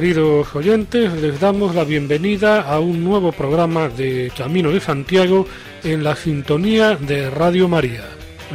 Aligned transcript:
Queridos 0.00 0.56
oyentes, 0.56 1.12
les 1.20 1.38
damos 1.40 1.74
la 1.74 1.84
bienvenida 1.84 2.62
a 2.62 2.80
un 2.80 3.04
nuevo 3.04 3.32
programa 3.32 3.90
de 3.90 4.32
Camino 4.34 4.70
de 4.70 4.80
Santiago 4.80 5.46
en 5.84 6.02
la 6.02 6.16
sintonía 6.16 6.96
de 6.96 7.28
Radio 7.28 7.68
María. 7.68 8.04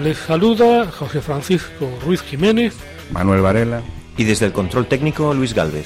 Les 0.02 0.18
saluda 0.18 0.88
José 0.88 1.22
Francisco 1.22 2.00
Ruiz 2.04 2.24
Jiménez, 2.24 2.74
Manuel 3.12 3.42
Varela 3.42 3.84
y 4.18 4.24
desde 4.24 4.48
el 4.48 4.54
control 4.54 4.88
técnico 4.88 5.36
Luis 5.36 5.54
Galvez. 5.54 5.86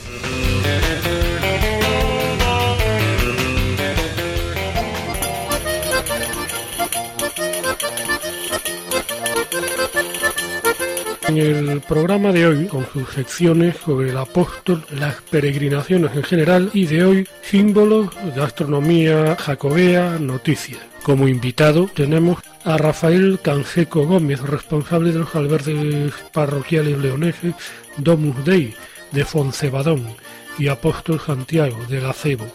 En 11.29 11.37
el 11.37 11.81
programa 11.81 12.31
de 12.31 12.47
hoy, 12.47 12.65
con 12.65 12.87
sus 12.91 13.07
secciones 13.09 13.75
sobre 13.85 14.09
el 14.09 14.17
apóstol, 14.17 14.83
las 14.89 15.21
peregrinaciones 15.29 16.15
en 16.15 16.23
general 16.23 16.71
y 16.73 16.87
de 16.87 17.05
hoy, 17.05 17.27
símbolos 17.43 18.09
de 18.33 18.41
astronomía 18.41 19.35
jacobea, 19.35 20.17
noticias. 20.17 20.79
Como 21.03 21.27
invitado 21.27 21.87
tenemos 21.93 22.39
a 22.63 22.77
Rafael 22.77 23.37
Canseco 23.43 24.07
Gómez, 24.07 24.41
responsable 24.41 25.11
de 25.11 25.19
los 25.19 25.35
albergues 25.35 26.13
parroquiales 26.33 26.97
leoneses 26.97 27.53
Domus 27.97 28.43
Dei 28.43 28.73
de 29.11 29.23
Foncebadón 29.23 30.03
y 30.57 30.67
Apóstol 30.67 31.19
Santiago 31.19 31.77
de 31.87 31.99
Gacebo. 31.99 32.47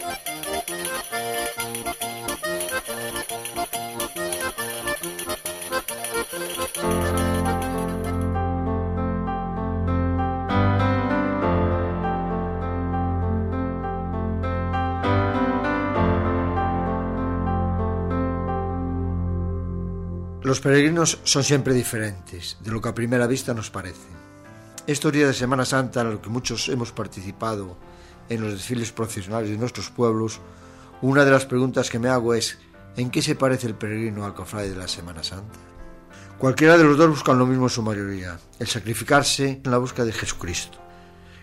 Peregrinos 20.64 21.18
son 21.24 21.44
siempre 21.44 21.74
diferentes 21.74 22.56
de 22.64 22.70
lo 22.70 22.80
que 22.80 22.88
a 22.88 22.94
primera 22.94 23.26
vista 23.26 23.52
nos 23.52 23.68
parece. 23.68 24.08
Estos 24.86 25.12
días 25.12 25.28
de 25.28 25.34
Semana 25.34 25.66
Santa 25.66 26.00
en 26.00 26.12
los 26.12 26.20
que 26.20 26.30
muchos 26.30 26.70
hemos 26.70 26.90
participado 26.90 27.76
en 28.30 28.40
los 28.40 28.52
desfiles 28.54 28.90
procesionales 28.90 29.50
de 29.50 29.58
nuestros 29.58 29.90
pueblos, 29.90 30.40
una 31.02 31.26
de 31.26 31.32
las 31.32 31.44
preguntas 31.44 31.90
que 31.90 31.98
me 31.98 32.08
hago 32.08 32.32
es 32.32 32.58
¿en 32.96 33.10
qué 33.10 33.20
se 33.20 33.34
parece 33.34 33.66
el 33.66 33.74
peregrino 33.74 34.24
al 34.24 34.32
cofrade 34.32 34.70
de 34.70 34.76
la 34.76 34.88
Semana 34.88 35.22
Santa? 35.22 35.58
Cualquiera 36.38 36.78
de 36.78 36.84
los 36.84 36.96
dos 36.96 37.10
buscan 37.10 37.38
lo 37.38 37.44
mismo 37.44 37.66
en 37.66 37.70
su 37.70 37.82
mayoría, 37.82 38.38
el 38.58 38.66
sacrificarse 38.66 39.60
en 39.62 39.70
la 39.70 39.76
búsqueda 39.76 40.06
de 40.06 40.12
Jesucristo. 40.12 40.78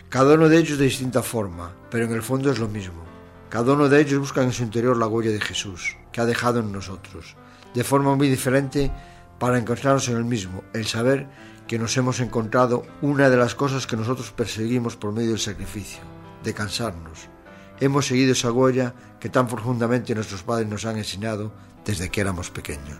Cada 0.10 0.34
uno 0.34 0.50
de 0.50 0.58
ellos 0.58 0.80
de 0.80 0.86
distinta 0.86 1.22
forma, 1.22 1.76
pero 1.92 2.06
en 2.06 2.14
el 2.14 2.24
fondo 2.24 2.50
es 2.52 2.58
lo 2.58 2.68
mismo. 2.68 3.04
Cada 3.50 3.74
uno 3.74 3.88
de 3.88 4.02
ellos 4.02 4.20
busca 4.20 4.42
en 4.42 4.52
su 4.52 4.64
interior 4.64 4.98
la 4.98 5.06
huella 5.06 5.30
de 5.30 5.42
Jesús, 5.42 5.96
que 6.12 6.22
ha 6.22 6.26
dejado 6.26 6.62
en 6.62 6.72
nosotros, 6.72 7.36
de 7.76 7.84
forma 7.84 8.16
muy 8.16 8.28
diferente 8.28 8.92
para 9.42 9.58
encontrarnos 9.58 10.08
en 10.08 10.18
el 10.18 10.24
mismo, 10.24 10.64
el 10.72 10.86
saber 10.86 11.28
que 11.68 11.80
nos 11.80 11.98
hemos 11.98 12.20
encontrado 12.20 12.84
una 13.02 13.28
de 13.28 13.38
las 13.38 13.56
cosas 13.56 13.88
que 13.88 13.98
nosotros 13.98 14.32
perseguimos 14.32 14.96
por 14.96 15.14
medio 15.14 15.32
del 15.32 15.40
sacrificio, 15.40 16.00
de 16.44 16.54
cansarnos. 16.54 17.28
Hemos 17.80 18.06
seguido 18.06 18.34
esa 18.34 18.52
huella 18.52 18.94
que 19.20 19.30
tan 19.30 19.48
profundamente 19.48 20.14
nuestros 20.14 20.44
padres 20.44 20.68
nos 20.68 20.86
han 20.86 21.00
enseñado 21.00 21.52
desde 21.84 22.10
que 22.10 22.22
éramos 22.22 22.52
pequeños. 22.52 23.00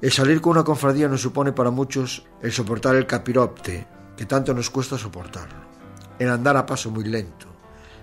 El 0.00 0.10
salir 0.10 0.40
con 0.40 0.52
una 0.52 0.64
confradía 0.64 1.06
nos 1.06 1.20
supone 1.20 1.52
para 1.52 1.70
muchos 1.70 2.24
el 2.40 2.50
soportar 2.50 2.96
el 2.96 3.06
capiropte, 3.06 3.86
que 4.16 4.24
tanto 4.24 4.54
nos 4.54 4.70
cuesta 4.70 4.96
soportarlo, 4.96 5.66
el 6.18 6.30
andar 6.30 6.56
a 6.56 6.64
paso 6.64 6.90
muy 6.90 7.04
lento, 7.04 7.48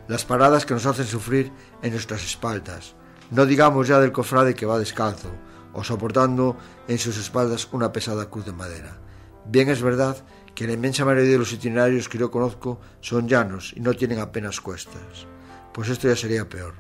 las 0.08 0.24
paradas 0.24 0.68
que 0.68 0.76
nos 0.76 0.86
hacen 0.86 1.08
sufrir 1.08 1.52
en 1.82 1.94
nuestras 1.94 2.24
espaldas, 2.24 2.94
no 3.32 3.48
digamos 3.48 3.88
ya 3.88 4.00
del 4.00 4.12
cofrade 4.12 4.54
que 4.54 4.68
va 4.68 4.78
descalzo, 4.78 5.32
o 5.80 5.84
soportando 5.84 6.58
en 6.90 6.98
sus 6.98 7.18
espaldas 7.18 7.70
una 7.72 7.94
pesada 7.94 8.30
cruz 8.30 8.46
de 8.46 8.52
madera. 8.52 9.00
Bien 9.46 9.70
es 9.70 9.82
verdad 9.82 10.18
que 10.54 10.68
la 10.68 10.74
inmensa 10.74 11.06
mayoría 11.06 11.32
de 11.32 11.38
los 11.38 11.54
itinerarios 11.54 12.10
que 12.10 12.18
yo 12.18 12.30
conozco 12.30 12.82
son 13.00 13.30
llanos 13.30 13.72
y 13.76 13.80
no 13.80 13.94
tienen 13.94 14.20
apenas 14.20 14.60
cuestas, 14.60 15.26
pues 15.74 15.88
esto 15.88 16.10
ya 16.10 16.18
sería 16.18 16.50
peor. 16.50 16.74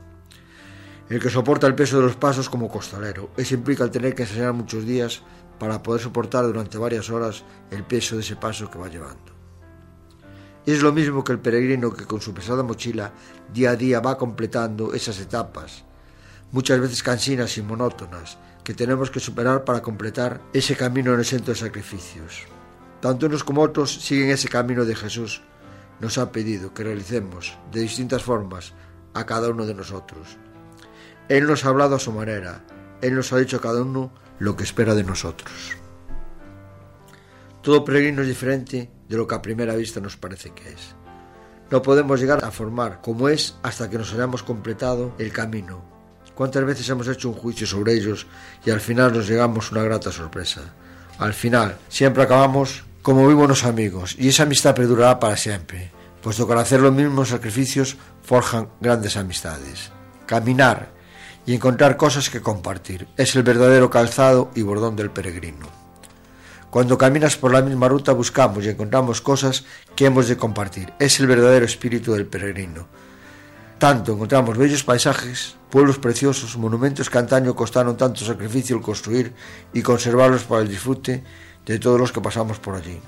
El 1.08 1.22
que 1.22 1.30
soporta 1.30 1.66
el 1.66 1.76
peso 1.76 1.98
de 1.98 2.04
los 2.04 2.18
pasos 2.18 2.50
como 2.50 2.70
costalero, 2.70 3.30
eso 3.38 3.56
implica 3.56 3.86
el 3.86 3.90
tener 3.90 4.14
que 4.14 4.24
ensayar 4.24 4.52
muchos 4.52 4.86
días 4.86 5.22
para 5.58 5.82
poder 5.82 6.02
soportar 6.02 6.46
durante 6.46 6.78
varias 6.78 7.10
horas 7.10 7.46
el 7.72 7.84
peso 7.86 8.16
de 8.16 8.22
ese 8.22 8.36
paso 8.36 8.70
que 8.70 8.80
va 8.80 8.90
llevando. 8.90 9.32
Es 10.66 10.82
lo 10.82 10.92
mismo 10.92 11.24
que 11.24 11.32
el 11.32 11.40
peregrino 11.40 11.94
que 11.94 12.06
con 12.06 12.20
su 12.20 12.34
pesada 12.34 12.64
mochila 12.64 13.14
día 13.54 13.72
a 13.72 13.76
día 13.78 14.02
va 14.02 14.18
completando 14.18 14.94
esas 14.94 15.20
etapas, 15.22 15.86
muchas 16.52 16.80
veces 16.80 17.02
cansinas 17.02 17.58
y 17.58 17.62
monótonas, 17.62 18.38
que 18.64 18.74
tenemos 18.74 19.10
que 19.10 19.20
superar 19.20 19.64
para 19.66 19.82
completar 19.82 20.42
ese 20.54 20.76
camino 20.76 21.22
centro 21.24 21.54
de 21.54 21.60
sacrificios. 21.60 22.46
Tanto 23.02 23.28
unos 23.28 23.44
como 23.44 23.62
otros 23.62 23.94
siguen 23.94 24.30
ese 24.30 24.50
camino 24.50 24.86
de 24.86 24.96
Jesús. 24.96 25.42
Nos 26.00 26.18
ha 26.18 26.32
pedido 26.32 26.74
que 26.74 26.84
realicemos 26.84 27.58
de 27.72 27.82
distintas 27.82 28.24
formas 28.24 28.74
a 29.14 29.26
cada 29.26 29.50
uno 29.50 29.66
de 29.66 29.74
nosotros. 29.74 30.38
Él 31.30 31.46
nos 31.46 31.66
ha 31.66 31.70
hablado 31.70 31.96
a 31.96 32.00
su 32.00 32.12
manera, 32.12 32.64
Él 33.02 33.16
nos 33.16 33.32
ha 33.34 33.38
dicho 33.38 33.58
a 33.58 33.62
cada 33.62 33.82
uno 33.82 34.12
lo 34.40 34.56
que 34.56 34.64
espera 34.64 34.96
de 34.96 35.04
nosotros. 35.04 35.78
Todo 37.62 37.84
peregrino 37.84 38.22
es 38.22 38.28
diferente 38.28 38.90
de 39.08 39.18
lo 39.18 39.28
que 39.28 39.36
a 39.36 39.42
primera 39.42 39.76
vista 39.76 40.00
nos 40.00 40.18
parece 40.18 40.52
que 40.52 40.70
es. 40.70 40.96
No 41.70 41.82
podemos 41.82 42.20
llegar 42.20 42.44
a 42.44 42.52
formar 42.52 43.02
como 43.02 43.30
es 43.30 43.58
hasta 43.62 43.90
que 43.90 43.98
nos 43.98 44.14
hayamos 44.14 44.42
completado 44.42 45.14
el 45.20 45.32
camino, 45.32 45.84
¿Cuántas 46.40 46.64
veces 46.64 46.88
hemos 46.88 47.06
hecho 47.10 47.28
un 47.28 47.36
juicio 47.36 47.68
sobre 47.68 47.96
ellos 47.96 48.26
y 48.66 48.70
al 48.70 48.80
final 48.80 49.12
nos 49.12 49.28
llegamos 49.28 49.74
una 49.74 49.84
grata 49.84 50.10
sorpresa? 50.10 50.62
Al 51.18 51.34
final, 51.34 51.78
siempre 51.90 52.24
acabamos 52.24 52.86
como 53.02 53.24
muy 53.24 53.34
buenos 53.34 53.66
amigos 53.66 54.16
y 54.18 54.30
esa 54.30 54.44
amistad 54.44 54.74
perdurará 54.74 55.20
para 55.20 55.36
siempre, 55.36 55.92
puesto 56.24 56.48
que 56.48 56.54
al 56.54 56.60
hacer 56.60 56.80
los 56.80 56.94
mismos 56.94 57.28
sacrificios 57.28 57.98
forjan 58.24 58.70
grandes 58.80 59.18
amistades. 59.18 59.92
Caminar 60.28 60.94
y 61.46 61.56
encontrar 61.56 61.98
cosas 61.98 62.30
que 62.30 62.40
compartir 62.40 63.10
es 63.18 63.36
el 63.36 63.44
verdadero 63.44 63.90
calzado 63.90 64.50
y 64.56 64.62
bordón 64.62 64.96
del 64.96 65.12
peregrino. 65.12 65.68
Cuando 66.70 66.98
caminas 66.98 67.36
por 67.36 67.52
la 67.52 67.62
misma 67.62 67.90
ruta 67.90 68.14
buscamos 68.14 68.64
y 68.64 68.70
encontramos 68.70 69.20
cosas 69.20 69.66
que 69.94 70.06
hemos 70.06 70.30
de 70.30 70.38
compartir. 70.38 70.94
Es 71.00 71.20
el 71.20 71.28
verdadero 71.28 71.66
espíritu 71.66 72.14
del 72.14 72.28
peregrino 72.28 72.88
tanto 73.80 74.12
encontramos 74.12 74.58
bellos 74.58 74.84
paisajes, 74.84 75.56
pueblos 75.70 75.98
preciosos, 76.00 76.58
monumentos 76.58 77.10
que 77.10 77.18
antaño 77.18 77.56
costaron 77.56 77.96
tanto 77.96 78.26
sacrificio 78.26 78.76
el 78.76 78.82
construir 78.82 79.34
y 79.74 79.82
conservarlos 79.82 80.44
para 80.44 80.62
el 80.62 80.68
disfrute 80.68 81.24
de 81.66 81.80
todos 81.80 82.00
los 82.00 82.12
que 82.12 82.22
pasamos 82.22 82.60
por 82.60 82.76
allí. 82.76 83.00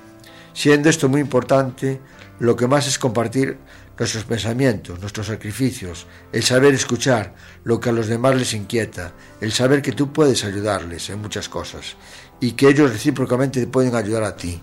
Siendo 0.54 0.90
esto 0.90 1.10
muy 1.10 1.22
importante, 1.22 2.00
lo 2.40 2.56
que 2.56 2.68
más 2.68 2.88
es 2.88 2.98
compartir 2.98 3.58
nuestros 4.00 4.24
pensamientos, 4.24 5.00
nuestros 5.00 5.28
sacrificios, 5.28 6.08
el 6.32 6.42
saber 6.42 6.74
escuchar 6.74 7.36
lo 7.64 7.80
que 7.80 7.90
a 7.90 7.92
los 7.92 8.08
demás 8.08 8.36
les 8.36 8.54
inquieta, 8.56 9.12
el 9.42 9.52
saber 9.52 9.84
que 9.84 9.92
tú 9.92 10.12
puedes 10.12 10.44
ayudarles 10.44 11.10
en 11.12 11.22
muchas 11.22 11.50
cosas 11.50 11.98
y 12.40 12.54
que 12.54 12.70
ellos 12.70 12.92
recíprocamente 12.92 13.60
te 13.60 13.68
pueden 13.68 13.94
ayudar 13.94 14.24
a 14.24 14.36
ti, 14.36 14.60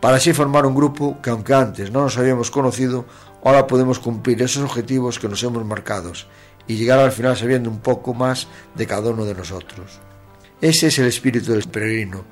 para 0.00 0.18
así 0.18 0.34
formar 0.34 0.66
un 0.66 0.74
grupo 0.74 1.22
que 1.22 1.30
aunque 1.30 1.54
antes 1.54 1.90
no 1.90 2.02
nos 2.02 2.18
habíamos 2.18 2.50
conocido, 2.50 3.06
ahora 3.46 3.68
podemos 3.68 4.00
cumplir 4.00 4.42
esos 4.42 4.64
objetivos 4.64 5.20
que 5.20 5.28
nos 5.28 5.40
hemos 5.44 5.64
marcado 5.64 6.10
y 6.66 6.74
llegar 6.74 6.98
al 6.98 7.12
final 7.12 7.36
sabiendo 7.36 7.70
un 7.70 7.78
poco 7.78 8.12
más 8.12 8.48
de 8.74 8.88
cada 8.88 9.10
uno 9.10 9.24
de 9.24 9.36
nosotros. 9.36 10.00
Ese 10.60 10.88
es 10.88 10.98
el 10.98 11.06
espíritu 11.06 11.52
del 11.52 11.62
peregrino, 11.62 12.24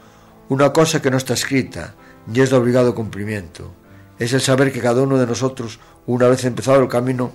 una 0.48 0.72
cosa 0.72 1.00
que 1.00 1.12
no 1.12 1.16
está 1.16 1.34
escrita 1.34 1.94
y 2.32 2.40
es 2.40 2.50
de 2.50 2.56
obligado 2.56 2.96
cumplimiento. 2.96 3.72
Es 4.18 4.32
el 4.32 4.40
saber 4.40 4.72
que 4.72 4.80
cada 4.80 5.02
uno 5.02 5.16
de 5.16 5.26
nosotros, 5.26 5.78
una 6.06 6.26
vez 6.26 6.44
empezado 6.44 6.82
el 6.82 6.88
camino, 6.88 7.30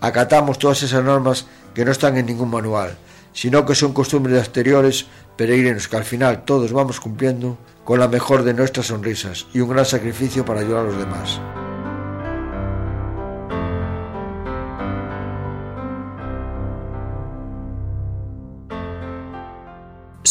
acatamos 0.00 0.60
todas 0.60 0.84
esas 0.84 1.02
normas 1.02 1.46
que 1.74 1.84
no 1.84 1.90
están 1.90 2.16
en 2.18 2.26
ningún 2.26 2.50
manual, 2.50 2.96
sino 3.32 3.66
que 3.66 3.74
son 3.74 3.92
costumbres 3.92 4.38
exteriores 4.38 5.06
peregrinos 5.36 5.88
que 5.88 5.96
al 5.96 6.04
final 6.04 6.44
todos 6.44 6.72
vamos 6.72 7.00
cumpliendo 7.00 7.58
con 7.84 7.98
la 7.98 8.06
mejor 8.06 8.44
de 8.44 8.54
nuestras 8.54 8.86
sonrisas 8.86 9.46
y 9.52 9.58
un 9.58 9.70
gran 9.70 9.86
sacrificio 9.86 10.44
para 10.44 10.60
ayudar 10.60 10.84
a 10.84 10.88
los 10.88 10.98
demás. 10.98 11.40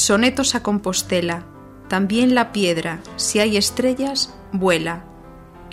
Sonetos 0.07 0.55
a 0.55 0.63
Compostela. 0.63 1.43
También 1.89 2.33
la 2.33 2.53
piedra, 2.53 3.01
si 3.17 3.39
hay 3.39 3.57
estrellas, 3.57 4.33
vuela. 4.53 5.03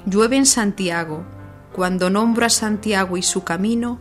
Llueve 0.06 0.34
en 0.36 0.44
Santiago. 0.44 1.25
Cuando 1.72 2.10
nombro 2.10 2.44
a 2.44 2.50
Santiago 2.50 3.16
y 3.16 3.22
su 3.22 3.44
camino, 3.44 4.00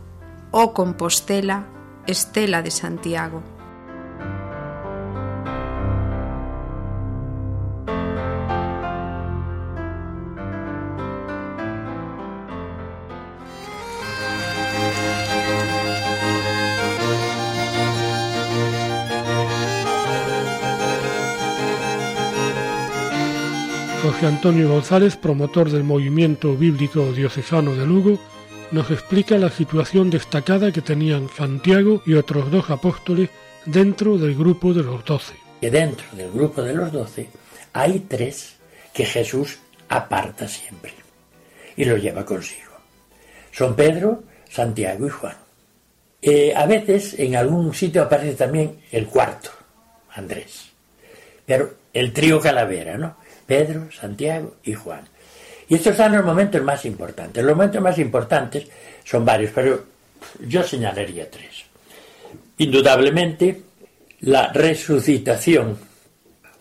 oh 0.50 0.74
Compostela, 0.74 1.68
estela 2.08 2.64
de 2.64 2.72
Santiago. 2.72 3.44
Antonio 24.28 24.70
González, 24.70 25.18
promotor 25.18 25.70
del 25.70 25.84
movimiento 25.84 26.56
bíblico 26.56 27.12
diocesano 27.12 27.76
de 27.76 27.86
Lugo, 27.86 28.20
nos 28.72 28.90
explica 28.90 29.38
la 29.38 29.50
situación 29.50 30.10
destacada 30.10 30.72
que 30.72 30.82
tenían 30.82 31.30
Santiago 31.30 32.02
y 32.06 32.14
otros 32.14 32.50
dos 32.52 32.70
apóstoles 32.70 33.30
dentro 33.66 34.18
del 34.18 34.36
grupo 34.36 34.74
de 34.74 34.84
los 34.84 35.04
doce. 35.06 35.36
Que 35.62 35.70
dentro 35.70 36.06
del 36.14 36.32
grupo 36.32 36.62
de 36.62 36.74
los 36.74 36.92
doce 36.92 37.30
hay 37.74 38.00
tres 38.00 38.56
que 38.94 39.06
Jesús 39.06 39.60
aparta 39.90 40.48
siempre 40.48 40.94
y 41.76 41.86
los 41.86 42.02
lleva 42.02 42.26
consigo. 42.26 42.72
Son 43.52 43.76
Pedro, 43.76 44.24
Santiago 44.50 45.08
y 45.08 45.10
Juan. 45.10 45.38
Eh, 46.22 46.54
a 46.56 46.66
veces 46.66 47.20
en 47.20 47.36
algún 47.36 47.74
sitio 47.74 48.04
aparece 48.04 48.36
también 48.36 48.80
el 48.92 49.08
cuarto, 49.08 49.50
Andrés. 50.14 50.70
Pero 51.46 51.74
el 51.94 52.14
trío 52.14 52.40
calavera, 52.40 52.98
¿no? 52.98 53.18
Pedro, 53.46 53.92
Santiago 53.92 54.56
y 54.64 54.74
Juan. 54.74 55.08
Y 55.68 55.76
estos 55.76 55.96
son 55.96 56.12
los 56.12 56.26
momentos 56.26 56.62
más 56.62 56.86
importantes. 56.86 57.44
Los 57.44 57.56
momentos 57.56 57.82
más 57.82 57.98
importantes 57.98 58.68
son 59.04 59.26
varios, 59.26 59.52
pero 59.54 59.84
yo 60.42 60.64
señalaría 60.64 61.30
tres. 61.30 61.66
Indudablemente, 62.58 63.62
la 64.22 64.52
resucitación. 64.52 65.78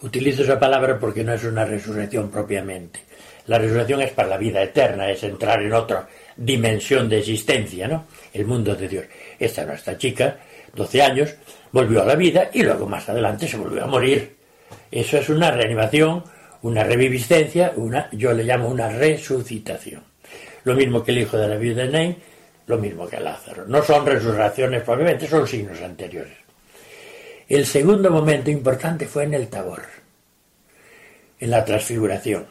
Utilizo 0.03 0.43
esa 0.43 0.59
palabra 0.59 0.99
porque 0.99 1.23
no 1.23 1.33
es 1.33 1.45
una 1.45 1.65
resurrección 1.65 2.31
propiamente. 2.31 3.01
La 3.47 3.59
resurrección 3.59 4.03
es 4.03 4.13
para 4.13 4.29
la 4.29 4.37
vida 4.37 4.63
eterna, 4.63 5.09
es 5.11 5.23
entrar 5.23 5.63
en 5.63 5.73
otra 5.73 6.09
dimensión 6.37 7.09
de 7.09 7.19
existencia, 7.19 7.87
¿no? 7.87 8.07
El 8.33 8.47
mundo 8.47 8.75
de 8.75 8.89
Dios. 8.89 9.05
Esta 9.39 9.65
nuestra 9.65 9.97
chica, 9.99 10.39
12 10.75 11.03
años, 11.03 11.35
volvió 11.71 12.03
a 12.03 12.07
la 12.07 12.17
vida 12.17 12.51
y 12.53 12.63
luego 12.63 12.89
más 12.89 13.09
adelante 13.09 13.47
se 13.47 13.57
volvió 13.57 13.85
a 13.85 13.87
morir. 13.87 14.37
Eso 14.91 15.19
es 15.19 15.29
una 15.29 15.51
reanimación 15.51 16.25
una 16.63 16.85
reviviscencia, 16.85 17.73
una, 17.77 18.09
yo 18.13 18.33
le 18.33 18.45
llamo 18.45 18.69
una 18.69 18.89
resucitación. 18.89 20.03
Lo 20.65 20.75
mismo 20.75 21.03
que 21.03 21.11
el 21.11 21.19
hijo 21.19 21.37
de 21.37 21.49
la 21.49 21.57
viuda 21.57 21.83
de 21.83 21.89
Nain, 21.89 22.17
lo 22.67 22.79
mismo 22.79 23.09
que 23.09 23.19
Lázaro. 23.19 23.67
No 23.67 23.83
son 23.83 24.07
resurrecciones 24.07 24.83
probablemente, 24.83 25.27
son 25.27 25.47
signos 25.47 25.81
anteriores. 25.81 26.37
El 27.49 27.67
segundo 27.67 28.11
momento 28.11 28.51
importante 28.51 29.07
fue 29.07 29.25
en 29.25 29.35
el 29.35 29.49
Tabor, 29.49 29.83
en 31.41 31.51
la 31.51 31.65
transfiguración. 31.65 32.47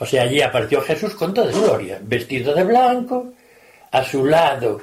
O 0.00 0.06
sea, 0.06 0.22
allí 0.22 0.42
apareció 0.42 0.80
Jesús 0.82 1.14
con 1.14 1.34
toda 1.34 1.50
gloria, 1.50 1.98
vestido 2.02 2.54
de 2.54 2.64
blanco, 2.64 3.32
a 3.90 4.04
su 4.04 4.24
lado 4.26 4.80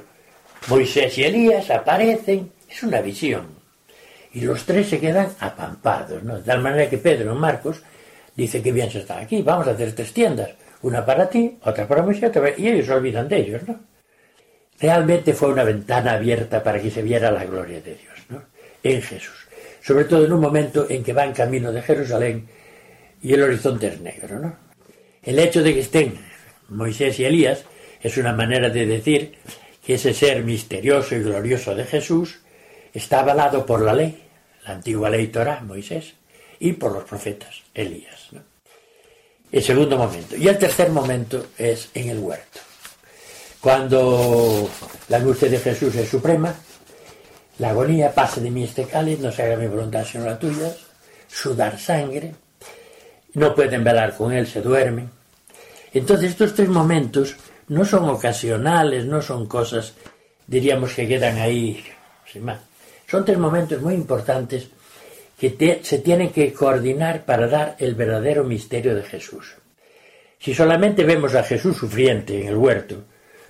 Moisés 0.67 1.17
y 1.19 1.23
Elías 1.23 1.69
aparecen, 1.69 2.51
es 2.67 2.81
una 2.81 2.99
visión. 3.01 3.47
Y 4.33 4.41
los 4.41 4.65
tres 4.65 4.89
se 4.89 4.99
quedan 4.99 5.29
apampados, 5.39 6.23
¿no? 6.23 6.37
De 6.37 6.43
tal 6.43 6.61
manera 6.61 6.89
que 6.89 6.97
Pedro 6.97 7.33
y 7.33 7.37
Marcos 7.37 7.81
dice 8.35 8.61
que 8.61 8.71
bien 8.71 8.91
se 8.91 8.99
está 8.99 9.19
aquí, 9.19 9.41
vamos 9.41 9.67
a 9.67 9.71
hacer 9.71 9.93
tres 9.93 10.13
tiendas, 10.13 10.51
una 10.81 11.05
para 11.05 11.29
ti, 11.29 11.57
otra 11.63 11.87
para 11.87 12.03
Moisés, 12.03 12.29
otra 12.29 12.51
y 12.57 12.67
ellos 12.67 12.85
se 12.85 12.93
olvidan 12.93 13.27
de 13.27 13.37
ellos, 13.37 13.61
¿no? 13.67 13.79
Realmente 14.79 15.33
fue 15.33 15.49
una 15.49 15.63
ventana 15.63 16.13
abierta 16.13 16.61
para 16.61 16.81
que 16.81 16.91
se 16.91 17.01
viera 17.01 17.31
la 17.31 17.45
gloria 17.45 17.79
de 17.79 17.95
Dios, 17.95 18.13
¿no? 18.29 18.43
En 18.83 19.01
Jesús. 19.01 19.47
Sobre 19.81 20.05
todo 20.05 20.25
en 20.25 20.33
un 20.33 20.41
momento 20.41 20.87
en 20.89 21.03
que 21.03 21.13
va 21.13 21.25
en 21.25 21.33
camino 21.33 21.71
de 21.71 21.81
Jerusalén 21.81 22.47
y 23.21 23.33
el 23.33 23.43
horizonte 23.43 23.87
es 23.87 24.01
negro, 24.01 24.39
¿no? 24.39 24.57
El 25.23 25.39
hecho 25.39 25.63
de 25.63 25.73
que 25.73 25.79
estén 25.79 26.19
Moisés 26.69 27.19
y 27.19 27.25
Elías 27.25 27.63
es 28.01 28.17
una 28.17 28.33
manera 28.33 28.69
de 28.69 28.85
decir 28.85 29.37
que 29.83 29.95
ese 29.95 30.13
ser 30.13 30.43
misterioso 30.43 31.15
y 31.15 31.23
glorioso 31.23 31.73
de 31.73 31.85
Jesús 31.85 32.39
está 32.93 33.21
avalado 33.21 33.65
por 33.65 33.81
la 33.81 33.93
ley, 33.93 34.23
la 34.65 34.73
antigua 34.73 35.09
ley 35.09 35.27
Torah, 35.27 35.61
Moisés, 35.61 36.13
y 36.59 36.73
por 36.73 36.91
los 36.91 37.03
profetas, 37.03 37.63
Elías. 37.73 38.14
El 39.55 39.63
segundo 39.63 39.97
momento. 39.97 40.35
Y 40.35 40.49
el 40.49 40.57
tercer 40.57 40.89
momento 40.89 41.45
es 41.57 41.87
en 41.93 42.09
el 42.09 42.19
huerto. 42.19 42.59
Cuando 43.61 44.69
la 45.07 45.15
angustia 45.15 45.47
de 45.47 45.59
Jesús 45.59 45.95
es 45.95 46.09
suprema, 46.09 46.53
la 47.59 47.69
agonía 47.69 48.13
pasa 48.13 48.41
de 48.41 48.51
mí 48.51 48.65
este 48.65 48.83
cáliz, 48.83 49.17
no 49.19 49.31
se 49.31 49.43
haga 49.43 49.55
mi 49.55 49.67
voluntad 49.67 50.05
sino 50.05 50.25
la 50.25 50.37
tuya, 50.37 50.75
sudar 51.29 51.79
sangre, 51.79 52.35
no 53.35 53.55
pueden 53.55 53.81
velar 53.81 54.17
con 54.17 54.33
él, 54.33 54.45
se 54.45 54.61
duermen. 54.61 55.09
Entonces 55.93 56.31
estos 56.31 56.53
tres 56.53 56.67
momentos 56.67 57.37
no 57.69 57.85
son 57.85 58.09
ocasionales, 58.09 59.05
no 59.05 59.21
son 59.21 59.47
cosas, 59.47 59.93
diríamos, 60.45 60.91
que 60.91 61.07
quedan 61.07 61.37
ahí 61.37 61.81
sin 62.29 62.43
más. 62.43 62.59
Son 63.07 63.23
tres 63.23 63.37
momentos 63.37 63.81
muy 63.81 63.93
importantes 63.93 64.67
se 65.81 65.99
tienen 65.99 66.31
que 66.31 66.53
coordinar 66.53 67.25
para 67.25 67.47
dar 67.47 67.75
el 67.79 67.95
verdadero 67.95 68.43
misterio 68.43 68.95
de 68.95 69.03
Jesús. 69.03 69.55
Si 70.39 70.53
solamente 70.53 71.03
vemos 71.03 71.35
a 71.35 71.43
Jesús 71.43 71.77
sufriente 71.77 72.39
en 72.39 72.47
el 72.47 72.55
huerto, 72.55 73.03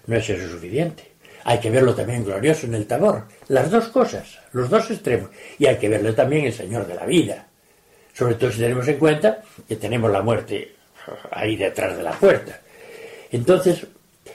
no 0.08 0.16
es 0.16 0.30
eso 0.30 0.50
suficiente. 0.50 1.12
Hay 1.44 1.60
que 1.60 1.70
verlo 1.70 1.94
también 1.94 2.24
glorioso 2.24 2.66
en 2.66 2.74
el 2.74 2.88
tabor. 2.88 3.26
Las 3.50 3.70
dos 3.70 3.90
cosas, 3.90 4.40
los 4.52 4.70
dos 4.70 4.90
extremos. 4.90 5.30
Y 5.60 5.68
hay 5.68 5.78
que 5.78 5.90
verlo 5.90 6.14
también 6.16 6.46
el 6.46 6.54
Señor 6.54 6.88
de 6.88 6.96
la 6.96 7.06
vida. 7.06 7.48
Sobre 8.14 8.36
todo 8.36 8.52
si 8.52 8.60
tenemos 8.60 8.88
en 8.88 8.98
cuenta 8.98 9.42
que 9.68 9.76
tenemos 9.76 10.12
la 10.12 10.22
muerte 10.22 10.74
ahí 11.32 11.56
detrás 11.56 11.98
de 11.98 12.04
la 12.04 12.14
puerta. 12.14 12.62
Entonces, 13.32 13.86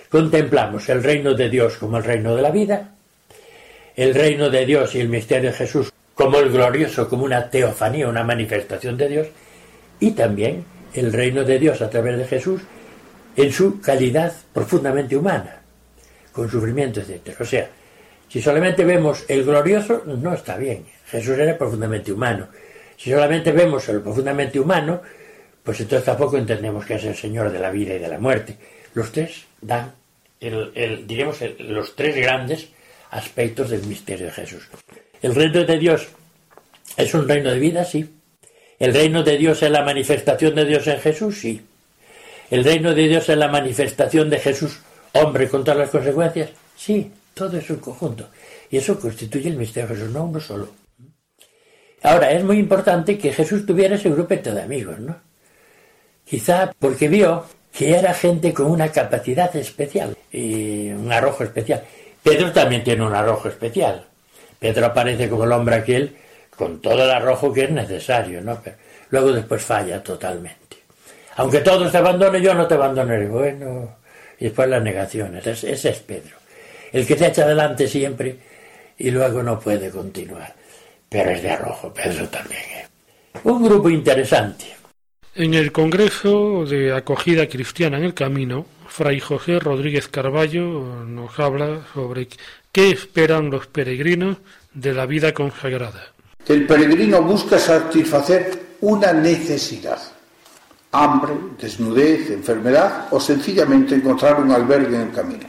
contemplamos 0.09 0.89
el 0.89 1.03
reino 1.03 1.35
de 1.35 1.49
Dios 1.49 1.77
como 1.79 1.97
el 1.97 2.05
reino 2.05 2.37
de 2.37 2.43
la 2.43 2.51
vida, 2.51 2.95
el 3.97 4.15
reino 4.15 4.51
de 4.51 4.67
Dios 4.67 4.95
y 4.95 5.01
el 5.01 5.09
misterio 5.09 5.51
de 5.51 5.57
Jesús 5.57 5.90
como 6.21 6.39
el 6.39 6.51
glorioso, 6.51 7.09
como 7.09 7.25
una 7.25 7.49
teofanía, 7.49 8.07
una 8.07 8.23
manifestación 8.23 8.95
de 8.99 9.09
Dios, 9.09 9.29
y 10.01 10.11
también 10.11 10.67
el 10.93 11.15
reino 11.15 11.45
de 11.45 11.59
Dios 11.59 11.81
a 11.81 11.89
través 11.89 12.19
de 12.19 12.27
Jesús 12.27 12.61
en 13.35 13.51
su 13.51 13.81
calidad 13.81 14.31
profundamente 14.53 15.17
humana, 15.17 15.63
con 16.31 16.51
sufrimiento, 16.51 17.01
etc. 17.01 17.41
O 17.41 17.45
sea, 17.47 17.71
si 18.29 18.43
solamente 18.43 18.85
vemos 18.85 19.25
el 19.29 19.47
glorioso, 19.47 20.03
no 20.05 20.35
está 20.35 20.59
bien. 20.59 20.85
Jesús 21.07 21.39
era 21.39 21.57
profundamente 21.57 22.13
humano. 22.13 22.49
Si 22.99 23.11
solamente 23.11 23.51
vemos 23.53 23.89
el 23.89 24.03
profundamente 24.03 24.61
humano, 24.61 25.01
pues 25.65 25.81
entonces 25.81 26.05
tampoco 26.05 26.37
entendemos 26.37 26.85
que 26.85 26.97
es 26.97 27.05
el 27.05 27.17
Señor 27.17 27.51
de 27.51 27.61
la 27.61 27.71
vida 27.71 27.95
y 27.95 27.99
de 27.99 28.09
la 28.09 28.19
muerte. 28.19 28.59
Los 28.93 29.11
tres 29.11 29.47
dan, 29.63 29.95
el, 30.39 31.07
diremos, 31.07 31.39
los 31.61 31.97
tres 31.97 32.15
grandes 32.15 32.69
aspectos 33.11 33.71
del 33.71 33.87
misterio 33.87 34.27
de 34.27 34.33
Jesús. 34.33 34.69
¿El 35.23 35.35
reino 35.35 35.65
de 35.65 35.79
Dios 35.79 36.09
es 36.97 37.15
un 37.15 37.29
reino 37.29 37.51
de 37.51 37.59
vida? 37.59 37.85
Sí. 37.85 38.09
¿El 38.79 38.95
reino 38.95 39.23
de 39.23 39.37
Dios 39.37 39.63
es 39.63 39.71
la 39.71 39.83
manifestación 39.83 40.55
de 40.55 40.65
Dios 40.65 40.87
en 40.87 41.01
Jesús? 41.01 41.41
Sí. 41.41 41.63
¿El 42.51 42.65
reino 42.65 42.95
de 42.95 43.07
Dios 43.07 43.29
es 43.29 43.37
la 43.37 43.49
manifestación 43.49 44.31
de 44.31 44.39
Jesús, 44.39 44.81
hombre, 45.13 45.49
con 45.49 45.63
todas 45.63 45.79
las 45.79 45.91
consecuencias? 45.91 46.51
Sí, 46.77 47.13
todo 47.35 47.59
es 47.59 47.69
un 47.71 47.77
conjunto. 47.77 48.29
Y 48.71 48.79
eso 48.79 48.99
constituye 48.99 49.49
el 49.49 49.57
misterio 49.57 49.89
de 49.89 49.95
Jesús, 49.97 50.11
no 50.11 50.25
uno 50.25 50.41
solo. 50.41 50.69
Ahora, 52.03 52.33
es 52.33 52.43
muy 52.43 52.59
importante 52.59 53.19
que 53.19 53.33
Jesús 53.33 53.67
tuviera 53.67 53.97
ese 53.97 54.09
grupete 54.09 54.53
de 54.53 54.63
amigos, 54.63 54.99
¿no? 54.99 55.17
Quizá 56.25 56.73
porque 56.79 57.09
vio 57.09 57.45
que 57.73 57.97
era 57.97 58.15
gente 58.15 58.55
con 58.55 58.67
una 58.67 58.91
capacidad 58.91 59.55
especial 59.57 60.17
y 60.33 60.89
un 60.91 61.13
arrojo 61.13 61.45
especial. 61.45 61.85
Pedro 62.23 62.53
también 62.53 62.83
tiene 62.83 63.05
un 63.05 63.15
arrojo 63.15 63.49
especial. 63.49 64.10
Pedro 64.61 64.87
aparece 64.87 65.29
como 65.29 65.45
el 65.45 65.53
hombre 65.53 65.75
aquel 65.75 66.15
con 66.55 66.81
todo 66.81 67.03
el 67.03 67.11
arrojo 67.11 67.53
que 67.53 67.65
es 67.65 67.71
necesario, 67.71 68.43
¿no? 68.43 68.61
Pero 68.63 68.77
luego 69.09 69.33
después 69.33 69.63
falla 69.63 70.03
totalmente. 70.03 70.77
Aunque 71.37 71.61
todos 71.61 71.91
te 71.91 71.97
abandonen, 71.97 72.43
yo 72.43 72.53
no 72.53 72.67
te 72.67 72.75
abandonaré. 72.75 73.27
Bueno, 73.27 73.97
y 74.39 74.45
después 74.45 74.69
las 74.69 74.83
negaciones. 74.83 75.47
Ese, 75.47 75.73
es 75.73 75.99
Pedro. 76.01 76.37
El 76.93 77.07
que 77.07 77.17
se 77.17 77.29
echa 77.29 77.45
adelante 77.45 77.89
siempre 77.89 78.37
y 78.99 79.11
luego 79.11 79.43
no 79.43 79.59
puede 79.59 79.91
continuar. 79.91 80.55
Pero 81.09 81.31
es 81.31 81.43
de 81.43 81.51
arrojo, 81.51 81.95
Pedro 81.95 82.29
también. 82.29 82.61
¿eh? 82.61 82.87
Un 83.45 83.65
grupo 83.65 83.89
interesante. 83.89 84.67
En 85.35 85.55
el 85.55 85.73
Congreso 85.73 86.67
de 86.67 86.93
Acogida 86.93 87.47
Cristiana 87.47 87.97
en 87.97 88.05
el 88.05 88.15
Camino, 88.15 88.67
Fray 88.89 89.21
José 89.21 89.61
Rodríguez 89.61 90.09
Carballo 90.09 91.05
nos 91.07 91.39
habla 91.39 91.87
sobre 91.95 92.29
qué 92.73 92.91
esperan 92.91 93.51
los 93.51 93.67
peregrinos 93.67 94.39
de 94.73 94.95
la 94.95 95.07
vida 95.07 95.33
consagrada. 95.35 96.13
el 96.47 96.67
peregrino 96.67 97.23
busca 97.23 97.59
satisfacer 97.59 98.77
una 98.81 99.13
necesidad, 99.13 100.01
hambre, 100.93 101.35
desnudez, 101.61 102.31
enfermedad 102.31 103.09
o 103.11 103.21
sencillamente 103.21 103.95
encontrar 103.95 104.41
un 104.41 104.51
albergue 104.51 104.97
en 104.97 105.03
el 105.03 105.13
camino. 105.13 105.47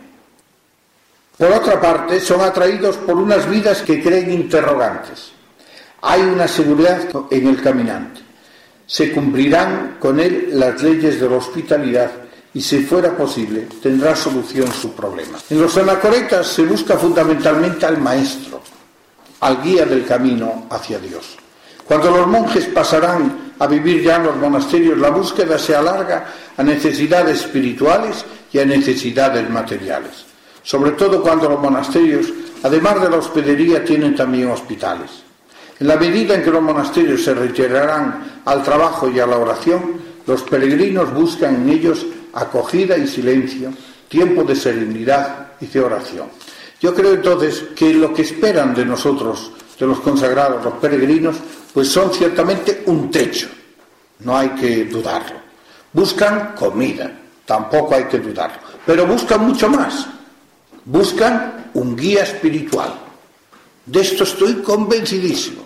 Por 1.38 1.51
otra 1.51 1.80
parte, 1.80 2.20
son 2.20 2.42
atraídos 2.42 2.98
por 2.98 3.16
unas 3.16 3.50
vidas 3.50 3.82
que 3.82 4.01
creen 4.01 4.32
interrogantes. 4.32 5.32
Hay 6.01 6.22
una 6.22 6.48
seguridad 6.48 7.10
en 7.32 7.48
el 7.48 7.62
caminante. 7.62 8.22
Se 8.86 9.12
cumplirán 9.12 9.98
con 10.00 10.20
él 10.20 10.50
las 10.51 10.84
leyes 10.84 11.20
de 11.20 11.30
la 11.30 11.38
hospitalidad 11.38 12.12
y, 12.53 12.62
si 12.62 12.84
fuera 12.84 13.15
posible, 13.15 13.67
tendrá 13.81 14.15
solución 14.15 14.72
su 14.72 14.93
problema. 14.93 15.38
En 15.50 15.62
los 15.62 15.75
anacoretas 15.77 16.48
se 16.48 16.63
busca 16.63 16.98
fundamentalmente 16.98 17.86
al 17.86 17.98
maestro, 18.00 18.62
al 19.39 19.62
guía 19.62 19.86
del 19.86 20.05
camino 20.05 20.65
hacia 20.70 21.00
Dios. 21.00 21.38
Cuando 21.86 22.12
los 22.12 22.27
monjes 22.27 22.65
pasarán 22.67 23.53
a 23.60 23.67
vivir 23.67 24.03
ya 24.03 24.17
en 24.17 24.24
los 24.24 24.36
monasterios, 24.36 24.98
la 24.98 25.10
búsqueda 25.10 25.58
se 25.58 25.75
alarga 25.75 26.25
a 26.58 26.63
necesidades 26.63 27.41
espirituales 27.41 28.25
y 28.51 28.60
a 28.60 28.65
necesidades 28.65 29.50
materiales. 29.50 30.25
Sobre 30.63 30.91
todo 30.91 31.22
cuando 31.22 31.50
los 31.50 31.60
monasterios, 31.60 32.27
además 32.63 33.01
de 33.01 33.10
la 33.10 33.17
hospedería, 33.17 33.84
tienen 33.84 34.15
también 34.15 34.50
hospitales. 34.51 35.10
En 35.79 35.88
la 35.88 35.96
medida 35.96 36.36
en 36.36 36.43
que 36.43 36.51
los 36.51 36.62
monasterios 36.62 37.24
se 37.24 37.34
retirarán 37.34 38.41
al 38.46 38.63
trabajo 38.63 39.10
y 39.10 39.20
a 39.20 39.25
la 39.25 39.38
oración, 39.38 40.00
los 40.27 40.43
peregrinos 40.43 41.12
buscan 41.13 41.55
en 41.55 41.70
ellos 41.70 42.05
acogida 42.34 42.98
y 42.98 43.08
silencio, 43.08 43.72
tiempo 44.08 44.44
de 44.44 44.56
serenidad 44.56 45.54
y 45.60 45.68
de 45.68 45.80
oración. 45.80 46.28
Yo 46.80 46.94
creo 46.96 47.14
entonces 47.14 47.64
que 47.76 47.94
lo 47.94 48.14
que 48.14 48.24
esperan 48.24 48.74
de 48.74 48.86
nosotros, 48.86 49.52
de 49.80 49.86
los 49.86 50.00
consagrados, 50.00 50.64
los 50.64 50.74
peregrinos, 50.76 51.36
pues 51.74 51.88
son 51.90 52.14
ciertamente 52.14 52.84
un 52.88 53.10
techo, 53.10 53.48
no 54.20 54.38
hay 54.38 54.50
que 54.50 54.86
dudarlo. 54.86 55.40
Buscan 55.94 56.54
comida, 56.56 57.12
tampoco 57.46 57.96
hay 57.96 58.06
que 58.06 58.20
dudarlo, 58.20 58.60
pero 58.86 59.06
buscan 59.06 59.46
mucho 59.46 59.70
más. 59.70 60.08
Buscan 60.86 61.70
un 61.76 61.96
guía 61.96 62.24
espiritual. 62.24 62.94
De 63.86 64.02
esto 64.02 64.24
estoy 64.24 64.56
convencidísimo. 64.56 65.62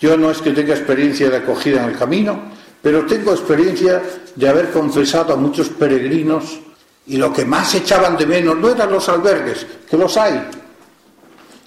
Yo 0.00 0.16
no 0.16 0.30
es 0.30 0.38
que 0.38 0.52
tenga 0.52 0.74
experiencia 0.74 1.30
de 1.30 1.36
acogida 1.36 1.82
en 1.82 1.90
el 1.90 1.98
camino, 1.98 2.38
pero 2.84 3.06
tengo 3.06 3.32
experiencia 3.32 4.02
de 4.36 4.46
haber 4.46 4.70
confesado 4.70 5.32
a 5.32 5.36
muchos 5.36 5.70
peregrinos 5.70 6.60
y 7.06 7.16
lo 7.16 7.32
que 7.32 7.46
más 7.46 7.74
echaban 7.74 8.14
de 8.14 8.26
menos 8.26 8.58
no 8.58 8.68
eran 8.68 8.92
los 8.92 9.08
albergues, 9.08 9.66
que 9.88 9.96
los 9.96 10.14
hay, 10.18 10.38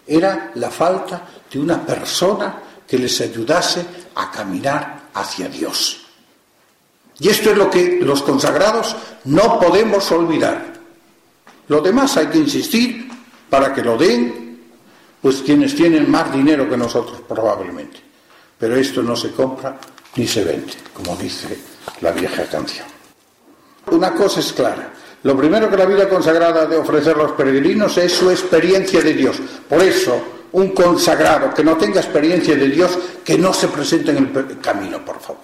era 0.05 0.51
la 0.53 0.69
falta 0.69 1.27
de 1.51 1.59
una 1.59 1.83
persona 1.83 2.61
que 2.87 2.99
les 2.99 3.19
ayudase 3.19 3.83
a 4.13 4.29
caminar 4.29 5.09
hacia 5.15 5.49
Dios. 5.49 6.05
Y 7.17 7.29
esto 7.29 7.49
es 7.49 7.57
lo 7.57 7.67
que 7.67 7.97
los 7.99 8.21
consagrados 8.21 8.95
no 9.25 9.59
podemos 9.59 10.11
olvidar. 10.11 10.71
Lo 11.67 11.81
demás 11.81 12.15
hay 12.17 12.27
que 12.27 12.37
insistir 12.37 13.09
para 13.49 13.73
que 13.73 13.81
lo 13.81 13.97
den, 13.97 14.69
pues 15.19 15.37
quienes 15.37 15.75
tienen 15.75 16.11
más 16.11 16.31
dinero 16.31 16.69
que 16.69 16.77
nosotros 16.77 17.21
probablemente. 17.27 18.03
Pero 18.59 18.75
esto 18.75 19.01
no 19.01 19.15
se 19.15 19.31
compra 19.31 19.79
ni 20.17 20.27
se 20.27 20.43
vende, 20.43 20.73
como 20.93 21.15
dice 21.15 21.57
la 22.01 22.11
vieja 22.11 22.43
canción. 22.45 22.87
Una 23.91 24.13
cosa 24.13 24.41
es 24.41 24.51
clara, 24.51 24.91
lo 25.23 25.37
primero 25.37 25.69
que 25.69 25.77
la 25.77 25.85
vida 25.85 26.09
consagrada 26.09 26.65
de 26.65 26.77
ofrecer 26.77 27.15
a 27.15 27.23
los 27.23 27.31
peregrinos 27.31 27.97
es 27.97 28.11
su 28.13 28.29
experiencia 28.29 29.01
de 29.01 29.13
Dios. 29.13 29.37
Por 29.69 29.81
eso, 29.81 30.21
un 30.51 30.69
consagrado 30.71 31.53
que 31.53 31.63
no 31.63 31.77
tenga 31.77 32.01
experiencia 32.01 32.55
de 32.55 32.67
Dios, 32.67 32.97
que 33.23 33.37
no 33.37 33.53
se 33.53 33.67
presente 33.67 34.11
en 34.11 34.17
el 34.17 34.59
camino, 34.59 35.03
por 35.05 35.19
favor. 35.19 35.43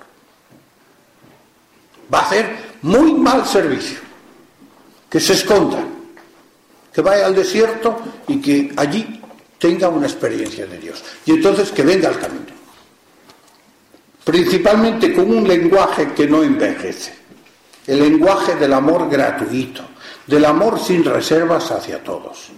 Va 2.14 2.20
a 2.20 2.22
hacer 2.24 2.56
muy 2.82 3.14
mal 3.14 3.46
servicio. 3.46 4.00
Que 5.10 5.20
se 5.20 5.34
esconda, 5.34 5.78
que 6.92 7.02
vaya 7.02 7.28
al 7.28 7.36
desierto 7.36 8.00
y 8.28 8.42
que 8.42 8.74
allí 8.76 9.22
tenga 9.60 9.88
una 9.88 10.08
experiencia 10.08 10.66
de 10.66 10.80
Dios. 10.80 11.04
Y 11.26 11.32
entonces 11.32 11.72
que 11.72 11.84
venga 11.84 12.10
al 12.10 12.20
camino 12.20 12.53
principalmente 14.24 15.14
con 15.14 15.30
un 15.30 15.48
lenguaje 15.48 16.14
que 16.14 16.28
no 16.28 16.44
envejece, 16.44 17.14
el 17.88 18.00
lenguaje 18.00 18.56
del 18.56 18.74
amor 18.74 19.10
gratuito, 19.10 19.84
del 20.28 20.46
amor 20.46 20.80
sin 20.80 21.04
reservas 21.04 21.72
hacia 21.72 22.04
todos. 22.04 22.52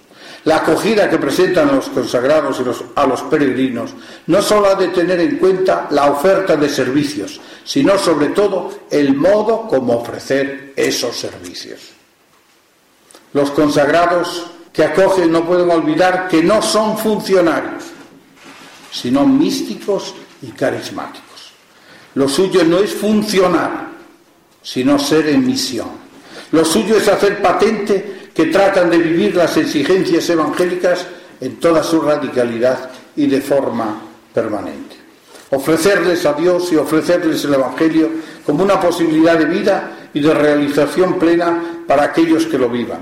La 0.44 0.58
acogida 0.58 1.10
que 1.10 1.18
presentan 1.18 1.76
los 1.76 1.90
consagrados 1.90 2.62
a 2.96 3.08
los 3.08 3.22
peregrinos 3.24 3.96
no 4.28 4.44
solo 4.44 4.68
ha 4.68 4.76
de 4.76 4.90
tener 4.90 5.20
en 5.20 5.38
cuenta 5.38 5.88
la 5.90 6.12
oferta 6.12 6.56
de 6.56 6.70
servicios, 6.70 7.42
sino 7.64 7.98
sobre 7.98 8.28
todo 8.28 8.72
el 8.92 9.16
modo 9.16 9.68
como 9.68 9.98
ofrecer 9.98 10.74
esos 10.76 11.18
servicios. 11.18 11.80
Los 13.34 13.50
consagrados 13.50 14.46
que 14.72 14.84
acogen 14.84 15.32
no 15.32 15.46
pueden 15.46 15.72
olvidar 15.72 16.28
que 16.28 16.44
no 16.44 16.62
son 16.62 16.96
funcionarios, 16.96 17.86
sino 18.92 19.26
místicos 19.26 20.14
y 20.44 20.52
carismáticos. 20.52 21.25
Lo 22.16 22.28
suyo 22.28 22.64
no 22.64 22.80
es 22.80 22.94
funcionar, 22.94 23.90
sino 24.62 24.98
ser 24.98 25.28
en 25.30 25.46
misión. 25.46 25.90
Lo 26.52 26.66
suyo 26.66 26.98
es 26.98 27.08
hacer 27.08 27.42
patente 27.42 28.30
que 28.34 28.48
tratan 28.48 28.90
de 28.90 28.98
vivir 28.98 29.36
las 29.36 29.56
exigencias 29.58 30.30
evangélicas 30.30 31.06
en 31.40 31.58
toda 31.58 31.84
su 31.84 32.02
radicalidad 32.02 32.90
y 33.16 33.28
de 33.28 33.42
forma 33.42 34.02
permanente. 34.34 34.96
Ofrecerles 35.52 36.26
a 36.26 36.34
Dios 36.34 36.72
y 36.72 36.76
ofrecerles 36.76 37.44
el 37.46 37.54
Evangelio 37.54 38.10
como 38.46 38.64
una 38.64 38.80
posibilidad 38.80 39.38
de 39.38 39.46
vida 39.46 40.10
y 40.14 40.20
de 40.20 40.34
realización 40.34 41.20
plena 41.20 41.84
para 41.88 42.04
aquellos 42.04 42.46
que 42.46 42.58
lo 42.58 42.70
vivan. 42.70 43.00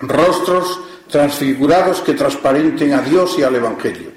Rostros 0.00 0.80
transfigurados 1.10 2.00
que 2.00 2.14
transparenten 2.14 2.92
a 2.92 3.02
Dios 3.02 3.36
y 3.38 3.42
al 3.42 3.54
Evangelio. 3.54 4.10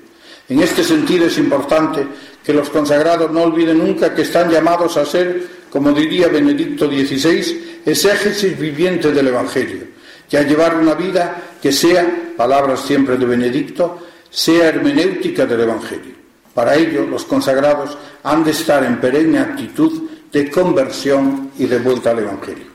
En 0.48 0.60
este 0.60 0.84
sentido 0.84 1.26
es 1.26 1.38
importante 1.38 2.06
que 2.46 2.54
los 2.54 2.70
consagrados 2.70 3.32
no 3.32 3.44
olviden 3.44 3.80
nunca 3.80 4.14
que 4.14 4.22
están 4.22 4.52
llamados 4.52 4.98
a 4.98 5.06
ser, 5.06 5.66
como 5.72 5.92
diría 5.92 6.28
Benedicto 6.28 6.88
XVI, 6.88 7.82
exégesis 7.86 8.58
viviente 8.58 9.12
del 9.12 9.30
Evangelio, 9.30 9.88
y 10.30 10.36
a 10.36 10.44
llevar 10.44 10.76
una 10.76 10.94
vida 10.94 11.42
que 11.62 11.72
sea, 11.72 12.06
palabras 12.38 12.82
siempre 12.82 13.18
de 13.18 13.26
Benedicto, 13.26 14.00
sea 14.30 14.70
hermenéutica 14.70 15.46
del 15.46 15.62
Evangelio. 15.62 16.14
Para 16.54 16.76
ello, 16.76 17.06
los 17.06 17.26
consagrados 17.26 17.98
han 18.24 18.44
de 18.44 18.52
estar 18.52 18.84
en 18.84 19.02
perenne 19.02 19.40
actitud 19.40 20.04
de 20.32 20.52
conversión 20.52 21.52
y 21.58 21.66
de 21.66 21.80
vuelta 21.80 22.12
al 22.12 22.20
Evangelio. 22.20 22.68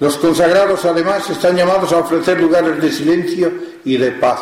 Los 0.00 0.18
consagrados, 0.18 0.84
además, 0.84 1.30
están 1.30 1.56
llamados 1.56 1.92
a 1.92 1.98
ofrecer 1.98 2.40
lugares 2.40 2.80
de 2.80 2.90
silencio 2.90 3.52
y 3.84 3.96
de 3.96 4.12
paz, 4.12 4.40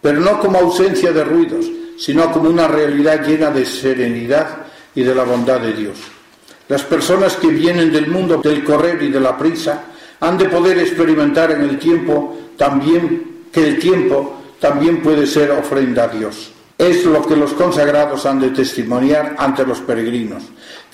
pero 0.00 0.20
no 0.20 0.40
como 0.40 0.58
ausencia 0.58 1.12
de 1.12 1.22
ruidos, 1.22 1.66
sino 2.00 2.32
como 2.32 2.48
una 2.48 2.66
realidad 2.66 3.22
llena 3.26 3.50
de 3.50 3.66
serenidad 3.66 4.64
y 4.94 5.02
de 5.02 5.14
la 5.14 5.22
bondad 5.22 5.60
de 5.60 5.74
Dios. 5.74 5.98
Las 6.66 6.82
personas 6.82 7.36
que 7.36 7.48
vienen 7.48 7.92
del 7.92 8.06
mundo 8.06 8.38
del 8.38 8.64
correr 8.64 9.02
y 9.02 9.10
de 9.10 9.20
la 9.20 9.36
prisa 9.36 9.84
han 10.18 10.38
de 10.38 10.48
poder 10.48 10.78
experimentar 10.78 11.50
en 11.50 11.60
el 11.60 11.78
tiempo 11.78 12.38
también 12.56 13.42
que 13.52 13.68
el 13.68 13.78
tiempo 13.78 14.40
también 14.58 15.02
puede 15.02 15.26
ser 15.26 15.50
ofrenda 15.50 16.04
a 16.04 16.08
Dios. 16.08 16.52
Es 16.78 17.04
lo 17.04 17.20
que 17.26 17.36
los 17.36 17.52
consagrados 17.52 18.24
han 18.24 18.40
de 18.40 18.50
testimoniar 18.50 19.34
ante 19.36 19.66
los 19.66 19.80
peregrinos, 19.80 20.44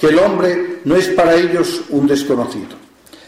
que 0.01 0.09
el 0.09 0.19
hombre 0.19 0.81
no 0.85 0.97
es 0.97 1.07
para 1.09 1.37
ellos 1.37 1.83
un 1.91 2.09
desconocido. 2.09 2.77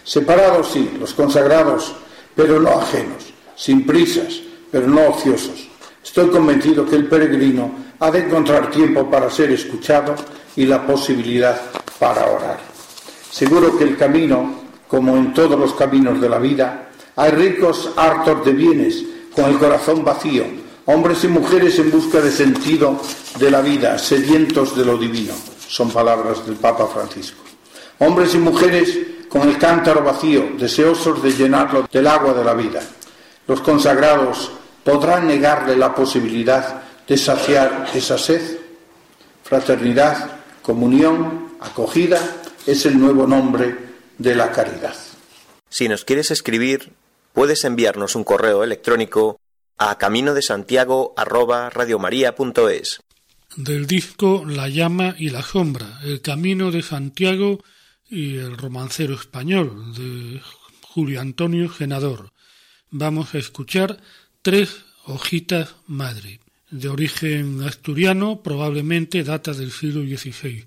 Separados 0.03 0.73
sí, 0.73 0.91
los 0.99 1.15
consagrados, 1.15 1.95
pero 2.35 2.59
no 2.59 2.71
ajenos, 2.71 3.33
sin 3.55 3.87
prisas, 3.87 4.41
pero 4.73 4.89
no 4.89 5.11
ociosos 5.11 5.68
Estoy 6.09 6.31
convencido 6.31 6.87
que 6.87 6.97
el 6.97 7.07
peregrino 7.07 7.71
ha 8.01 8.11
de 8.11 8.21
encontrar 8.21 8.71
tiempo 8.71 9.11
para 9.11 9.31
ser 9.31 9.51
escuchado 9.51 10.15
y 10.57 10.65
la 10.65 10.87
posibilidad 10.87 11.61
para 11.99 12.27
orar. 12.31 12.59
Seguro 13.31 13.77
que 13.77 13.85
el 13.85 13.99
camino, 13.99 14.55
como 14.89 15.19
en 15.19 15.35
todos 15.35 15.61
los 15.61 15.75
caminos 15.75 16.19
de 16.19 16.31
la 16.31 16.39
vida, 16.39 16.89
hay 17.15 17.31
ricos 17.33 17.91
hartos 17.95 18.43
de 18.47 18.53
bienes, 18.53 19.05
con 19.37 19.45
el 19.51 19.59
corazón 19.59 20.03
vacío, 20.03 20.45
hombres 20.87 21.25
y 21.25 21.29
mujeres 21.29 21.79
en 21.79 21.91
busca 21.91 22.23
de 22.23 22.33
sentido 22.33 22.99
de 23.39 23.51
la 23.51 23.61
vida, 23.61 23.99
sedientos 23.99 24.75
de 24.75 24.87
lo 24.87 24.97
divino. 24.97 25.35
Son 25.69 25.91
palabras 25.91 26.45
del 26.47 26.57
Papa 26.57 26.87
Francisco. 26.87 27.43
Hombres 27.99 28.35
y 28.35 28.39
mujeres 28.39 28.99
con 29.29 29.47
el 29.47 29.59
cántaro 29.59 30.03
vacío, 30.03 30.53
deseosos 30.57 31.23
de 31.23 31.33
llenarlo 31.33 31.87
del 31.93 32.07
agua 32.07 32.33
de 32.33 32.45
la 32.45 32.55
vida. 32.55 32.81
Los 33.47 33.61
consagrados 33.61 34.53
podrá 34.89 35.21
negarle 35.21 35.77
la 35.77 35.95
posibilidad 35.95 36.81
de 37.07 37.19
saciar 37.19 37.91
esa 37.93 38.17
sed. 38.17 38.41
Fraternidad, 39.45 40.41
comunión, 40.63 41.59
acogida 41.61 42.19
es 42.67 42.87
el 42.87 42.99
nuevo 42.99 43.27
nombre 43.27 43.77
de 44.17 44.35
la 44.35 44.51
caridad. 44.51 44.97
Si 45.69 45.89
nos 45.89 46.07
quieres 46.07 46.31
escribir, 46.31 46.95
puedes 47.35 47.65
enviarnos 47.65 48.17
un 48.17 48.25
correo 48.25 48.65
electrónico 48.65 49.39
a 49.77 49.99
camino 49.99 50.33
de 50.33 50.41
Santiago 50.41 51.15
del 53.57 53.87
disco 53.87 54.45
La 54.47 54.69
llama 54.69 55.15
y 55.19 55.29
la 55.29 55.43
sombra, 55.43 56.01
El 56.03 56.23
camino 56.23 56.71
de 56.71 56.81
Santiago 56.81 57.63
y 58.09 58.37
el 58.37 58.57
romancero 58.57 59.17
español 59.17 59.93
de 59.95 60.41
Julio 60.81 61.21
Antonio 61.21 61.69
Genador. 61.69 62.33
Vamos 62.91 63.35
a 63.35 63.39
escuchar 63.39 64.01
tres 64.43 64.85
hojitas 65.05 65.77
madre, 65.87 66.41
de 66.71 66.89
origen 66.89 67.63
asturiano, 67.63 68.43
probablemente 68.43 69.25
data 69.25 69.53
del 69.53 69.73
siglo 69.73 70.03
XVI. 70.03 70.67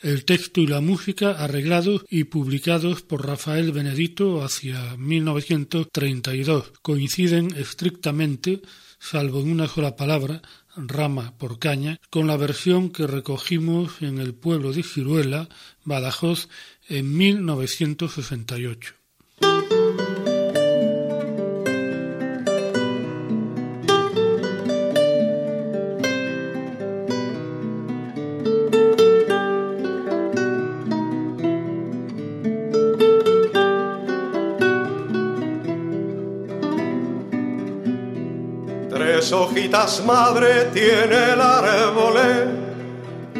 El 0.00 0.24
texto 0.24 0.60
y 0.60 0.66
la 0.66 0.80
música 0.80 1.32
arreglados 1.32 2.04
y 2.08 2.24
publicados 2.24 3.02
por 3.02 3.26
Rafael 3.26 3.72
Benedito 3.72 4.44
hacia 4.44 4.96
1932 4.96 6.72
coinciden 6.82 7.52
estrictamente, 7.56 8.62
salvo 9.00 9.40
en 9.40 9.50
una 9.50 9.66
sola 9.66 9.96
palabra, 9.96 10.40
rama 10.76 11.36
por 11.36 11.58
caña, 11.58 11.98
con 12.10 12.28
la 12.28 12.36
versión 12.36 12.90
que 12.90 13.08
recogimos 13.08 14.00
en 14.00 14.18
el 14.18 14.34
pueblo 14.34 14.72
de 14.72 14.84
Giruela, 14.84 15.48
Badajoz, 15.84 16.48
en 16.88 17.16
1968. 17.16 18.97
Hojitas 39.32 40.04
madre 40.04 40.66
tiene 40.72 41.32
el 41.32 41.40
árbol, 41.40 42.14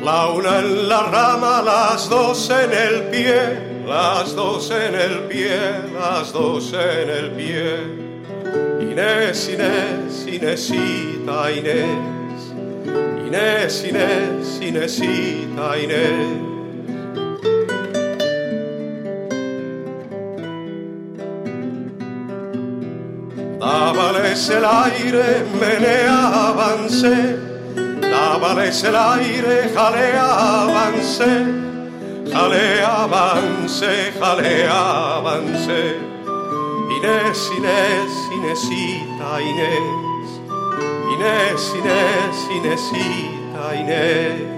la 0.02 0.28
una 0.28 0.58
en 0.58 0.88
la 0.88 1.02
rama, 1.04 1.62
las 1.62 2.08
dos 2.08 2.50
en 2.50 2.72
el 2.72 3.02
pie, 3.08 3.84
las 3.86 4.34
dos 4.34 4.70
en 4.70 4.94
el 4.94 5.20
pie, 5.28 5.58
las 5.94 6.32
dos 6.32 6.72
en 6.72 7.10
el 7.10 7.30
pie. 7.32 8.08
Inés, 8.80 9.48
Inés, 9.48 10.26
Inésita, 10.26 11.52
Inés, 11.52 12.52
Inés, 13.26 13.84
Inés, 13.84 14.60
Inésita, 14.60 15.78
Inés. 15.78 16.47
Dábales 24.48 24.50
el 24.50 24.64
aire, 24.64 25.44
menea, 25.60 26.48
avancé. 26.48 27.36
Dábales 28.00 28.82
el 28.82 28.96
aire, 28.96 29.70
jalea, 29.74 30.62
avancé. 30.62 31.44
Jalea, 32.32 33.02
avancé, 33.04 34.12
jalea, 34.18 35.16
avancé. 35.16 35.98
Inés, 36.96 37.50
Inés, 37.58 38.12
Inésita, 38.32 39.40
Inés. 39.42 40.40
Inés, 41.12 41.74
Inés, 41.76 42.36
Inésita, 42.56 43.74
Inés. 43.74 44.57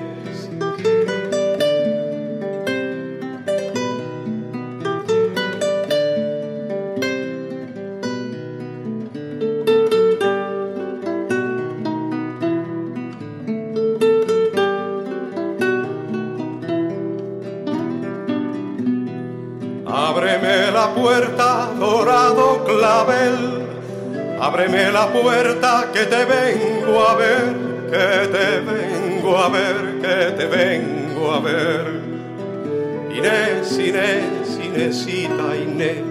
Ábreme 24.53 24.91
la 24.91 25.07
puerta 25.13 25.91
que 25.93 26.07
te 26.07 26.25
vengo 26.25 27.01
a 27.07 27.15
ver, 27.15 27.55
que 27.89 28.27
te 28.27 28.61
vengo 28.61 29.39
a 29.39 29.49
ver, 29.49 30.01
que 30.03 30.33
te 30.37 30.47
vengo 30.47 31.33
a 31.33 31.39
ver. 31.39 32.01
Inés, 33.17 33.79
Inés, 33.79 34.59
Inésita, 34.61 35.57
Inés. 35.57 36.03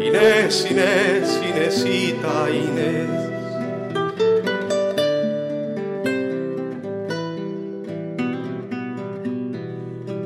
Inés, 0.00 0.70
Inés, 0.70 1.40
Inésita, 1.46 2.48
Inés. 2.50 3.10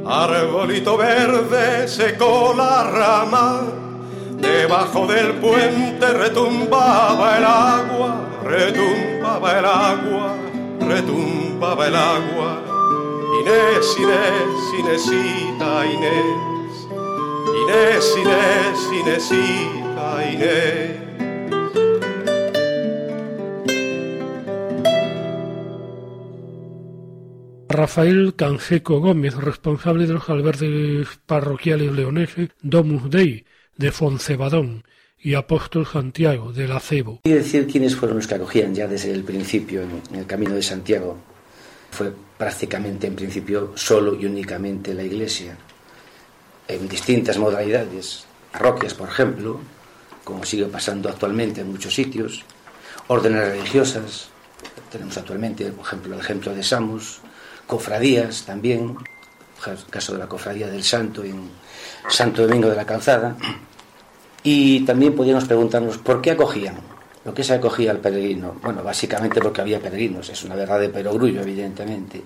Arbolito 0.06 0.96
verde 0.96 1.88
secó 1.88 2.54
la 2.56 2.84
rama 2.84 3.81
Debajo 4.42 5.06
del 5.06 5.34
puente 5.34 6.12
retumbaba 6.12 7.38
el 7.38 7.44
agua, 7.44 8.28
retumbaba 8.44 9.58
el 9.58 9.64
agua, 9.64 10.36
retumbaba 10.80 11.86
el 11.86 11.94
agua. 11.94 12.62
Inés, 13.40 13.96
Inés, 13.98 14.80
Inésita, 14.80 15.86
Inés. 15.86 16.88
Inés, 17.62 18.16
Inés, 18.20 18.78
Inésita, 19.00 20.30
Inés. 20.32 21.02
Rafael 27.68 28.34
Canseco 28.36 29.00
Gómez, 29.00 29.34
responsable 29.36 30.06
de 30.06 30.14
los 30.14 30.28
albergues 30.28 31.08
parroquiales 31.26 31.92
leoneses 31.92 32.50
Domus 32.60 33.08
Dei, 33.08 33.46
de 33.76 33.92
Foncebadón 33.92 34.84
y 35.18 35.34
Apóstol 35.34 35.86
Santiago 35.86 36.52
del 36.52 36.72
Acebo. 36.72 37.20
Quiero 37.22 37.42
decir 37.42 37.66
quiénes 37.66 37.94
fueron 37.94 38.16
los 38.18 38.26
que 38.26 38.34
acogían 38.34 38.74
ya 38.74 38.88
desde 38.88 39.12
el 39.12 39.22
principio 39.22 39.82
en 39.82 40.16
el 40.16 40.26
camino 40.26 40.54
de 40.54 40.62
Santiago. 40.62 41.16
Fue 41.90 42.12
prácticamente 42.36 43.06
en 43.06 43.14
principio 43.14 43.72
solo 43.76 44.18
y 44.18 44.26
únicamente 44.26 44.94
la 44.94 45.04
Iglesia, 45.04 45.56
en 46.66 46.88
distintas 46.88 47.38
modalidades, 47.38 48.24
parroquias 48.50 48.94
por 48.94 49.08
ejemplo, 49.08 49.60
como 50.24 50.44
sigue 50.44 50.66
pasando 50.66 51.08
actualmente 51.08 51.60
en 51.60 51.70
muchos 51.70 51.94
sitios, 51.94 52.44
órdenes 53.08 53.48
religiosas, 53.48 54.28
tenemos 54.90 55.16
actualmente 55.16 55.70
por 55.70 55.86
ejemplo 55.86 56.14
el 56.14 56.20
ejemplo 56.20 56.54
de 56.54 56.62
Samos, 56.62 57.20
cofradías 57.66 58.44
también, 58.44 58.96
el 59.66 59.84
caso 59.90 60.12
de 60.12 60.18
la 60.18 60.28
cofradía 60.28 60.66
del 60.66 60.82
Santo 60.82 61.22
en 61.24 61.48
Santo 62.08 62.46
Domingo 62.46 62.68
de 62.68 62.76
la 62.76 62.86
Calzada, 62.86 63.36
y 64.42 64.84
también 64.84 65.14
podíamos 65.14 65.44
preguntarnos 65.44 65.98
por 65.98 66.20
qué 66.20 66.32
acogían, 66.32 66.76
lo 67.24 67.32
que 67.32 67.44
se 67.44 67.54
acogía 67.54 67.92
al 67.92 67.98
peregrino. 67.98 68.56
Bueno, 68.62 68.82
básicamente 68.82 69.40
porque 69.40 69.60
había 69.60 69.80
peregrinos, 69.80 70.28
es 70.28 70.42
una 70.42 70.56
verdad 70.56 70.80
de 70.80 70.88
perogrullo, 70.88 71.42
evidentemente. 71.42 72.22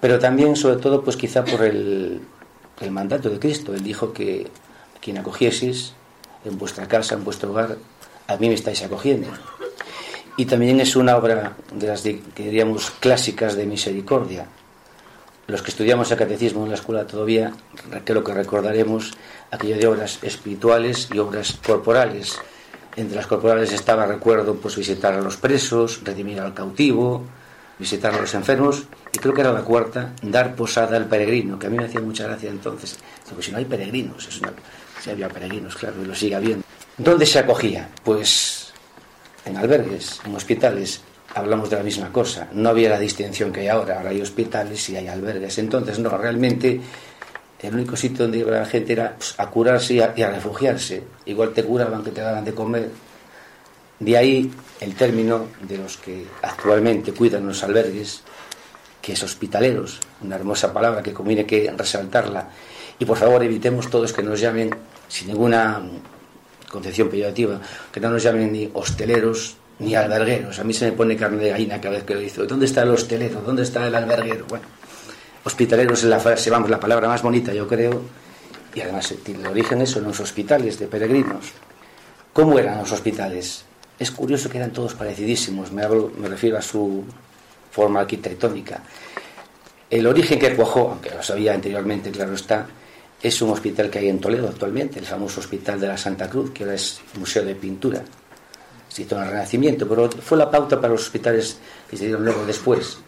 Pero 0.00 0.18
también, 0.18 0.56
sobre 0.56 0.76
todo, 0.76 1.02
pues 1.02 1.16
quizá 1.16 1.44
por 1.44 1.62
el, 1.62 2.20
mandato 2.90 3.28
de 3.28 3.38
Cristo. 3.38 3.74
Él 3.74 3.82
dijo 3.82 4.12
que 4.12 4.46
quien 5.00 5.18
acogieseis 5.18 5.92
en 6.44 6.56
vuestra 6.56 6.86
casa, 6.86 7.14
en 7.14 7.24
vuestro 7.24 7.50
hogar, 7.50 7.76
a 8.26 8.36
mí 8.36 8.48
me 8.48 8.54
estáis 8.54 8.82
acogiendo. 8.82 9.28
Y 10.36 10.46
también 10.46 10.80
es 10.80 10.94
una 10.94 11.16
obra 11.16 11.56
de 11.74 11.86
las, 11.86 12.02
diríamos, 12.02 12.92
clásicas 12.92 13.56
de 13.56 13.66
misericordia. 13.66 14.46
Los 15.48 15.62
que 15.62 15.70
estudiamos 15.70 16.10
el 16.10 16.18
catecismo 16.18 16.64
en 16.64 16.68
la 16.68 16.74
escuela 16.74 17.06
todavía 17.06 17.54
creo 18.04 18.22
que 18.22 18.34
recordaremos 18.34 19.12
aquello 19.50 19.78
de 19.78 19.86
obras 19.86 20.18
espirituales 20.20 21.08
y 21.10 21.18
obras 21.18 21.58
corporales. 21.66 22.38
Entre 22.96 23.16
las 23.16 23.26
corporales 23.26 23.72
estaba, 23.72 24.04
recuerdo, 24.04 24.56
pues 24.56 24.76
visitar 24.76 25.14
a 25.14 25.22
los 25.22 25.38
presos, 25.38 26.02
redimir 26.04 26.38
al 26.38 26.52
cautivo, 26.52 27.24
visitar 27.78 28.12
a 28.12 28.20
los 28.20 28.34
enfermos, 28.34 28.82
y 29.10 29.18
creo 29.18 29.32
que 29.32 29.40
era 29.40 29.50
la 29.50 29.62
cuarta, 29.62 30.12
dar 30.20 30.54
posada 30.54 30.98
al 30.98 31.06
peregrino, 31.06 31.58
que 31.58 31.68
a 31.68 31.70
mí 31.70 31.78
me 31.78 31.86
hacía 31.86 32.02
mucha 32.02 32.24
gracia 32.24 32.50
entonces. 32.50 32.98
Porque 33.26 33.42
si 33.42 33.50
no 33.50 33.56
hay 33.56 33.64
peregrinos, 33.64 34.28
es 34.28 34.38
una... 34.40 34.52
si 35.00 35.08
había 35.08 35.30
peregrinos, 35.30 35.76
claro, 35.76 36.02
y 36.02 36.04
lo 36.04 36.14
sigue 36.14 36.34
habiendo. 36.34 36.62
¿Dónde 36.98 37.24
se 37.24 37.38
acogía? 37.38 37.88
Pues 38.04 38.74
en 39.46 39.56
albergues, 39.56 40.20
en 40.26 40.36
hospitales, 40.36 41.00
hablamos 41.38 41.70
de 41.70 41.76
la 41.76 41.82
misma 41.82 42.12
cosa. 42.12 42.48
No 42.52 42.68
había 42.68 42.90
la 42.90 42.98
distinción 42.98 43.52
que 43.52 43.60
hay 43.60 43.68
ahora, 43.68 43.98
ahora 43.98 44.10
hay 44.10 44.20
hospitales 44.20 44.88
y 44.90 44.96
hay 44.96 45.08
albergues. 45.08 45.58
Entonces, 45.58 45.98
no, 45.98 46.10
realmente 46.10 46.80
el 47.60 47.74
único 47.74 47.96
sitio 47.96 48.24
donde 48.24 48.38
iba 48.38 48.52
la 48.52 48.66
gente 48.66 48.92
era 48.92 49.14
pues, 49.16 49.34
a 49.38 49.50
curarse 49.50 49.94
y 49.94 50.00
a, 50.00 50.30
refugiarse. 50.30 51.02
Igual 51.26 51.52
te 51.52 51.64
curaban 51.64 52.04
que 52.04 52.10
te 52.10 52.20
daban 52.20 52.44
de 52.44 52.54
comer. 52.54 52.90
De 53.98 54.16
ahí 54.16 54.50
el 54.80 54.94
término 54.94 55.46
de 55.62 55.78
los 55.78 55.96
que 55.96 56.24
actualmente 56.42 57.12
cuidan 57.12 57.46
los 57.46 57.64
albergues, 57.64 58.22
que 59.02 59.12
es 59.12 59.22
hospitaleros, 59.22 60.00
una 60.22 60.36
hermosa 60.36 60.72
palabra 60.72 61.02
que 61.02 61.12
conviene 61.12 61.46
que 61.46 61.72
resaltarla. 61.76 62.48
Y 62.98 63.04
por 63.04 63.16
favor 63.16 63.42
evitemos 63.42 63.90
todos 63.90 64.12
que 64.12 64.22
nos 64.22 64.40
llamen, 64.40 64.70
sin 65.08 65.28
ninguna 65.28 65.82
concepción 66.70 67.08
peyorativa, 67.08 67.60
que 67.90 68.00
no 68.00 68.10
nos 68.10 68.22
llamen 68.22 68.52
ni 68.52 68.70
hosteleros, 68.72 69.56
ni 69.78 69.94
albergueros. 69.94 70.58
A 70.58 70.64
mí 70.64 70.72
se 70.72 70.86
me 70.86 70.92
pone 70.92 71.16
carne 71.16 71.42
de 71.42 71.50
gallina 71.50 71.80
cada 71.80 71.96
vez 71.96 72.04
que 72.04 72.14
lo 72.14 72.20
dice. 72.20 72.46
¿Dónde 72.46 72.66
está 72.66 72.82
el 72.82 72.90
hostelero? 72.90 73.40
¿Dónde 73.40 73.62
está 73.62 73.86
el 73.86 73.94
alberguero? 73.94 74.46
Bueno, 74.48 74.64
hospitaleros 75.44 76.02
es 76.02 76.08
la 76.08 76.20
frase, 76.20 76.50
vamos, 76.50 76.70
la 76.70 76.80
palabra 76.80 77.08
más 77.08 77.22
bonita, 77.22 77.52
yo 77.52 77.66
creo, 77.66 78.02
y 78.74 78.80
además 78.80 79.12
el 79.12 79.46
origen 79.46 79.86
son 79.86 80.04
los 80.04 80.20
hospitales 80.20 80.78
de 80.78 80.86
peregrinos. 80.86 81.52
¿Cómo 82.32 82.58
eran 82.58 82.78
los 82.78 82.92
hospitales? 82.92 83.64
Es 83.98 84.10
curioso 84.10 84.48
que 84.48 84.58
eran 84.58 84.72
todos 84.72 84.94
parecidísimos, 84.94 85.72
me, 85.72 85.82
hablo, 85.82 86.12
me 86.18 86.28
refiero 86.28 86.58
a 86.58 86.62
su 86.62 87.04
forma 87.70 88.00
arquitectónica. 88.00 88.80
El 89.90 90.06
origen 90.06 90.38
que 90.38 90.54
cuajó, 90.54 90.90
aunque 90.90 91.10
lo 91.10 91.22
sabía 91.22 91.54
anteriormente, 91.54 92.10
claro 92.10 92.34
está, 92.34 92.66
es 93.20 93.42
un 93.42 93.50
hospital 93.50 93.90
que 93.90 93.98
hay 93.98 94.08
en 94.08 94.20
Toledo 94.20 94.48
actualmente, 94.48 94.98
el 94.98 95.06
famoso 95.06 95.40
Hospital 95.40 95.80
de 95.80 95.88
la 95.88 95.96
Santa 95.96 96.28
Cruz, 96.28 96.50
que 96.52 96.62
ahora 96.62 96.76
es 96.76 97.00
Museo 97.18 97.44
de 97.44 97.54
Pintura. 97.54 98.02
Se 98.88 99.02
hizo 99.02 99.16
en 99.16 99.22
el 99.22 99.28
Renacimiento, 99.28 99.88
pero 99.88 100.10
fue 100.10 100.38
la 100.38 100.50
pauta 100.50 100.80
para 100.80 100.92
los 100.92 101.02
hospitales 101.02 101.58
que 101.88 101.96
se 101.96 102.06
dieron 102.06 102.24
luego 102.24 102.44
después, 102.46 102.98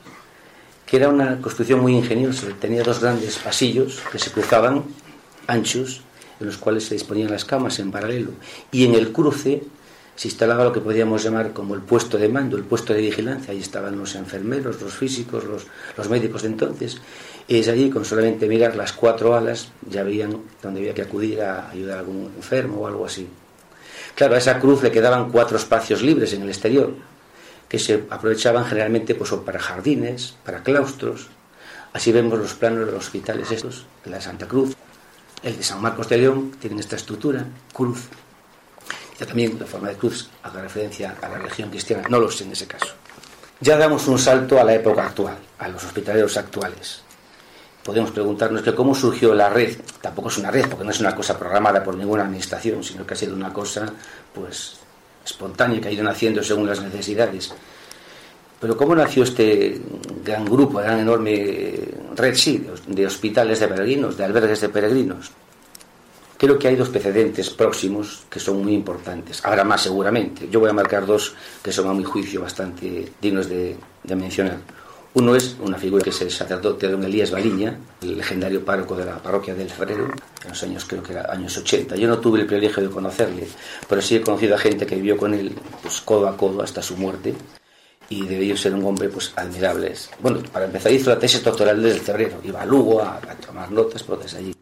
que 0.86 0.96
era 0.96 1.08
una 1.08 1.40
construcción 1.40 1.80
muy 1.80 1.94
ingeniosa. 1.94 2.46
Tenía 2.60 2.82
dos 2.82 3.00
grandes 3.00 3.38
pasillos 3.38 4.02
que 4.12 4.18
se 4.18 4.30
cruzaban, 4.30 4.84
anchos, 5.46 6.02
en 6.40 6.46
los 6.46 6.58
cuales 6.58 6.84
se 6.84 6.94
disponían 6.94 7.30
las 7.30 7.44
camas 7.44 7.78
en 7.78 7.90
paralelo. 7.90 8.30
Y 8.72 8.84
en 8.84 8.94
el 8.94 9.12
cruce 9.12 9.62
se 10.16 10.28
instalaba 10.28 10.64
lo 10.64 10.72
que 10.72 10.80
podíamos 10.80 11.22
llamar 11.22 11.52
como 11.52 11.74
el 11.74 11.80
puesto 11.80 12.18
de 12.18 12.28
mando, 12.28 12.56
el 12.56 12.64
puesto 12.64 12.92
de 12.92 13.00
vigilancia. 13.00 13.52
Ahí 13.52 13.58
estaban 13.60 13.98
los 13.98 14.14
enfermeros, 14.14 14.80
los 14.82 14.92
físicos, 14.94 15.44
los, 15.44 16.10
médicos 16.10 16.42
de 16.42 16.48
entonces. 16.48 16.98
Y 17.48 17.58
es 17.58 17.68
allí, 17.68 17.90
con 17.90 18.04
solamente 18.04 18.46
mirar 18.46 18.76
las 18.76 18.92
cuatro 18.92 19.34
alas, 19.34 19.68
ya 19.88 20.02
veían 20.02 20.36
dónde 20.62 20.80
había 20.80 20.94
que 20.94 21.02
acudir 21.02 21.40
a 21.40 21.70
ayudar 21.70 21.96
a 21.96 22.00
algún 22.00 22.32
enfermo 22.36 22.80
o 22.80 22.86
algo 22.86 23.06
así. 23.06 23.26
Claro, 24.14 24.35
a 24.35 24.38
esa 24.38 24.59
cruz 24.59 24.83
le 24.83 24.90
quedaban 24.90 25.31
cuatro 25.31 25.57
espacios 25.57 26.03
libres 26.03 26.33
en 26.33 26.42
el 26.42 26.49
exterior, 26.49 26.94
que 27.68 27.79
se 27.79 28.05
aprovechaban 28.11 28.64
generalmente 28.64 29.14
pues, 29.14 29.31
para 29.31 29.59
jardines, 29.59 30.35
para 30.44 30.62
claustros. 30.62 31.29
Así 31.92 32.12
vemos 32.12 32.38
los 32.38 32.55
planos 32.55 32.87
de 32.87 32.92
los 32.92 33.07
hospitales 33.07 33.51
estos, 33.51 33.87
de 34.05 34.11
la 34.11 34.20
Santa 34.20 34.46
Cruz, 34.46 34.77
el 35.42 35.57
de 35.57 35.62
San 35.62 35.81
Marcos 35.81 36.09
de 36.09 36.18
León, 36.18 36.53
tienen 36.61 36.79
esta 36.79 36.96
estructura, 36.96 37.44
cruz. 37.73 38.09
Y 39.20 39.25
también 39.25 39.59
la 39.59 39.66
forma 39.66 39.88
de 39.88 39.96
cruz 39.96 40.31
hace 40.42 40.61
referencia 40.61 41.16
a 41.20 41.29
la 41.29 41.38
religión 41.38 41.70
cristiana, 41.70 42.05
no 42.09 42.20
lo 42.20 42.31
sé 42.31 42.44
en 42.44 42.53
ese 42.53 42.66
caso. 42.66 42.94
Ya 43.61 43.77
damos 43.77 44.07
un 44.09 44.18
salto 44.18 44.59
a 44.61 44.64
la 44.64 44.75
época 44.75 45.07
actual, 45.07 45.37
a 45.59 45.68
los 45.68 45.85
hospitaleros 45.85 46.37
actuales. 46.37 47.03
Podemos 47.90 48.12
preguntarnos 48.12 48.62
que 48.62 48.72
cómo 48.72 48.94
surgió 48.94 49.35
la 49.35 49.48
red. 49.48 49.76
Tampoco 50.00 50.29
es 50.29 50.38
una 50.38 50.48
red, 50.48 50.68
porque 50.68 50.85
no 50.85 50.92
es 50.92 51.00
una 51.00 51.12
cosa 51.12 51.37
programada 51.37 51.83
por 51.83 51.96
ninguna 51.96 52.22
administración, 52.22 52.85
sino 52.85 53.05
que 53.05 53.14
ha 53.14 53.16
sido 53.16 53.35
una 53.35 53.53
cosa, 53.53 53.85
pues, 54.33 54.79
espontánea 55.26 55.81
que 55.81 55.88
ha 55.88 55.90
ido 55.90 56.05
naciendo 56.05 56.40
según 56.40 56.68
las 56.68 56.81
necesidades. 56.81 57.53
Pero 58.61 58.76
¿cómo 58.76 58.94
nació 58.94 59.24
este 59.24 59.81
gran 60.24 60.44
grupo, 60.44 60.79
gran 60.79 61.00
enorme 61.00 61.81
red, 62.14 62.37
sí, 62.37 62.64
de 62.87 63.07
hospitales 63.07 63.59
de 63.59 63.66
peregrinos, 63.66 64.16
de 64.16 64.24
albergues 64.24 64.61
de 64.61 64.68
peregrinos? 64.68 65.33
Creo 66.38 66.57
que 66.61 66.68
hay 66.68 66.76
dos 66.76 66.90
precedentes 66.90 67.50
próximos 67.50 68.22
que 68.31 68.38
son 68.38 68.62
muy 68.62 68.74
importantes. 68.74 69.44
Habrá 69.44 69.64
más 69.64 69.83
seguramente. 69.83 70.48
Yo 70.48 70.61
voy 70.61 70.70
a 70.70 70.72
marcar 70.72 71.07
dos 71.07 71.35
que 71.61 71.72
son 71.72 71.88
a 71.88 71.92
mi 71.94 72.05
juicio 72.05 72.40
bastante 72.42 73.11
dignos 73.20 73.48
de, 73.48 73.76
mencionar. 74.14 74.59
Uno 75.12 75.35
es 75.35 75.57
una 75.61 75.77
figura 75.77 76.05
que 76.05 76.11
es 76.11 76.20
el 76.20 76.31
sacerdote 76.31 76.87
don 76.87 77.03
Elías 77.03 77.33
Baliña, 77.33 77.77
el 78.01 78.16
legendario 78.16 78.64
párroco 78.64 78.94
de 78.94 79.05
la 79.05 79.18
parroquia 79.18 79.55
del 79.55 79.68
Ferrero, 79.68 80.05
en 80.05 80.49
los 80.49 80.62
años, 80.62 80.85
creo 80.85 81.03
que 81.03 81.18
años 81.18 81.59
80. 81.59 81.96
Yo 81.96 82.07
no 82.07 82.18
tuve 82.18 82.40
el 82.40 82.46
privilegio 82.46 82.81
de 82.81 82.90
conocerle, 82.90 83.49
pero 83.88 84.01
sí 84.01 84.14
he 84.14 84.20
conocido 84.20 84.55
a 84.55 84.59
gente 84.59 84.87
que 84.87 84.94
vivió 84.94 85.16
con 85.16 85.35
él 85.35 85.53
pues, 85.83 86.01
codo 86.03 86.29
a 86.29 86.37
codo 86.37 86.62
hasta 86.62 86.81
su 86.81 86.96
muerte 86.96 87.35
y 88.09 88.25
debió 88.25 88.57
ser 88.57 88.73
un 88.73 88.85
hombre 88.85 89.09
pues 89.09 89.33
admirable. 89.35 89.94
Bueno, 90.20 90.42
para 90.53 90.66
empezar 90.66 90.92
hizo 90.92 91.11
la 91.11 91.18
tesis 91.18 91.42
doctoral 91.42 91.83
desde 91.83 91.99
febrero, 91.99 92.40
iba 92.44 92.62
a 92.62 92.66
Lugo 92.66 93.03
a, 93.03 93.20
tomar 93.44 93.73
notas, 93.73 94.05
pero 94.05 94.16
desde 94.18 94.38
allí. 94.38 94.55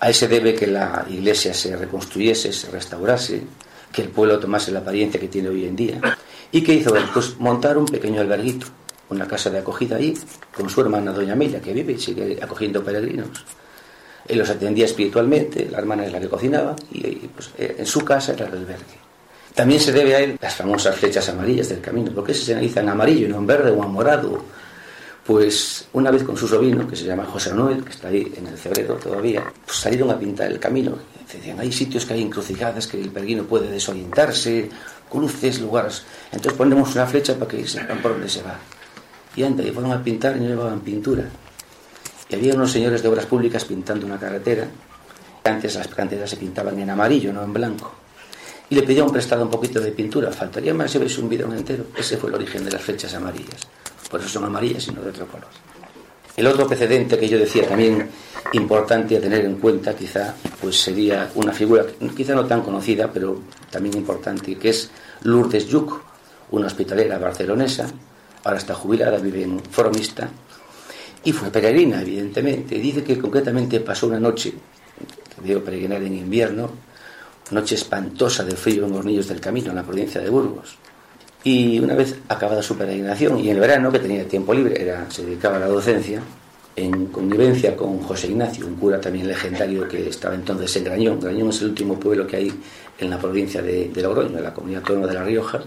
A 0.00 0.10
ese 0.10 0.26
debe 0.26 0.52
que 0.56 0.66
la 0.66 1.06
iglesia 1.08 1.54
se 1.54 1.76
reconstruyese, 1.76 2.52
se 2.52 2.72
restaurase, 2.72 3.40
que 3.92 4.02
el 4.02 4.08
pueblo 4.08 4.40
tomase 4.40 4.72
la 4.72 4.80
apariencia 4.80 5.20
que 5.20 5.28
tiene 5.28 5.48
hoy 5.48 5.64
en 5.64 5.76
día. 5.76 6.00
¿Y 6.50 6.62
qué 6.62 6.74
hizo 6.74 6.96
él? 6.96 7.04
Pues 7.14 7.38
montar 7.38 7.78
un 7.78 7.86
pequeño 7.86 8.20
alberguito, 8.20 8.66
una 9.10 9.26
casa 9.26 9.50
de 9.50 9.58
acogida 9.58 9.96
ahí, 9.96 10.16
con 10.54 10.68
su 10.68 10.80
hermana 10.80 11.12
doña 11.12 11.34
Amelia, 11.34 11.60
que 11.60 11.72
vive 11.72 11.92
y 11.92 11.98
sigue 11.98 12.38
acogiendo 12.42 12.82
peregrinos. 12.82 13.44
Él 14.26 14.38
los 14.38 14.50
atendía 14.50 14.86
espiritualmente, 14.86 15.68
la 15.70 15.78
hermana 15.78 16.04
es 16.06 16.12
la 16.12 16.20
que 16.20 16.28
cocinaba, 16.28 16.74
y 16.90 17.28
pues, 17.28 17.50
en 17.56 17.86
su 17.86 18.04
casa 18.04 18.32
era 18.32 18.46
el 18.46 18.52
albergue. 18.52 19.06
También 19.56 19.80
se 19.80 19.90
debe 19.90 20.14
a 20.14 20.18
él 20.18 20.38
las 20.38 20.54
famosas 20.54 20.94
flechas 20.96 21.26
amarillas 21.30 21.70
del 21.70 21.80
camino. 21.80 22.12
¿Por 22.12 22.24
qué 22.24 22.34
se 22.34 22.52
analiza 22.52 22.80
en 22.80 22.90
amarillo 22.90 23.26
no 23.26 23.38
en 23.38 23.46
verde 23.46 23.70
o 23.70 23.82
en 23.82 23.90
morado? 23.90 24.42
Pues 25.24 25.88
una 25.94 26.10
vez 26.10 26.24
con 26.24 26.36
su 26.36 26.46
sobrino, 26.46 26.86
que 26.86 26.94
se 26.94 27.04
llama 27.04 27.24
José 27.24 27.54
Noel, 27.54 27.82
que 27.82 27.90
está 27.90 28.08
ahí 28.08 28.30
en 28.36 28.46
el 28.46 28.58
febrero 28.58 28.96
todavía, 28.96 29.50
pues 29.64 29.78
salieron 29.78 30.10
a 30.10 30.18
pintar 30.18 30.52
el 30.52 30.60
camino. 30.60 30.98
Decían, 31.32 31.58
hay 31.58 31.72
sitios 31.72 32.04
que 32.04 32.12
hay 32.12 32.22
encrucijadas 32.22 32.86
que 32.86 33.00
el 33.00 33.08
peregrino 33.08 33.44
puede 33.44 33.70
desorientarse, 33.70 34.68
cruces, 35.08 35.58
lugares. 35.58 36.02
Entonces 36.30 36.52
ponemos 36.52 36.94
una 36.94 37.06
flecha 37.06 37.34
para 37.34 37.50
que 37.50 37.66
sepan 37.66 38.02
por 38.02 38.12
dónde 38.12 38.28
se 38.28 38.42
va. 38.42 38.58
Y 39.36 39.70
fueron 39.70 39.92
a 39.92 40.02
pintar 40.02 40.36
y 40.36 40.40
no 40.40 40.46
llevaban 40.46 40.80
pintura. 40.80 41.24
Y 42.28 42.34
había 42.34 42.54
unos 42.54 42.72
señores 42.72 43.02
de 43.02 43.08
obras 43.08 43.26
públicas 43.26 43.64
pintando 43.64 44.06
una 44.06 44.18
carretera. 44.18 44.66
Antes 45.44 45.76
las 45.76 45.88
canteras 45.88 46.30
se 46.30 46.36
pintaban 46.36 46.78
en 46.78 46.90
amarillo, 46.90 47.32
no 47.32 47.44
en 47.44 47.52
blanco 47.52 48.06
y 48.68 48.74
le 48.74 48.82
pidió 48.82 49.04
un 49.04 49.12
prestado 49.12 49.44
un 49.44 49.50
poquito 49.50 49.80
de 49.80 49.92
pintura. 49.92 50.32
Faltaría 50.32 50.74
más 50.74 50.90
si 50.90 50.98
veis 50.98 51.16
un 51.18 51.28
bidón 51.28 51.52
entero. 51.52 51.86
Ese 51.96 52.16
fue 52.16 52.30
el 52.30 52.36
origen 52.36 52.64
de 52.64 52.72
las 52.72 52.82
flechas 52.82 53.14
amarillas. 53.14 53.60
Por 54.10 54.20
eso 54.20 54.28
son 54.28 54.44
amarillas 54.44 54.86
y 54.88 54.92
no 54.92 55.02
de 55.02 55.10
otro 55.10 55.26
color. 55.26 55.48
El 56.36 56.46
otro 56.46 56.66
precedente 56.66 57.18
que 57.18 57.28
yo 57.28 57.38
decía 57.38 57.66
también 57.66 58.08
importante 58.52 59.16
a 59.16 59.20
tener 59.20 59.44
en 59.44 59.56
cuenta 59.56 59.94
quizá 59.94 60.34
pues 60.60 60.80
sería 60.80 61.30
una 61.34 61.52
figura 61.52 61.84
quizá 62.16 62.34
no 62.34 62.46
tan 62.46 62.62
conocida 62.62 63.10
pero 63.12 63.40
también 63.70 63.96
importante 63.96 64.54
que 64.56 64.68
es 64.68 64.90
Lourdes 65.22 65.66
Yuc, 65.66 66.00
una 66.50 66.68
hospitalera 66.68 67.18
barcelonesa, 67.18 67.88
ahora 68.46 68.58
está 68.58 68.74
jubilada, 68.74 69.18
vive 69.18 69.42
en 69.42 69.60
Formista 69.60 70.28
y 71.24 71.32
fue 71.32 71.50
peregrina 71.50 72.00
evidentemente. 72.00 72.76
Dice 72.76 73.02
que 73.02 73.18
concretamente 73.18 73.80
pasó 73.80 74.06
una 74.06 74.20
noche, 74.20 74.54
que 75.44 75.56
peregrinar 75.58 76.02
en 76.02 76.16
invierno, 76.16 76.70
noche 77.50 77.74
espantosa 77.74 78.44
de 78.44 78.54
frío 78.56 78.86
en 78.86 78.94
Hornillos 78.94 79.28
del 79.28 79.40
Camino, 79.40 79.70
en 79.70 79.76
la 79.76 79.82
provincia 79.82 80.20
de 80.20 80.30
Burgos. 80.30 80.76
Y 81.42 81.78
una 81.78 81.94
vez 81.94 82.16
acabada 82.28 82.62
su 82.62 82.76
peregrinación, 82.76 83.38
y 83.38 83.50
en 83.50 83.56
el 83.56 83.60
verano, 83.60 83.90
que 83.92 83.98
tenía 83.98 84.26
tiempo 84.26 84.54
libre, 84.54 84.80
era, 84.80 85.10
se 85.10 85.24
dedicaba 85.24 85.56
a 85.56 85.60
la 85.60 85.68
docencia, 85.68 86.20
en 86.76 87.06
connivencia 87.06 87.74
con 87.74 88.00
José 88.00 88.28
Ignacio, 88.28 88.66
un 88.66 88.76
cura 88.76 89.00
también 89.00 89.26
legendario 89.26 89.88
que 89.88 90.08
estaba 90.08 90.34
entonces 90.34 90.76
en 90.76 90.84
Grañón. 90.84 91.20
Grañón 91.20 91.48
es 91.48 91.62
el 91.62 91.68
último 91.68 91.98
pueblo 91.98 92.26
que 92.26 92.36
hay 92.36 92.52
en 92.98 93.10
la 93.10 93.18
provincia 93.18 93.62
de, 93.62 93.90
Logroño, 93.94 94.36
en 94.38 94.44
la 94.44 94.52
comunidad 94.52 94.82
autónoma 94.82 95.06
de 95.06 95.14
La 95.14 95.24
Rioja. 95.24 95.62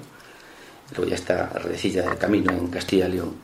Luego 0.95 1.09
ya 1.09 1.15
está 1.15 1.47
Redecilla 1.49 2.03
del 2.03 2.17
Camino 2.17 2.51
en 2.51 2.67
Castilla 2.67 3.07
y 3.07 3.11
León. 3.13 3.35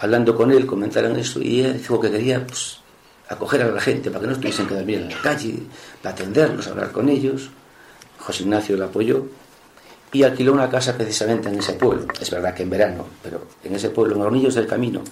Hablando 0.00 0.34
con 0.34 0.50
él, 0.50 0.66
comentaron 0.66 1.16
eso 1.16 1.40
y 1.40 1.60
él 1.60 1.78
dijo 1.78 2.00
que 2.00 2.10
quería 2.10 2.44
pues, 2.46 2.80
acoger 3.28 3.62
a 3.62 3.68
la 3.68 3.80
gente 3.80 4.10
para 4.10 4.20
que 4.22 4.26
no 4.26 4.32
estuviesen 4.32 4.66
que 4.66 4.74
dormir 4.74 4.98
en 4.98 5.10
la 5.10 5.20
calle, 5.20 5.54
para 6.02 6.14
atenderlos, 6.14 6.66
hablar 6.66 6.90
con 6.90 7.08
ellos. 7.08 7.50
José 8.18 8.42
Ignacio 8.42 8.76
lo 8.76 8.86
apoyó 8.86 9.26
y 10.12 10.22
alquiló 10.22 10.52
una 10.52 10.70
casa 10.70 10.96
precisamente 10.96 11.48
en 11.48 11.58
ese 11.58 11.74
pueblo. 11.74 12.06
Es 12.20 12.30
verdad 12.30 12.54
que 12.54 12.62
en 12.62 12.70
verano, 12.70 13.06
pero 13.22 13.46
en 13.62 13.74
ese 13.74 13.90
pueblo, 13.90 14.16
en 14.16 14.22
Hornillos 14.22 14.54
del 14.54 14.66
Camino. 14.66 15.02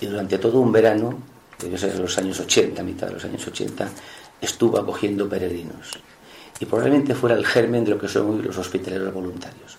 Y 0.00 0.06
durante 0.06 0.38
todo 0.38 0.60
un 0.60 0.72
verano, 0.72 1.18
debió 1.58 1.76
ser 1.78 1.94
en 1.94 2.02
los 2.02 2.16
años 2.18 2.40
80, 2.40 2.82
mitad 2.82 3.06
de 3.08 3.14
los 3.14 3.24
años 3.24 3.46
80, 3.46 3.88
estuvo 4.40 4.78
acogiendo 4.78 5.28
peregrinos. 5.28 5.92
Y 6.58 6.66
probablemente 6.66 7.14
fuera 7.14 7.36
el 7.36 7.46
germen 7.46 7.84
de 7.84 7.92
lo 7.92 7.98
que 7.98 8.08
son 8.08 8.30
hoy 8.30 8.42
los 8.42 8.56
hospitaleros 8.56 9.12
voluntarios. 9.12 9.78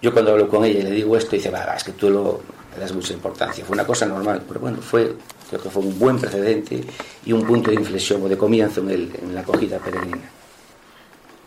Yo 0.00 0.12
cuando 0.12 0.32
hablo 0.32 0.48
con 0.48 0.64
ella 0.64 0.80
y 0.80 0.82
le 0.82 0.90
digo 0.92 1.16
esto, 1.16 1.34
dice, 1.36 1.50
va, 1.50 1.64
es 1.74 1.84
que 1.84 1.92
tú 1.92 2.10
lo, 2.10 2.40
le 2.74 2.80
das 2.80 2.92
mucha 2.92 3.12
importancia. 3.12 3.64
Fue 3.64 3.74
una 3.74 3.86
cosa 3.86 4.06
normal, 4.06 4.42
pero 4.46 4.60
bueno, 4.60 4.78
fue, 4.78 5.16
creo 5.48 5.60
que 5.60 5.70
fue 5.70 5.82
un 5.82 5.98
buen 5.98 6.18
precedente 6.18 6.80
y 7.24 7.32
un 7.32 7.44
punto 7.44 7.70
de 7.70 7.76
inflexión 7.76 8.22
o 8.22 8.28
de 8.28 8.36
comienzo 8.36 8.80
en, 8.80 8.90
el, 8.90 9.12
en 9.20 9.34
la 9.34 9.40
acogida 9.40 9.78
peregrina. 9.78 10.30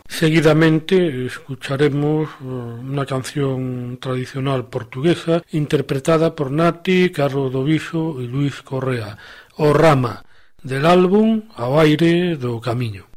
Seguidamente 0.06 1.26
escucharemos 1.26 2.28
eh, 2.28 2.44
una 2.44 3.06
canción 3.06 3.96
tradicional 3.98 4.66
portuguesa 4.66 5.42
interpretada 5.52 6.34
por 6.36 6.50
Nati, 6.50 7.10
Carlos 7.10 7.50
Doviso 7.50 8.20
e 8.20 8.24
Luis 8.24 8.60
Correa, 8.60 9.16
O 9.56 9.72
Rama, 9.72 10.22
del 10.62 10.84
álbum 10.84 11.42
Ao 11.56 11.80
aire 11.80 12.36
do 12.36 12.60
camiño. 12.60 13.11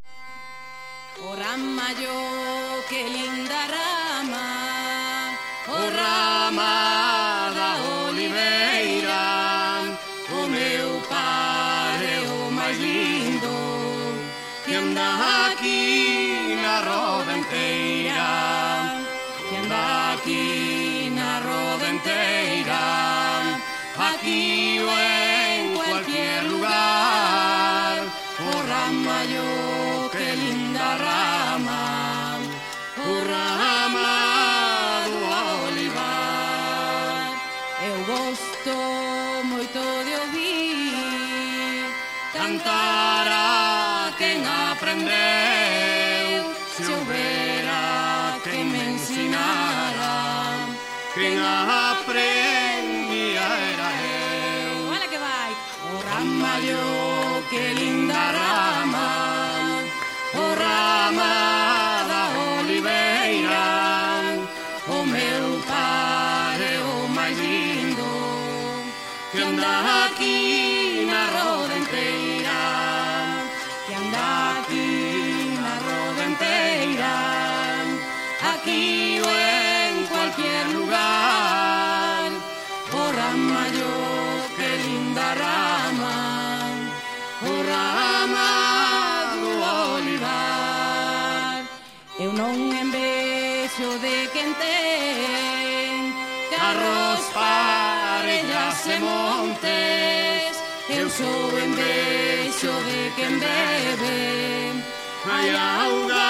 non 92.35 92.57
envexo 92.83 93.87
de 94.05 94.15
quen 94.33 94.51
ten. 94.61 96.13
Carros, 96.51 97.23
parellas 97.33 98.79
e 98.95 98.97
montes 98.99 100.53
eu 100.89 101.09
sou 101.09 101.47
envexo 101.65 102.71
de 102.89 103.01
quen 103.15 103.33
bebe. 103.39 104.83
Hai 105.25 105.49
auga 105.49 106.29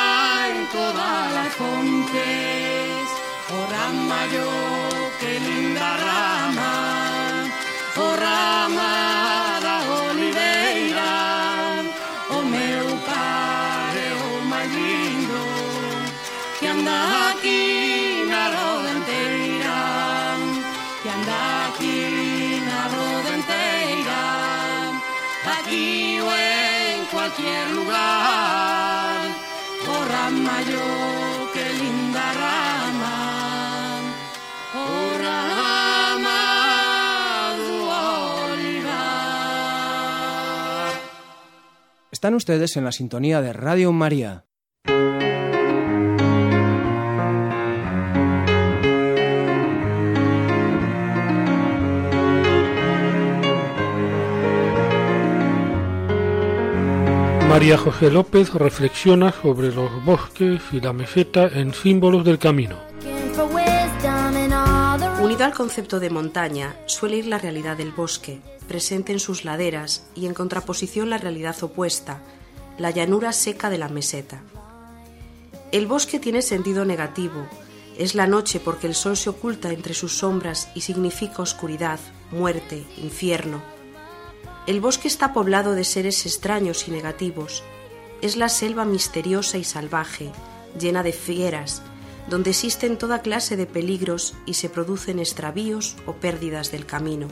en 0.53 0.59
todas 0.77 1.23
las 1.37 1.51
fontes 1.59 3.05
o 3.49 3.61
yo, 4.33 4.51
que 5.19 5.39
linda 5.39 5.89
rama. 6.05 6.75
O 7.97 8.07
rama 8.23 9.59
da 9.65 9.77
oliveira 10.09 11.13
o 12.29 12.41
meu 12.53 12.94
cualquier 27.15 27.71
lugar. 27.71 29.29
Oh 29.87 30.05
rama 30.11 30.61
yo, 30.63 31.51
qué 31.53 31.73
linda 31.81 32.33
rama, 32.33 33.17
oh 34.75 35.17
rama. 35.17 36.41
Están 42.11 42.33
ustedes 42.33 42.77
en 42.77 42.85
la 42.85 42.91
sintonía 42.91 43.41
de 43.41 43.53
Radio 43.53 43.91
María. 43.91 44.45
María 57.55 57.77
José 57.77 58.11
López 58.11 58.53
reflexiona 58.53 59.31
sobre 59.31 59.73
los 59.73 60.03
bosques 60.03 60.61
y 60.73 60.81
la 60.81 60.91
meseta 60.91 61.47
en 61.47 61.73
símbolos 61.73 62.25
del 62.25 62.37
camino. 62.37 62.75
Unido 65.21 65.45
al 65.45 65.53
concepto 65.53 66.01
de 66.01 66.09
montaña, 66.09 66.75
suele 66.85 67.15
ir 67.15 67.27
la 67.27 67.37
realidad 67.37 67.77
del 67.77 67.93
bosque, 67.93 68.41
presente 68.67 69.13
en 69.13 69.21
sus 69.21 69.45
laderas, 69.45 70.05
y 70.15 70.25
en 70.25 70.33
contraposición 70.33 71.09
la 71.09 71.17
realidad 71.17 71.55
opuesta, 71.63 72.19
la 72.77 72.91
llanura 72.91 73.31
seca 73.31 73.69
de 73.69 73.77
la 73.77 73.87
meseta. 73.87 74.41
El 75.71 75.87
bosque 75.87 76.19
tiene 76.19 76.41
sentido 76.41 76.83
negativo, 76.83 77.47
es 77.97 78.15
la 78.15 78.27
noche 78.27 78.59
porque 78.59 78.87
el 78.87 78.95
sol 78.95 79.15
se 79.15 79.29
oculta 79.29 79.71
entre 79.71 79.93
sus 79.93 80.17
sombras 80.17 80.67
y 80.75 80.81
significa 80.81 81.41
oscuridad, 81.41 82.01
muerte, 82.31 82.83
infierno. 82.97 83.74
El 84.67 84.81
bosque 84.81 85.07
está 85.07 85.31
poblado 85.31 85.75
de 85.75 85.83
seres 85.83 86.25
extraños 86.25 86.87
y 86.87 86.91
negativos. 86.91 87.63
Es 88.23 88.35
la 88.35 88.49
selva 88.49 88.83
misteriosa 88.83 89.59
y 89.59 89.63
salvaje, 89.63 90.31
llena 90.79 91.03
de 91.03 91.13
fieras, 91.13 91.83
donde 92.31 92.49
existen 92.49 92.97
toda 92.97 93.21
clase 93.21 93.57
de 93.57 93.67
peligros 93.67 94.33
y 94.47 94.55
se 94.55 94.69
producen 94.69 95.19
extravíos 95.19 95.95
o 96.07 96.13
pérdidas 96.13 96.71
del 96.71 96.87
camino. 96.87 97.27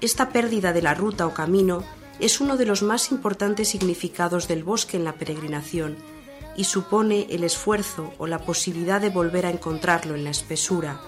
Esta 0.00 0.30
pérdida 0.30 0.72
de 0.72 0.82
la 0.82 0.92
ruta 0.92 1.24
o 1.24 1.34
camino 1.34 1.84
es 2.18 2.40
uno 2.40 2.56
de 2.56 2.66
los 2.66 2.82
más 2.82 3.12
importantes 3.12 3.68
significados 3.68 4.48
del 4.48 4.64
bosque 4.64 4.96
en 4.96 5.04
la 5.04 5.12
peregrinación 5.12 5.96
y 6.56 6.64
supone 6.64 7.28
el 7.30 7.44
esfuerzo 7.44 8.12
o 8.18 8.26
la 8.26 8.40
posibilidad 8.40 9.00
de 9.00 9.10
volver 9.10 9.46
a 9.46 9.50
encontrarlo 9.50 10.16
en 10.16 10.24
la 10.24 10.30
espesura 10.30 11.00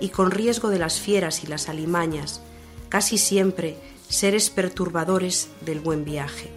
y 0.00 0.08
con 0.08 0.30
riesgo 0.30 0.70
de 0.70 0.78
las 0.78 1.00
fieras 1.00 1.44
y 1.44 1.48
las 1.48 1.68
alimañas, 1.68 2.40
casi 2.88 3.18
siempre 3.18 3.76
seres 4.08 4.50
perturbadores 4.50 5.48
del 5.60 5.80
buen 5.80 6.04
viaje. 6.04 6.50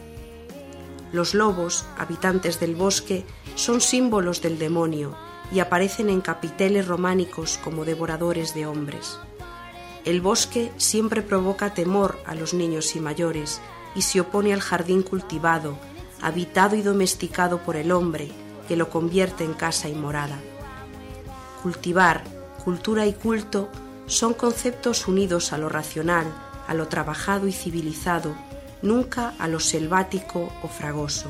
Los 1.11 1.33
lobos, 1.33 1.85
habitantes 1.97 2.59
del 2.59 2.75
bosque, 2.75 3.25
son 3.55 3.81
símbolos 3.81 4.41
del 4.41 4.59
demonio 4.59 5.15
y 5.51 5.59
aparecen 5.59 6.09
en 6.09 6.21
capiteles 6.21 6.87
románicos 6.87 7.59
como 7.63 7.85
devoradores 7.85 8.53
de 8.53 8.65
hombres. 8.65 9.17
El 10.05 10.21
bosque 10.21 10.71
siempre 10.77 11.21
provoca 11.21 11.73
temor 11.73 12.19
a 12.25 12.35
los 12.35 12.53
niños 12.53 12.95
y 12.95 12.99
mayores 12.99 13.61
y 13.95 14.01
se 14.03 14.19
opone 14.19 14.53
al 14.53 14.61
jardín 14.61 15.01
cultivado, 15.01 15.77
habitado 16.21 16.75
y 16.75 16.81
domesticado 16.81 17.59
por 17.59 17.75
el 17.75 17.91
hombre, 17.91 18.29
que 18.67 18.75
lo 18.75 18.89
convierte 18.89 19.43
en 19.43 19.53
casa 19.53 19.89
y 19.89 19.93
morada. 19.93 20.39
Cultivar, 21.63 22.23
cultura 22.63 23.05
y 23.05 23.13
culto 23.13 23.69
son 24.05 24.33
conceptos 24.33 25.07
unidos 25.07 25.53
a 25.53 25.57
lo 25.57 25.69
racional, 25.69 26.25
a 26.67 26.73
lo 26.73 26.87
trabajado 26.87 27.47
y 27.47 27.51
civilizado, 27.51 28.35
nunca 28.81 29.33
a 29.39 29.47
lo 29.47 29.59
selvático 29.59 30.51
o 30.61 30.67
fragoso. 30.67 31.29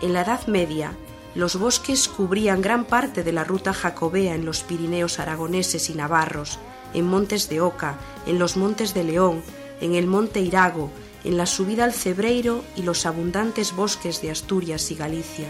En 0.00 0.12
la 0.12 0.22
Edad 0.22 0.46
Media, 0.46 0.92
los 1.34 1.56
bosques 1.56 2.08
cubrían 2.08 2.60
gran 2.60 2.84
parte 2.84 3.24
de 3.24 3.32
la 3.32 3.44
ruta 3.44 3.72
jacobea 3.72 4.34
en 4.34 4.44
los 4.44 4.62
Pirineos 4.62 5.18
aragoneses 5.18 5.88
y 5.88 5.94
navarros, 5.94 6.58
en 6.92 7.06
Montes 7.06 7.48
de 7.48 7.60
Oca, 7.60 7.98
en 8.26 8.38
los 8.38 8.56
Montes 8.56 8.92
de 8.94 9.04
León, 9.04 9.42
en 9.80 9.94
el 9.94 10.06
Monte 10.06 10.40
Irago, 10.40 10.90
en 11.24 11.36
la 11.36 11.46
subida 11.46 11.84
al 11.84 11.94
Cebreiro 11.94 12.62
y 12.76 12.82
los 12.82 13.06
abundantes 13.06 13.74
bosques 13.74 14.20
de 14.20 14.30
Asturias 14.30 14.90
y 14.90 14.94
Galicia. 14.96 15.48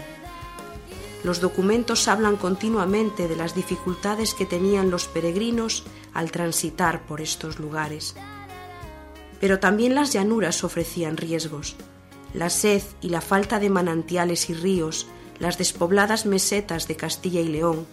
Los 1.23 1.39
documentos 1.39 2.07
hablan 2.07 2.35
continuamente 2.35 3.27
de 3.27 3.35
las 3.35 3.55
dificultades 3.55 4.33
que 4.33 4.45
tenían 4.45 4.91
los 4.91 5.07
peregrinos 5.07 5.83
al 6.13 6.31
transitar 6.31 7.05
por 7.05 7.21
estos 7.21 7.59
lugares. 7.59 8.15
Pero 9.43 9.59
también 9.59 9.93
las 9.93 10.13
llanuras 10.13 10.63
ofrecían 10.63 11.17
riesgos. 11.17 11.75
La 12.33 12.49
sed 12.49 12.81
y 13.01 13.09
la 13.09 13.19
falta 13.19 13.59
de 13.59 13.69
manantiales 13.69 14.49
y 14.49 14.53
ríos, 14.53 15.05
las 15.37 15.57
despobladas 15.57 16.25
mesetas 16.25 16.87
de 16.87 16.95
Castilla 16.95 17.41
y 17.41 17.49
León, 17.49 17.85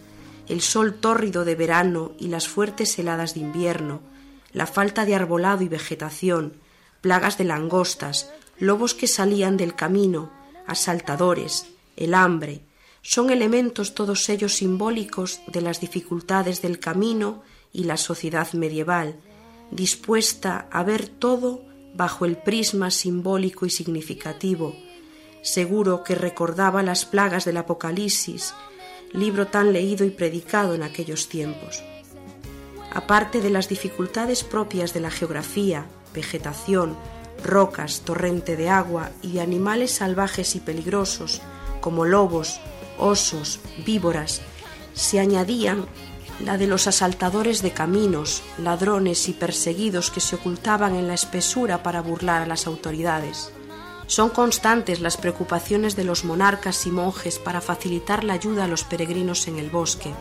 el 0.47 0.61
sol 0.61 0.95
tórrido 0.95 1.45
de 1.45 1.57
verano 1.57 2.13
y 2.21 2.29
las 2.29 2.47
fuertes 2.47 2.97
heladas 3.01 3.35
de 3.35 3.41
invierno, 3.41 4.01
la 4.53 4.69
falta 4.69 5.05
de 5.05 5.17
arbolado 5.17 5.65
y 5.65 5.69
vegetación, 5.69 6.53
plagas 7.01 7.37
de 7.37 7.43
langostas, 7.43 8.31
lobos 8.61 8.95
que 8.95 9.09
salían 9.09 9.57
del 9.57 9.75
camino, 9.75 10.31
asaltadores, 10.69 11.67
el 11.97 12.15
hambre, 12.15 12.61
son 13.03 13.29
elementos 13.31 13.97
todos 13.97 14.29
ellos 14.29 14.55
simbólicos 14.55 15.41
de 15.49 15.63
las 15.63 15.81
dificultades 15.81 16.63
del 16.63 16.79
camino 16.79 17.43
y 17.73 17.85
la 17.85 17.97
sociedad 17.97 18.53
medieval, 18.53 19.17
dispuesta 19.71 20.67
a 20.71 20.83
ver 20.83 21.09
todo 21.09 21.63
bajo 21.95 22.25
el 22.25 22.37
prisma 22.37 22.91
simbólico 22.91 23.67
y 23.67 23.71
significativo, 23.71 24.75
seguro 25.43 26.05
que 26.05 26.15
recordaba 26.15 26.83
las 26.83 27.05
plagas 27.05 27.45
del 27.45 27.57
Apocalipsis, 27.57 28.55
libro 29.13 29.47
tan 29.49 29.73
leído 29.73 30.05
y 30.05 30.11
predicado 30.11 30.75
en 30.75 30.83
aquellos 30.83 31.29
tiempos. 31.29 31.83
aparte 32.93 33.41
de 33.41 33.51
las 33.51 33.69
dificultades 33.69 34.43
propias 34.43 34.93
de 34.93 35.01
la 35.01 35.11
geografía, 35.11 35.87
vegetación, 36.13 36.97
rocas, 37.45 38.01
torrente 38.01 38.57
de 38.57 38.69
agua 38.69 39.11
y 39.23 39.33
de 39.33 39.41
animales 39.41 39.93
salvajes 39.93 40.57
y 40.57 40.61
peligrosos 40.61 41.41
como 41.81 42.05
lobos, 42.05 42.61
osos, 42.99 43.61
víboras, 43.87 44.43
se 44.93 45.21
añadían 45.21 45.87
la 46.45 46.57
de 46.57 46.67
los 46.67 46.87
asaltadores 46.87 47.63
de 47.63 47.73
caminos, 47.73 48.43
ladrones 48.59 49.29
y 49.29 49.33
perseguidos 49.33 50.11
que 50.11 50.21
se 50.21 50.37
ocultaban 50.37 50.95
en 50.95 51.07
la 51.07 51.15
espesura 51.15 51.83
para 51.83 52.01
burlar 52.01 52.43
a 52.43 52.47
las 52.47 52.67
autoridades. 52.67 53.53
Son 54.07 54.31
constantes 54.31 55.01
las 55.01 55.17
preocupaciones 55.17 55.95
de 55.97 56.05
los 56.05 56.25
monarcas 56.25 56.87
y 56.87 56.91
monjes 56.91 57.39
para 57.39 57.61
facilitar 57.61 58.25
la 58.25 58.33
ayuda 58.33 58.65
a 58.65 58.69
los 58.69 58.85
peregrinos 58.85 59.47
en 59.47 59.59
el 59.59 59.71
bosque. 59.71 60.13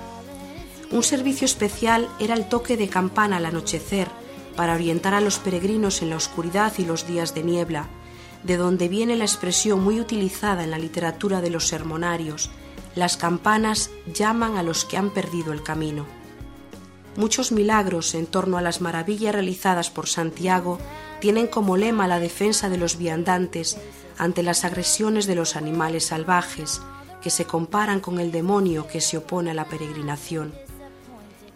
Un 0.91 1.03
servicio 1.03 1.45
especial 1.45 2.07
era 2.19 2.35
el 2.35 2.49
toque 2.49 2.77
de 2.77 2.87
campana 2.87 3.37
al 3.37 3.45
anochecer 3.45 4.07
para 4.55 4.75
orientar 4.75 5.13
a 5.13 5.21
los 5.21 5.39
peregrinos 5.39 6.01
en 6.01 6.09
la 6.09 6.17
oscuridad 6.17 6.73
y 6.77 6.85
los 6.85 7.07
días 7.07 7.33
de 7.33 7.43
niebla, 7.43 7.87
de 8.43 8.57
donde 8.57 8.89
viene 8.89 9.15
la 9.15 9.25
expresión 9.25 9.83
muy 9.83 9.99
utilizada 9.99 10.63
en 10.63 10.71
la 10.71 10.77
literatura 10.77 11.41
de 11.41 11.49
los 11.49 11.67
sermonarios, 11.67 12.51
las 12.95 13.17
campanas 13.17 13.89
llaman 14.13 14.57
a 14.57 14.63
los 14.63 14.85
que 14.85 14.97
han 14.97 15.09
perdido 15.09 15.53
el 15.53 15.63
camino. 15.63 16.05
Muchos 17.15 17.51
milagros 17.51 18.15
en 18.15 18.25
torno 18.25 18.57
a 18.57 18.61
las 18.61 18.81
maravillas 18.81 19.33
realizadas 19.33 19.89
por 19.89 20.07
Santiago 20.07 20.79
tienen 21.19 21.47
como 21.47 21.75
lema 21.75 22.07
la 22.07 22.19
defensa 22.19 22.69
de 22.69 22.77
los 22.77 22.97
viandantes 22.97 23.77
ante 24.17 24.43
las 24.43 24.63
agresiones 24.63 25.25
de 25.25 25.35
los 25.35 25.55
animales 25.55 26.05
salvajes, 26.05 26.81
que 27.21 27.29
se 27.29 27.45
comparan 27.45 27.99
con 27.99 28.19
el 28.19 28.31
demonio 28.31 28.87
que 28.87 29.01
se 29.01 29.17
opone 29.17 29.51
a 29.51 29.53
la 29.53 29.65
peregrinación. 29.65 30.53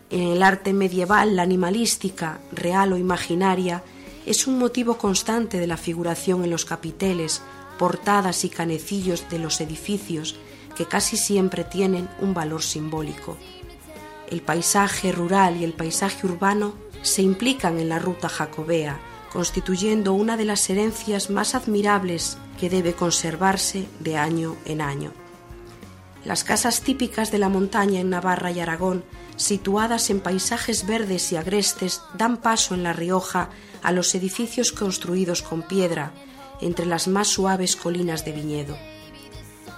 En 0.10 0.22
el 0.22 0.44
arte 0.44 0.74
medieval, 0.74 1.36
la 1.36 1.44
animalística, 1.44 2.40
real 2.52 2.94
o 2.94 2.98
imaginaria, 2.98 3.84
es 4.26 4.48
un 4.48 4.60
motivo 4.60 4.98
constante 4.98 5.60
de 5.60 5.68
la 5.68 5.78
figuración 5.78 6.44
en 6.44 6.50
los 6.50 6.66
capiteles, 6.66 7.42
portadas 7.80 8.46
y 8.46 8.50
canecillos 8.50 9.30
de 9.30 9.40
los 9.40 9.60
edificios 9.60 10.36
que 10.76 10.86
casi 10.86 11.18
siempre 11.18 11.64
tienen 11.64 12.10
un 12.20 12.34
valor 12.34 12.64
simbólico. 12.64 13.38
El 14.30 14.42
paisaje 14.42 15.12
rural 15.12 15.58
y 15.58 15.64
el 15.64 15.74
paisaje 15.74 16.26
urbano 16.26 16.74
se 17.02 17.22
implican 17.22 17.80
en 17.80 17.90
la 17.90 18.00
ruta 18.00 18.30
jacobea, 18.30 19.00
constituyendo 19.32 20.14
una 20.14 20.38
de 20.38 20.46
las 20.46 20.70
herencias 20.70 21.30
más 21.30 21.56
admirables 21.56 22.38
que 22.60 22.70
debe 22.70 22.94
conservarse 22.94 23.88
de 24.00 24.18
año 24.18 24.56
en 24.66 24.82
año. 24.82 25.12
Las 26.24 26.44
casas 26.44 26.82
típicas 26.82 27.32
de 27.32 27.40
la 27.40 27.50
montaña 27.50 28.00
en 28.00 28.10
Navarra 28.10 28.52
y 28.52 28.60
Aragón, 28.60 29.04
situadas 29.36 30.10
en 30.10 30.22
paisajes 30.22 30.88
verdes 30.88 31.32
y 31.32 31.36
agrestes, 31.36 32.02
dan 32.18 32.38
paso 32.38 32.76
en 32.76 32.84
La 32.84 32.94
Rioja 32.94 33.50
a 33.82 33.92
los 33.92 34.16
edificios 34.16 34.72
construidos 34.72 35.42
con 35.42 35.64
piedra, 35.64 36.14
entre 36.62 36.86
las 36.86 37.08
más 37.08 37.28
suaves 37.28 37.76
colinas 37.76 38.24
de 38.24 38.32
viñedo. 38.32 38.78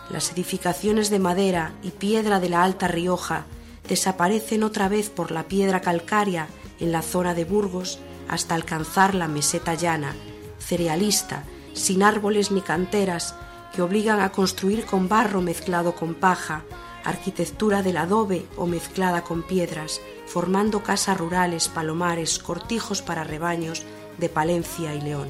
Las 0.09 0.31
edificaciones 0.31 1.09
de 1.09 1.19
madera 1.19 1.73
y 1.81 1.91
piedra 1.91 2.39
de 2.39 2.49
la 2.49 2.63
Alta 2.63 2.87
Rioja 2.87 3.45
desaparecen 3.87 4.63
otra 4.63 4.87
vez 4.87 5.09
por 5.09 5.31
la 5.31 5.43
piedra 5.43 5.81
calcárea 5.81 6.47
en 6.79 6.91
la 6.91 7.01
zona 7.01 7.33
de 7.33 7.45
Burgos 7.45 7.99
hasta 8.27 8.55
alcanzar 8.55 9.15
la 9.15 9.27
meseta 9.27 9.73
llana, 9.73 10.15
cerealista, 10.59 11.43
sin 11.73 12.03
árboles 12.03 12.51
ni 12.51 12.61
canteras, 12.61 13.35
que 13.73 13.81
obligan 13.81 14.21
a 14.21 14.31
construir 14.31 14.85
con 14.85 15.09
barro 15.09 15.41
mezclado 15.41 15.95
con 15.95 16.15
paja, 16.15 16.63
arquitectura 17.03 17.83
del 17.83 17.97
adobe 17.97 18.45
o 18.55 18.65
mezclada 18.65 19.23
con 19.23 19.43
piedras, 19.43 20.01
formando 20.25 20.81
casas 20.81 21.17
rurales, 21.17 21.67
palomares, 21.67 22.39
cortijos 22.39 23.01
para 23.01 23.23
rebaños 23.23 23.83
de 24.17 24.29
Palencia 24.29 24.95
y 24.95 25.01
León. 25.01 25.27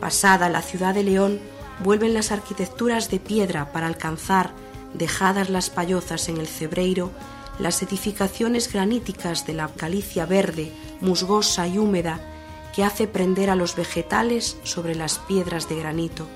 Pasada 0.00 0.48
la 0.48 0.62
ciudad 0.62 0.94
de 0.94 1.04
León, 1.04 1.40
vuelven 1.82 2.14
las 2.14 2.30
arquitecturas 2.30 3.10
de 3.10 3.20
piedra 3.20 3.72
para 3.72 3.86
alcanzar, 3.86 4.52
dejadas 4.94 5.50
las 5.50 5.70
payozas 5.70 6.28
en 6.28 6.38
el 6.38 6.46
cebreiro, 6.46 7.10
las 7.58 7.82
edificaciones 7.82 8.72
graníticas 8.72 9.46
de 9.46 9.54
la 9.54 9.68
calicia 9.68 10.26
verde, 10.26 10.72
musgosa 11.00 11.66
y 11.66 11.78
húmeda, 11.78 12.20
que 12.74 12.84
hace 12.84 13.06
prender 13.06 13.50
a 13.50 13.56
los 13.56 13.76
vegetales 13.76 14.56
sobre 14.64 14.94
las 14.94 15.18
piedras 15.18 15.68
de 15.68 15.76
granito. 15.76 16.26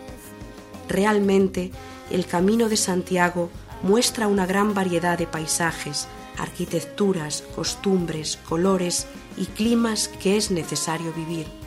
Realmente, 0.88 1.72
el 2.10 2.26
camino 2.26 2.68
de 2.68 2.76
Santiago 2.76 3.50
muestra 3.82 4.28
una 4.28 4.46
gran 4.46 4.74
variedad 4.74 5.18
de 5.18 5.26
paisajes, 5.26 6.06
arquitecturas, 6.38 7.42
costumbres, 7.54 8.38
colores 8.48 9.06
y 9.36 9.46
climas 9.46 10.08
que 10.08 10.36
es 10.36 10.50
necesario 10.50 11.12
vivir 11.12 11.57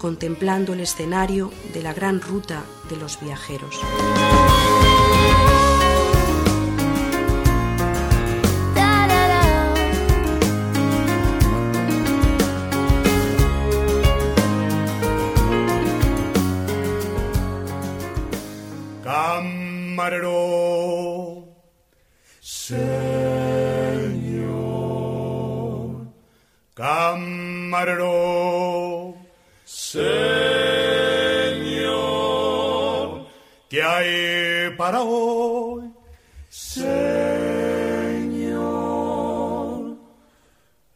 contemplando 0.00 0.72
el 0.72 0.80
escenario 0.80 1.52
de 1.74 1.82
la 1.82 1.92
gran 1.92 2.20
ruta 2.22 2.64
de 2.88 2.96
los 2.96 3.20
viajeros. 3.20 3.78
Camarero, 20.00 20.30
Señor, 22.40 22.90
camarero, 26.74 28.10
¿qué 34.00 34.68
hay 34.70 34.76
para 34.76 35.02
hoy? 35.02 35.90
Señor, 36.48 36.88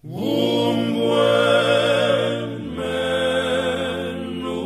un 0.03 0.95
buen 0.99 2.77
menú. 4.37 4.59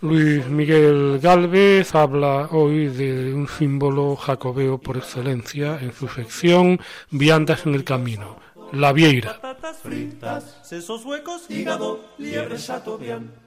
Luis 0.00 0.46
Miguel 0.48 1.20
Galvez 1.22 1.94
habla 1.94 2.48
hoy 2.50 2.88
de 2.88 3.32
un 3.34 3.46
símbolo 3.48 4.16
jacobeo 4.16 4.78
por 4.78 4.96
excelencia 4.96 5.78
en 5.80 5.92
su 5.92 6.08
sección 6.08 6.80
Viandas 7.10 7.64
en 7.66 7.74
el 7.74 7.84
Camino, 7.84 8.38
la 8.72 8.92
vieira. 8.92 9.40
Patatas 9.40 9.76
fritas, 9.78 10.58
sesos 10.62 11.04
huecos, 11.04 11.48
hígado, 11.48 12.00
liebre 12.18 12.56
chateaubriand. 12.58 13.41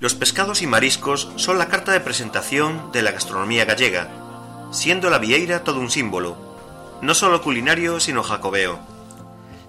Los 0.00 0.14
pescados 0.14 0.62
y 0.62 0.66
mariscos 0.66 1.30
son 1.36 1.58
la 1.58 1.68
carta 1.68 1.92
de 1.92 2.00
presentación 2.00 2.90
de 2.92 3.02
la 3.02 3.12
gastronomía 3.12 3.64
gallega, 3.64 4.08
siendo 4.72 5.10
la 5.10 5.18
vieira 5.18 5.64
todo 5.64 5.80
un 5.80 5.90
símbolo, 5.90 6.36
no 7.02 7.14
solo 7.14 7.42
culinario 7.42 8.00
sino 8.00 8.22
jacobeo. 8.22 8.80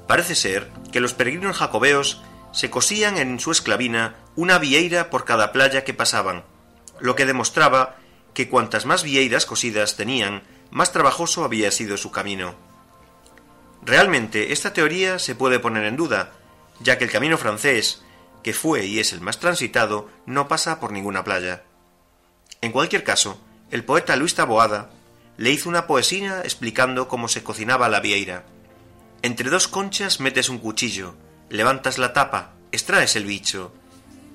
Parece 0.08 0.36
ser 0.36 0.70
que 0.92 1.00
los 1.00 1.14
peregrinos 1.14 1.58
jacobeos 1.58 2.22
se 2.52 2.70
cosían 2.70 3.18
en 3.18 3.40
su 3.40 3.52
esclavina 3.52 4.16
una 4.36 4.60
vieira 4.60 5.10
por 5.10 5.26
cada 5.26 5.52
playa 5.52 5.84
que 5.84 5.94
pasaban, 5.94 6.44
lo 7.00 7.16
que 7.16 7.26
demostraba 7.26 7.98
que 8.34 8.50
cuantas 8.50 8.86
más 8.86 9.04
vieiras 9.04 9.46
cosidas 9.46 9.96
tenían, 9.96 10.44
más 10.72 10.92
trabajoso 10.92 11.44
había 11.44 11.72
sido 11.72 11.98
su 11.98 12.12
camino. 12.12 12.56
Realmente 13.84 14.54
esta 14.54 14.74
teoría 14.74 15.20
se 15.20 15.36
puede 15.36 15.60
poner 15.60 15.84
en 15.86 15.98
duda, 15.98 16.32
ya 16.80 16.98
que 16.98 17.04
el 17.04 17.12
camino 17.12 17.38
francés, 17.38 18.04
que 18.44 18.54
fue 18.54 18.86
y 18.86 19.00
es 19.00 19.14
el 19.14 19.22
más 19.22 19.40
transitado, 19.40 20.10
no 20.26 20.48
pasa 20.48 20.80
por 20.80 20.92
ninguna 20.92 21.24
playa. 21.24 21.64
En 22.62 22.72
cualquier 22.72 23.04
caso, 23.04 23.40
el 23.72 23.84
poeta 23.84 24.16
Luis 24.16 24.36
Taboada 24.36 24.92
le 25.38 25.52
hizo 25.52 25.70
una 25.70 25.88
poesía 25.88 26.42
explicando 26.42 27.08
cómo 27.08 27.28
se 27.28 27.44
cocinaba 27.44 27.90
la 27.90 28.00
vieira. 28.00 28.46
Entre 29.22 29.50
dos 29.50 29.68
conchas 29.68 30.20
metes 30.20 30.50
un 30.50 30.60
cuchillo, 30.60 31.16
levantas 31.50 31.98
la 31.98 32.14
tapa, 32.14 32.54
extraes 32.72 33.16
el 33.16 33.26
bicho. 33.26 33.74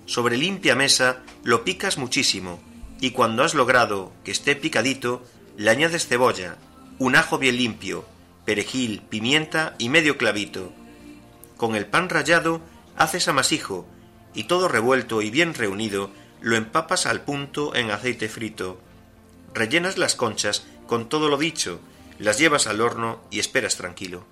Sobre 0.07 0.37
limpia 0.37 0.75
mesa 0.75 1.23
lo 1.45 1.65
picas 1.65 1.99
muchísimo, 1.99 2.61
y 3.01 3.11
cuando 3.11 3.45
has 3.45 3.55
logrado 3.55 4.13
que 4.25 4.31
esté 4.31 4.57
picadito, 4.57 5.23
le 5.57 5.71
añades 5.71 6.07
cebolla, 6.07 6.57
un 6.99 7.15
ajo 7.15 7.39
bien 7.39 7.57
limpio, 7.57 8.05
perejil, 8.45 9.03
pimienta 9.03 9.75
y 9.79 9.89
medio 9.89 10.17
clavito. 10.17 10.73
Con 11.57 11.77
el 11.77 11.87
pan 11.87 12.09
rallado 12.09 12.61
haces 12.97 13.29
amasijo, 13.29 13.87
y 14.35 14.45
todo 14.45 14.69
revuelto 14.69 15.23
y 15.23 15.31
bien 15.31 15.55
reunido 15.55 16.11
lo 16.41 16.57
empapas 16.57 17.07
al 17.07 17.23
punto 17.23 17.75
en 17.75 17.91
aceite 17.91 18.29
frito. 18.29 18.81
Rellenas 19.55 19.99
las 19.99 20.15
conchas 20.15 20.67
con 20.87 21.09
todo 21.09 21.29
lo 21.29 21.37
dicho, 21.37 21.81
las 22.19 22.39
llevas 22.39 22.67
al 22.67 22.81
horno 22.81 23.21
y 23.31 23.39
esperas 23.41 23.77
tranquilo. 23.77 24.25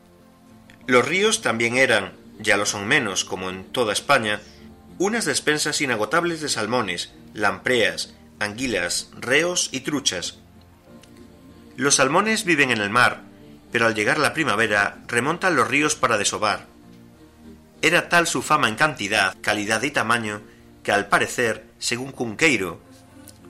Los 0.87 1.07
ríos 1.07 1.43
también 1.43 1.77
eran, 1.77 2.13
ya 2.39 2.57
lo 2.57 2.67
son 2.67 2.87
menos 2.87 3.25
como 3.25 3.51
en 3.51 3.65
toda 3.65 3.93
España, 3.93 4.41
unas 4.99 5.25
despensas 5.25 5.81
inagotables 5.81 6.41
de 6.41 6.49
salmones, 6.49 7.13
lampreas, 7.35 8.15
anguilas, 8.39 9.11
reos 9.19 9.69
y 9.73 9.81
truchas. 9.81 10.39
Los 11.77 11.97
salmones 11.97 12.45
viven 12.45 12.71
en 12.71 12.81
el 12.81 12.91
mar, 12.91 13.23
pero 13.73 13.87
al 13.87 13.95
llegar 13.95 14.19
la 14.19 14.33
primavera 14.33 15.03
remontan 15.07 15.57
los 15.57 15.69
ríos 15.69 15.97
para 15.97 16.17
desovar. 16.17 16.67
Era 17.87 18.09
tal 18.09 18.27
su 18.27 18.43
fama 18.43 18.69
en 18.69 18.75
cantidad, 18.75 19.37
calidad 19.41 19.81
y 19.85 19.93
tamaño 19.93 20.43
que 20.83 20.91
al 20.91 21.07
parecer, 21.07 21.71
según 21.79 22.11
Cunqueiro, 22.11 22.81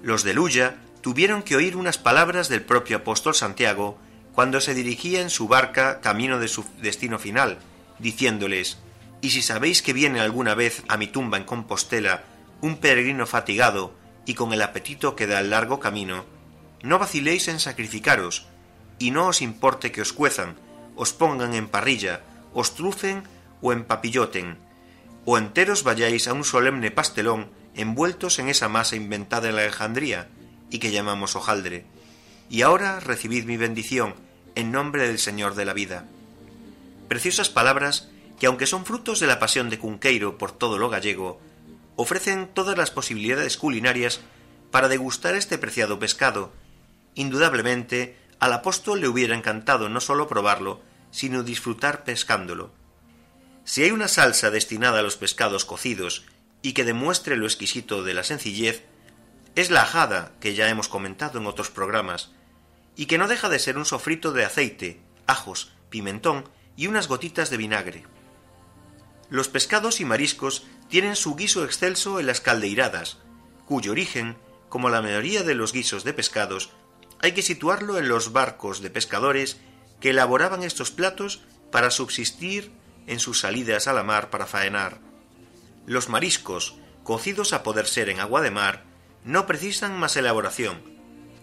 los 0.03 0.25
de 0.25 0.35
Luya 0.35 0.77
tuvieron 1.01 1.43
que 1.43 1.57
oír 1.57 1.75
unas 1.75 1.97
palabras 1.97 2.51
del 2.51 2.61
propio 2.61 2.99
apóstol 2.99 3.35
Santiago 3.35 3.97
cuando 4.35 4.61
se 4.61 4.75
dirigía 4.75 5.23
en 5.23 5.31
su 5.31 5.49
barca 5.49 6.03
camino 6.03 6.39
de 6.39 6.49
su 6.49 6.67
destino 6.83 7.19
final, 7.19 7.61
diciéndoles 7.99 8.77
Y 9.23 9.31
si 9.31 9.41
sabéis 9.41 9.81
que 9.81 9.95
viene 9.95 10.21
alguna 10.21 10.55
vez 10.55 10.83
a 10.87 10.99
mi 10.99 11.07
tumba 11.07 11.39
en 11.39 11.45
Compostela 11.45 12.25
un 12.61 12.77
peregrino 12.77 13.25
fatigado 13.25 13.95
y 14.27 14.35
con 14.35 14.53
el 14.53 14.61
apetito 14.61 15.17
que 15.17 15.27
da 15.27 15.41
el 15.41 15.49
largo 15.49 15.81
camino, 15.81 16.27
no 16.83 16.99
vaciléis 16.99 17.49
en 17.49 17.59
sacrificaros, 17.59 18.45
y 18.99 19.13
no 19.13 19.29
os 19.29 19.41
importe 19.41 19.93
que 19.93 20.03
os 20.03 20.13
cuezan, 20.13 20.57
os 20.95 21.15
pongan 21.15 21.55
en 21.55 21.69
parrilla, 21.69 22.21
os 22.53 22.75
trufen 22.75 23.23
o 23.61 23.73
empapilloten, 23.73 24.59
o 25.25 25.39
enteros 25.39 25.83
vayáis 25.83 26.29
a 26.29 26.33
un 26.33 26.45
solemne 26.45 26.91
pastelón 26.91 27.51
envueltos 27.75 28.39
en 28.39 28.49
esa 28.49 28.69
masa 28.69 28.97
inventada 28.97 29.49
en 29.49 29.57
la 29.57 29.63
Alejandría 29.63 30.29
y 30.71 30.79
que 30.79 30.91
llamamos 30.91 31.37
hojaldre. 31.37 31.85
Y 32.49 32.63
ahora 32.63 33.01
recibid 33.01 33.45
mi 33.45 33.57
bendición 33.57 34.15
en 34.55 34.73
nombre 34.73 35.07
del 35.07 35.19
Señor 35.19 35.55
de 35.55 35.65
la 35.65 35.75
vida. 35.75 36.07
Preciosas 37.09 37.51
palabras 37.51 38.09
que, 38.39 38.47
aunque 38.47 38.67
son 38.67 38.85
frutos 38.85 39.21
de 39.21 39.27
la 39.27 39.39
pasión 39.39 39.69
de 39.69 39.79
Cunqueiro 39.79 40.39
por 40.39 40.53
todo 40.53 40.79
lo 40.79 40.89
gallego, 40.89 41.41
ofrecen 41.97 42.49
todas 42.53 42.77
las 42.77 42.91
posibilidades 42.91 43.57
culinarias 43.57 44.21
para 44.71 44.89
degustar 44.89 45.35
este 45.35 45.59
preciado 45.59 45.99
pescado. 45.99 46.53
Indudablemente, 47.15 48.17
al 48.39 48.53
apóstol 48.53 49.01
le 49.01 49.09
hubiera 49.09 49.35
encantado 49.35 49.89
no 49.89 50.01
sólo 50.01 50.29
probarlo, 50.29 50.81
sino 51.11 51.43
disfrutar 51.43 52.05
pescándolo. 52.05 52.71
Si 53.67 53.83
hay 53.83 53.91
una 53.91 54.07
salsa 54.07 54.53
destinada 54.53 55.01
a 55.01 55.03
los 55.03 55.17
pescados 55.17 55.65
cocidos 55.65 56.25
y 56.63 56.73
que 56.73 56.85
demuestre 56.85 57.37
lo 57.37 57.47
exquisito 57.47 58.05
de 58.05 58.15
la 58.15 58.23
sencillez, 58.23 58.85
es 59.57 59.71
la 59.71 59.83
ajada 59.83 60.33
que 60.41 60.55
ya 60.55 60.69
hemos 60.69 60.87
comentado 60.87 61.41
en 61.41 61.47
otros 61.47 61.71
programas, 61.71 62.31
y 62.95 63.07
que 63.07 63.19
no 63.19 63.27
deja 63.27 63.49
de 63.49 63.59
ser 63.59 63.77
un 63.77 63.85
sofrito 63.85 64.31
de 64.31 64.45
aceite, 64.45 65.01
ajos, 65.27 65.73
pimentón 65.91 66.49
y 66.77 66.87
unas 66.87 67.09
gotitas 67.09 67.51
de 67.51 67.57
vinagre. 67.57 68.05
Los 69.31 69.49
pescados 69.49 70.01
y 70.01 70.05
mariscos 70.05 70.65
tienen 70.89 71.17
su 71.17 71.35
guiso 71.35 71.65
excelso 71.65 72.21
en 72.21 72.27
las 72.27 72.41
caldeiradas, 72.41 73.19
cuyo 73.65 73.91
origen, 73.91 74.37
como 74.69 74.91
la 74.91 75.03
mayoría 75.03 75.43
de 75.43 75.57
los 75.57 75.73
guisos 75.73 76.05
de 76.05 76.13
pescados, 76.13 76.71
hay 77.19 77.33
que 77.33 77.43
situarlo 77.43 77.99
en 77.99 78.07
los 78.07 78.33
barcos 78.33 78.81
de 78.81 78.91
pescadores 78.91 79.57
que 80.01 80.11
elaboraban 80.11 80.63
estos 80.63 80.93
platos 80.93 81.41
para 81.73 81.91
subsistir 81.91 82.71
en 83.07 83.21
sus 83.21 83.41
salidas 83.41 83.89
a 83.89 83.93
la 83.93 84.03
mar 84.03 84.31
para 84.31 84.47
faenar. 84.47 84.99
Los 85.87 86.09
mariscos, 86.09 86.77
cocidos 87.03 87.53
a 87.53 87.63
poder 87.63 87.87
ser 87.87 88.09
en 88.09 88.21
agua 88.21 88.41
de 88.41 88.51
mar, 88.51 88.85
no 89.25 89.47
precisan 89.47 89.99
más 89.99 90.17
elaboración. 90.17 90.81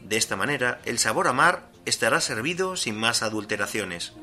De 0.02 0.18
esta 0.18 0.36
manera, 0.36 0.82
el 0.86 1.00
sabor 1.00 1.28
a 1.28 1.34
mar 1.34 1.70
estará 1.86 2.22
servido 2.22 2.76
sin 2.76 2.96
más 2.96 3.24
adulteraciones. 3.24 4.14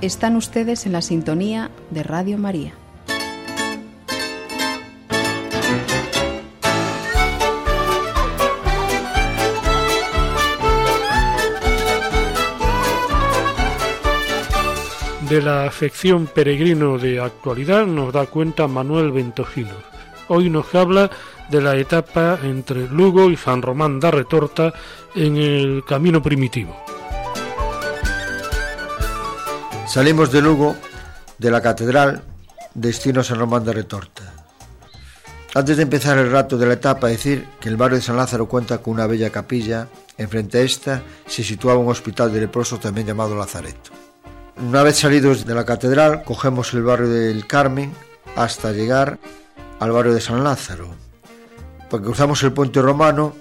Están 0.00 0.36
ustedes 0.36 0.86
en 0.86 0.92
la 0.92 1.02
sintonía 1.02 1.70
de 1.90 2.02
Radio 2.04 2.38
María. 2.38 2.72
De 15.28 15.42
la 15.42 15.66
afección 15.66 16.26
peregrino 16.26 16.96
de 16.96 17.20
actualidad 17.20 17.84
nos 17.84 18.14
da 18.14 18.24
cuenta 18.24 18.66
Manuel 18.66 19.12
Ventojinos. 19.12 19.84
Hoy 20.28 20.48
nos 20.48 20.74
habla 20.74 21.10
de 21.50 21.60
la 21.60 21.76
etapa 21.76 22.38
entre 22.42 22.88
Lugo 22.88 23.28
y 23.28 23.36
San 23.36 23.60
Román 23.60 24.00
da 24.00 24.10
Retorta 24.10 24.72
en 25.14 25.36
el 25.36 25.84
camino 25.86 26.22
primitivo. 26.22 26.74
Salimos 29.86 30.32
de 30.32 30.40
Lugo, 30.40 30.76
de 31.36 31.50
la 31.50 31.60
catedral, 31.60 32.22
destino 32.72 33.22
San 33.22 33.38
Román 33.38 33.64
de 33.64 33.74
Retorta. 33.74 34.32
Antes 35.54 35.76
de 35.76 35.82
empezar 35.82 36.16
el 36.16 36.30
rato 36.30 36.56
de 36.56 36.66
la 36.66 36.74
etapa, 36.74 37.08
decir 37.08 37.46
que 37.60 37.68
el 37.68 37.76
barrio 37.76 37.96
de 37.96 38.02
San 38.02 38.16
Lázaro 38.16 38.48
cuenta 38.48 38.78
con 38.78 38.94
una 38.94 39.06
bella 39.06 39.28
capilla. 39.28 39.88
Enfrente 40.16 40.56
a 40.56 40.62
esta 40.62 41.02
se 41.26 41.44
situaba 41.44 41.78
un 41.78 41.90
hospital 41.90 42.32
de 42.32 42.40
leprosos 42.40 42.80
también 42.80 43.06
llamado 43.06 43.36
Lazareto. 43.36 44.07
Una 44.60 44.82
vez 44.82 44.98
salidos 44.98 45.46
de 45.46 45.54
la 45.54 45.64
catedral, 45.64 46.24
cogemos 46.24 46.74
el 46.74 46.82
barrio 46.82 47.08
del 47.08 47.46
Carmen 47.46 47.92
hasta 48.34 48.72
llegar 48.72 49.20
al 49.78 49.92
barrio 49.92 50.12
de 50.12 50.20
San 50.20 50.42
Lázaro. 50.42 50.88
Porque 51.88 52.06
cruzamos 52.06 52.42
el 52.42 52.52
puente 52.52 52.82
romano 52.82 53.36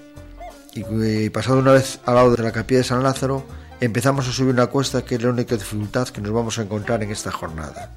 y 0.76 1.30
pasado 1.32 1.58
una 1.58 1.72
vez 1.72 2.00
al 2.06 2.16
lado 2.16 2.36
de 2.36 2.44
la 2.44 2.52
capilla 2.52 2.82
de 2.82 2.84
San 2.84 3.02
Lázaro, 3.02 3.44
empezamos 3.82 4.28
a 4.28 4.32
subir 4.32 4.54
una 4.54 4.68
cuesta 4.68 5.04
que 5.04 5.16
es 5.16 5.24
la 5.24 5.32
única 5.32 5.56
dificultad 5.56 6.08
que 6.10 6.22
nos 6.22 6.32
vamos 6.32 6.60
a 6.60 6.62
encontrar 6.62 7.02
en 7.02 7.10
esta 7.10 7.32
jornada. 7.32 7.92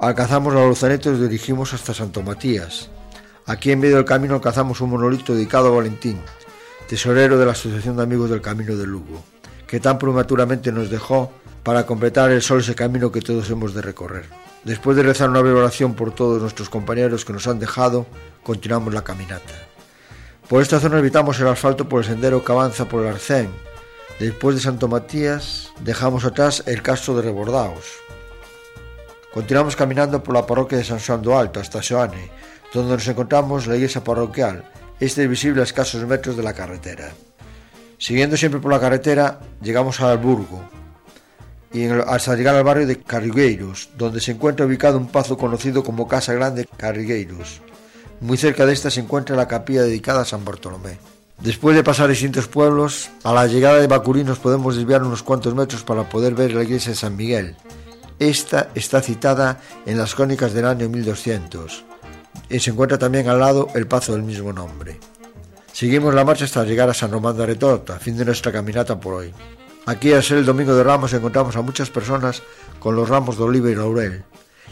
Alcanzamos 0.00 0.54
los 0.54 0.66
Luzaneto 0.66 1.10
y 1.10 1.12
nos 1.12 1.20
dirigimos 1.20 1.74
hasta 1.74 1.92
Santo 1.92 2.22
Matías. 2.22 2.88
Aquí 3.44 3.72
en 3.72 3.80
medio 3.80 3.96
del 3.96 4.06
camino 4.06 4.34
alcanzamos 4.34 4.80
un 4.80 4.88
monolito 4.88 5.34
dedicado 5.34 5.68
a 5.68 5.76
Valentín, 5.76 6.18
tesorero 6.88 7.36
de 7.36 7.44
la 7.44 7.52
Asociación 7.52 7.98
de 7.98 8.04
Amigos 8.04 8.30
del 8.30 8.40
Camino 8.40 8.74
de 8.74 8.86
Lugo, 8.86 9.22
que 9.66 9.80
tan 9.80 9.98
prematuramente 9.98 10.72
nos 10.72 10.88
dejó 10.88 11.30
para 11.64 11.86
completar 11.86 12.30
el 12.30 12.42
sol 12.42 12.60
ese 12.60 12.74
camino 12.74 13.10
que 13.10 13.22
todos 13.22 13.50
hemos 13.50 13.74
de 13.74 13.82
recorrer. 13.82 14.26
Después 14.64 14.96
de 14.96 15.02
rezar 15.02 15.30
una 15.30 15.40
breve 15.40 15.58
oración 15.58 15.94
por 15.94 16.14
todos 16.14 16.40
nuestros 16.40 16.68
compañeros 16.68 17.24
que 17.24 17.32
nos 17.32 17.48
han 17.48 17.58
dejado, 17.58 18.06
continuamos 18.42 18.94
la 18.94 19.02
caminata. 19.02 19.54
Por 20.48 20.60
esta 20.60 20.78
zona 20.78 20.98
evitamos 20.98 21.40
el 21.40 21.48
asfalto 21.48 21.88
por 21.88 22.00
el 22.00 22.06
sendero 22.06 22.44
que 22.44 22.52
avanza 22.52 22.84
por 22.86 23.02
el 23.02 23.08
Arcén. 23.08 23.48
Después 24.20 24.56
de 24.56 24.62
Santo 24.62 24.88
Matías, 24.88 25.72
dejamos 25.80 26.24
atrás 26.24 26.62
el 26.66 26.82
castro 26.82 27.16
de 27.16 27.22
Rebordaos. 27.22 27.84
Continuamos 29.32 29.74
caminando 29.74 30.22
por 30.22 30.34
la 30.34 30.46
parroquia 30.46 30.78
de 30.78 30.84
San 30.84 31.00
Juan 31.00 31.22
do 31.22 31.36
Alto 31.36 31.60
hasta 31.60 31.82
Soane, 31.82 32.30
donde 32.72 32.92
nos 32.92 33.08
encontramos 33.08 33.66
la 33.66 33.74
iglesia 33.74 34.04
parroquial. 34.04 34.70
Este 35.00 35.24
es 35.24 35.30
visible 35.30 35.62
a 35.62 35.64
escasos 35.64 36.06
metros 36.06 36.36
de 36.36 36.42
la 36.42 36.52
carretera. 36.52 37.10
Siguiendo 37.98 38.36
siempre 38.36 38.60
por 38.60 38.70
la 38.70 38.80
carretera, 38.80 39.40
llegamos 39.60 40.00
al 40.00 40.18
Burgo, 40.18 40.62
y 41.74 41.86
hasta 41.86 42.36
llegar 42.36 42.54
al 42.54 42.62
barrio 42.62 42.86
de 42.86 43.00
Carrigueiros, 43.00 43.90
donde 43.98 44.20
se 44.20 44.30
encuentra 44.30 44.64
ubicado 44.64 44.96
un 44.96 45.08
pazo 45.08 45.36
conocido 45.36 45.82
como 45.82 46.06
Casa 46.06 46.32
Grande 46.32 46.68
Carrigueiros. 46.76 47.60
Muy 48.20 48.36
cerca 48.36 48.64
de 48.64 48.72
esta 48.72 48.90
se 48.90 49.00
encuentra 49.00 49.34
la 49.34 49.48
capilla 49.48 49.82
dedicada 49.82 50.22
a 50.22 50.24
San 50.24 50.44
Bartolomé. 50.44 50.98
Después 51.40 51.74
de 51.74 51.82
pasar 51.82 52.08
distintos 52.08 52.46
pueblos, 52.46 53.10
a 53.24 53.32
la 53.32 53.48
llegada 53.48 53.80
de 53.80 53.88
Bacurí 53.88 54.22
nos 54.22 54.38
podemos 54.38 54.76
desviar 54.76 55.02
unos 55.02 55.24
cuantos 55.24 55.54
metros 55.54 55.82
para 55.82 56.08
poder 56.08 56.34
ver 56.34 56.54
la 56.54 56.62
iglesia 56.62 56.90
de 56.90 56.96
San 56.96 57.16
Miguel. 57.16 57.56
Esta 58.20 58.70
está 58.76 59.02
citada 59.02 59.60
en 59.84 59.98
las 59.98 60.14
crónicas 60.14 60.52
del 60.52 60.66
año 60.66 60.88
1200 60.88 61.84
y 62.48 62.60
se 62.60 62.70
encuentra 62.70 62.98
también 62.98 63.28
al 63.28 63.40
lado 63.40 63.68
el 63.74 63.88
pazo 63.88 64.12
del 64.12 64.22
mismo 64.22 64.52
nombre. 64.52 65.00
Seguimos 65.72 66.14
la 66.14 66.24
marcha 66.24 66.44
hasta 66.44 66.64
llegar 66.64 66.88
a 66.88 66.94
San 66.94 67.10
Román 67.10 67.36
de 67.36 67.46
Retorta, 67.46 67.98
fin 67.98 68.16
de 68.16 68.24
nuestra 68.24 68.52
caminata 68.52 69.00
por 69.00 69.14
hoy. 69.14 69.34
Aquí, 69.86 70.12
al 70.12 70.22
ser 70.22 70.38
el 70.38 70.46
domingo 70.46 70.74
de 70.74 70.82
Ramos, 70.82 71.12
encontramos 71.12 71.56
a 71.56 71.62
muchas 71.62 71.90
personas 71.90 72.42
con 72.78 72.96
los 72.96 73.08
ramos 73.08 73.36
de 73.36 73.44
oliva 73.44 73.70
y 73.70 73.74
laurel, 73.74 74.24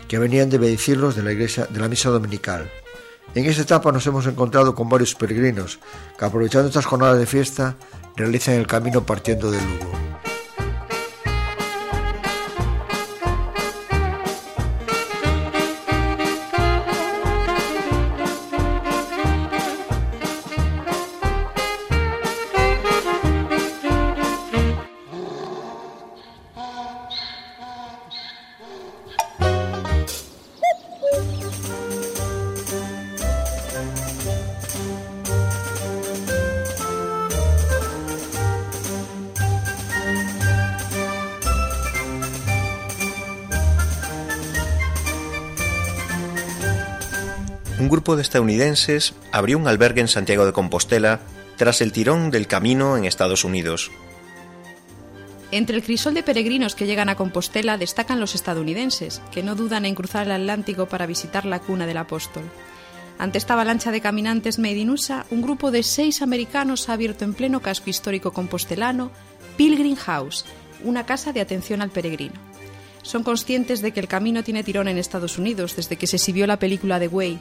que 0.09 0.19
venían 0.19 0.49
de 0.49 0.59
bendecirlos 0.59 1.17
de 1.17 1.23
la 1.23 1.33
iglesia 1.33 1.67
de 1.69 1.81
la 1.81 1.89
misa 1.89 2.09
dominical. 2.09 2.71
En 3.35 3.45
esta 3.45 3.63
etapa 3.63 3.93
nos 3.93 4.07
hemos 4.07 4.27
encontrado 4.27 4.75
con 4.75 4.89
varios 4.89 5.15
peregrinos 5.15 5.79
que, 6.19 6.25
aprovechando 6.25 6.69
estas 6.69 6.87
jornadas 6.87 7.19
de 7.19 7.27
fiesta, 7.27 7.77
realizan 8.17 8.55
el 8.55 8.67
camino 8.67 9.05
partiendo 9.05 9.51
de 9.51 9.59
Lugo. 9.59 9.93
Grupo 48.03 48.17
de 48.17 48.23
estadounidenses 48.23 49.15
abrió 49.31 49.57
un 49.57 49.69
albergue 49.69 50.01
en 50.01 50.09
Santiago 50.09 50.45
de 50.45 50.53
Compostela 50.53 51.21
tras 51.57 51.81
el 51.81 51.93
tirón 51.93 52.33
del 52.33 52.49
camino 52.49 52.97
en 52.97 53.05
Estados 53.05 53.45
Unidos. 53.45 53.93
Entre 55.53 55.77
el 55.77 55.85
crisol 55.85 56.13
de 56.13 56.25
peregrinos 56.25 56.75
que 56.75 56.87
llegan 56.87 57.09
a 57.09 57.15
Compostela 57.15 57.79
destacan 57.79 58.19
los 58.19 58.35
estadounidenses, 58.35 59.23
que 59.31 59.45
no 59.45 59.55
dudan 59.55 59.85
en 59.85 59.95
cruzar 59.95 60.27
el 60.27 60.33
Atlántico 60.33 60.87
para 60.87 61.07
visitar 61.07 61.45
la 61.45 61.61
cuna 61.61 61.87
del 61.87 61.97
apóstol. 61.97 62.43
Ante 63.21 63.39
esta 63.39 63.55
avalancha 63.55 63.93
de 63.93 64.01
caminantes 64.01 64.59
made 64.59 64.79
in 64.79 64.91
USA, 64.91 65.25
un 65.31 65.41
grupo 65.41 65.71
de 65.71 65.85
seis 65.85 66.23
americanos 66.23 66.89
ha 66.89 66.95
abierto 66.95 67.25
en 67.25 67.35
pleno 67.35 67.61
casco 67.61 67.89
histórico 67.89 68.33
compostelano 68.33 69.13
Pilgrim 69.57 69.95
House, 69.95 70.45
una 70.83 71.07
casa 71.07 71.33
de 71.33 71.41
atención 71.41 71.83
al 71.83 71.91
peregrino. 71.91 72.35
Son 73.03 73.23
conscientes 73.23 73.81
de 73.81 73.93
que 73.93 74.01
el 74.01 74.09
camino 74.09 74.43
tiene 74.43 74.65
tirón 74.65 74.89
en 74.89 74.99
Estados 74.99 75.39
Unidos 75.39 75.77
desde 75.77 75.95
que 75.95 76.09
se 76.09 76.17
exhibió 76.17 76.49
la 76.49 76.59
película 76.59 76.99
The 76.99 77.07
Way 77.07 77.39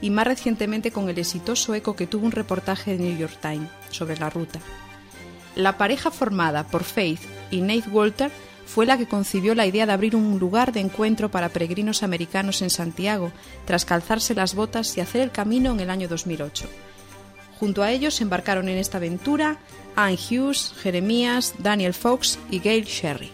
y 0.00 0.10
más 0.10 0.26
recientemente 0.26 0.90
con 0.90 1.08
el 1.08 1.18
exitoso 1.18 1.74
eco 1.74 1.96
que 1.96 2.06
tuvo 2.06 2.26
un 2.26 2.32
reportaje 2.32 2.92
de 2.92 3.04
New 3.04 3.18
York 3.18 3.38
Times 3.40 3.68
sobre 3.90 4.16
la 4.16 4.30
ruta. 4.30 4.60
La 5.56 5.78
pareja 5.78 6.10
formada 6.10 6.66
por 6.66 6.84
Faith 6.84 7.20
y 7.50 7.60
Nate 7.60 7.88
Walter 7.90 8.30
fue 8.66 8.86
la 8.86 8.98
que 8.98 9.06
concibió 9.06 9.54
la 9.54 9.66
idea 9.66 9.86
de 9.86 9.92
abrir 9.92 10.16
un 10.16 10.38
lugar 10.38 10.72
de 10.72 10.80
encuentro 10.80 11.30
para 11.30 11.50
peregrinos 11.50 12.02
americanos 12.02 12.62
en 12.62 12.70
Santiago, 12.70 13.30
tras 13.66 13.84
calzarse 13.84 14.34
las 14.34 14.54
botas 14.54 14.96
y 14.96 15.00
hacer 15.00 15.20
el 15.20 15.30
camino 15.30 15.72
en 15.72 15.80
el 15.80 15.90
año 15.90 16.08
2008. 16.08 16.68
Junto 17.60 17.82
a 17.82 17.92
ellos 17.92 18.20
embarcaron 18.20 18.68
en 18.68 18.78
esta 18.78 18.98
aventura 18.98 19.58
Anne 19.94 20.18
Hughes, 20.18 20.74
Jeremías, 20.82 21.54
Daniel 21.58 21.94
Fox 21.94 22.38
y 22.50 22.58
Gail 22.58 22.84
Sherry. 22.84 23.30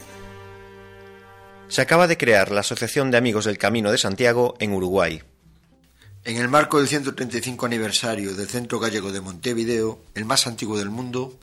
Se 1.68 1.80
acaba 1.80 2.06
de 2.06 2.18
crear 2.18 2.50
la 2.50 2.60
Asociación 2.60 3.10
de 3.10 3.16
Amigos 3.16 3.44
del 3.44 3.56
Camino 3.56 3.92
de 3.92 3.98
Santiago 3.98 4.54
en 4.58 4.72
Uruguay. 4.72 5.22
En 6.22 6.36
el 6.36 6.48
marco 6.48 6.78
del 6.78 6.86
135 6.86 7.64
aniversario 7.64 8.34
del 8.34 8.46
Centro 8.46 8.78
Gallego 8.78 9.10
de 9.10 9.22
Montevideo, 9.22 10.00
el 10.14 10.26
más 10.26 10.46
antiguo 10.46 10.76
del 10.76 10.90
mundo, 10.90 11.38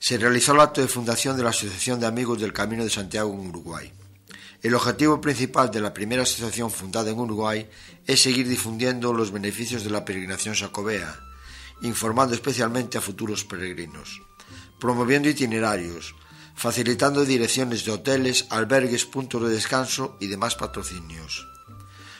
se 0.00 0.18
realizó 0.18 0.52
el 0.52 0.60
acto 0.60 0.80
de 0.80 0.88
fundación 0.88 1.36
de 1.36 1.44
la 1.44 1.50
Asociación 1.50 2.00
de 2.00 2.06
Amigos 2.06 2.40
del 2.40 2.52
Camino 2.52 2.82
de 2.82 2.90
Santiago 2.90 3.32
en 3.32 3.46
Uruguay. 3.48 3.92
El 4.62 4.74
objetivo 4.74 5.20
principal 5.20 5.70
de 5.70 5.80
la 5.80 5.94
primera 5.94 6.24
asociación 6.24 6.72
fundada 6.72 7.10
en 7.10 7.20
Uruguay 7.20 7.70
es 8.04 8.20
seguir 8.20 8.48
difundiendo 8.48 9.12
los 9.12 9.30
beneficios 9.30 9.84
de 9.84 9.90
la 9.90 10.04
peregrinación 10.04 10.56
sacobea, 10.56 11.20
informando 11.82 12.34
especialmente 12.34 12.98
a 12.98 13.02
futuros 13.02 13.44
peregrinos, 13.44 14.22
promoviendo 14.80 15.28
itinerarios, 15.28 16.16
facilitando 16.56 17.24
direcciones 17.24 17.84
de 17.84 17.92
hoteles, 17.92 18.46
albergues, 18.50 19.04
puntos 19.04 19.42
de 19.42 19.50
descanso 19.50 20.16
y 20.18 20.26
demás 20.26 20.56
patrocinios. 20.56 21.46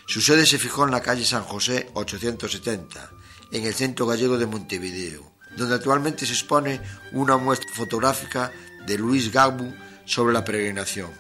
Su 0.06 0.20
sede 0.20 0.46
se 0.46 0.58
fijó 0.58 0.84
en 0.84 0.92
la 0.92 1.02
calle 1.02 1.24
San 1.24 1.42
José 1.42 1.90
870, 1.94 3.10
en 3.50 3.64
el 3.64 3.74
centro 3.74 4.06
gallego 4.06 4.38
de 4.38 4.46
Montevideo, 4.46 5.32
donde 5.56 5.74
actualmente 5.74 6.26
se 6.26 6.32
expone 6.32 6.80
una 7.10 7.36
muestra 7.36 7.72
fotográfica 7.74 8.52
de 8.86 8.98
Luis 8.98 9.32
Gabu 9.32 9.74
sobre 10.04 10.32
la 10.32 10.44
peregrinación. 10.44 11.10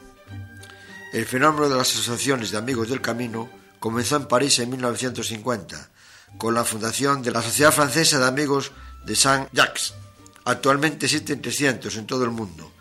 El 1.12 1.26
fenómeno 1.26 1.68
de 1.68 1.76
las 1.76 1.92
asociaciones 1.94 2.52
de 2.52 2.58
amigos 2.58 2.88
del 2.88 3.00
camino 3.00 3.50
comenzó 3.80 4.16
en 4.16 4.28
París 4.28 4.58
en 4.60 4.70
1950, 4.70 5.90
con 6.38 6.54
la 6.54 6.64
fundación 6.64 7.22
de 7.22 7.32
la 7.32 7.42
Sociedad 7.42 7.72
Francesa 7.72 8.20
de 8.20 8.26
Amigos 8.26 8.70
de 9.04 9.16
Saint-Jacques. 9.16 9.94
Actualmente 10.44 11.06
existen 11.06 11.42
300 11.42 11.96
en 11.96 12.06
todo 12.06 12.24
el 12.24 12.30
mundo, 12.30 12.72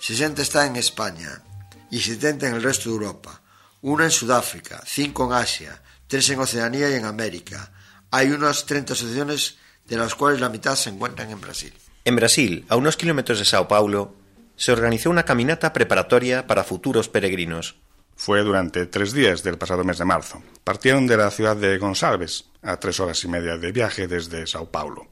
60 0.00 0.42
están 0.42 0.68
en 0.68 0.76
España 0.76 1.40
y 1.88 2.00
70 2.00 2.48
en 2.48 2.54
el 2.56 2.62
resto 2.62 2.88
de 2.88 2.96
Europa, 2.96 3.41
una 3.82 4.04
en 4.04 4.10
Sudáfrica, 4.10 4.82
5 4.86 5.26
en 5.26 5.32
Asia, 5.32 5.82
3 6.06 6.30
en 6.30 6.38
Oceanía 6.38 6.90
y 6.90 6.94
en 6.94 7.04
América. 7.04 7.72
Hay 8.10 8.30
unas 8.30 8.64
30 8.66 8.92
asociaciones 8.92 9.58
de 9.86 9.96
las 9.96 10.14
cuales 10.14 10.40
la 10.40 10.48
mitad 10.48 10.76
se 10.76 10.90
encuentran 10.90 11.30
en 11.30 11.40
Brasil. 11.40 11.72
En 12.04 12.16
Brasil, 12.16 12.64
a 12.68 12.76
unos 12.76 12.96
kilómetros 12.96 13.38
de 13.38 13.44
Sao 13.44 13.68
Paulo, 13.68 14.14
se 14.56 14.72
organizó 14.72 15.10
una 15.10 15.24
caminata 15.24 15.72
preparatoria 15.72 16.46
para 16.46 16.64
futuros 16.64 17.08
peregrinos. 17.08 17.76
Fue 18.14 18.42
durante 18.42 18.86
tres 18.86 19.12
días 19.12 19.42
del 19.42 19.58
pasado 19.58 19.82
mes 19.82 19.98
de 19.98 20.04
marzo. 20.04 20.42
Partieron 20.62 21.06
de 21.06 21.16
la 21.16 21.30
ciudad 21.30 21.56
de 21.56 21.78
Gonçalves, 21.78 22.50
a 22.62 22.76
tres 22.78 23.00
horas 23.00 23.24
y 23.24 23.28
media 23.28 23.56
de 23.56 23.72
viaje 23.72 24.06
desde 24.06 24.46
Sao 24.46 24.70
Paulo, 24.70 25.08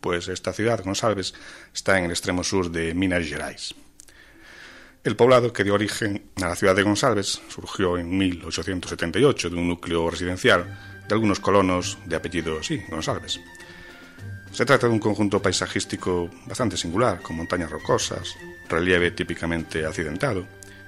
pues 0.00 0.26
esta 0.26 0.52
ciudad, 0.52 0.82
Gonçalves, 0.82 1.34
está 1.72 1.98
en 1.98 2.06
el 2.06 2.10
extremo 2.10 2.42
sur 2.42 2.70
de 2.70 2.94
Minas 2.94 3.26
Gerais. 3.26 3.74
El 5.04 5.14
poblado 5.14 5.52
que 5.52 5.62
dio 5.62 5.74
origen 5.74 6.30
a 6.42 6.48
la 6.48 6.56
ciudad 6.56 6.74
de 6.74 6.82
Gonçalves 6.82 7.40
surgió 7.48 7.98
en 7.98 8.18
1878 8.18 9.48
de 9.48 9.56
un 9.56 9.68
núcleo 9.68 10.10
residencial 10.10 10.64
de 11.08 11.14
algunos 11.14 11.38
colonos 11.38 11.98
de 12.04 12.16
apellido, 12.16 12.62
sí, 12.62 12.82
Gonçalves. 12.88 13.40
Se 14.50 14.66
trata 14.66 14.88
de 14.88 14.92
un 14.92 14.98
conjunto 14.98 15.40
paisajístico 15.40 16.28
bastante 16.46 16.76
singular, 16.76 17.22
con 17.22 17.36
montañas 17.36 17.70
rocosas, 17.70 18.34
relieve 18.68 19.12
típicamente 19.12 19.86
accidentado, 19.86 20.46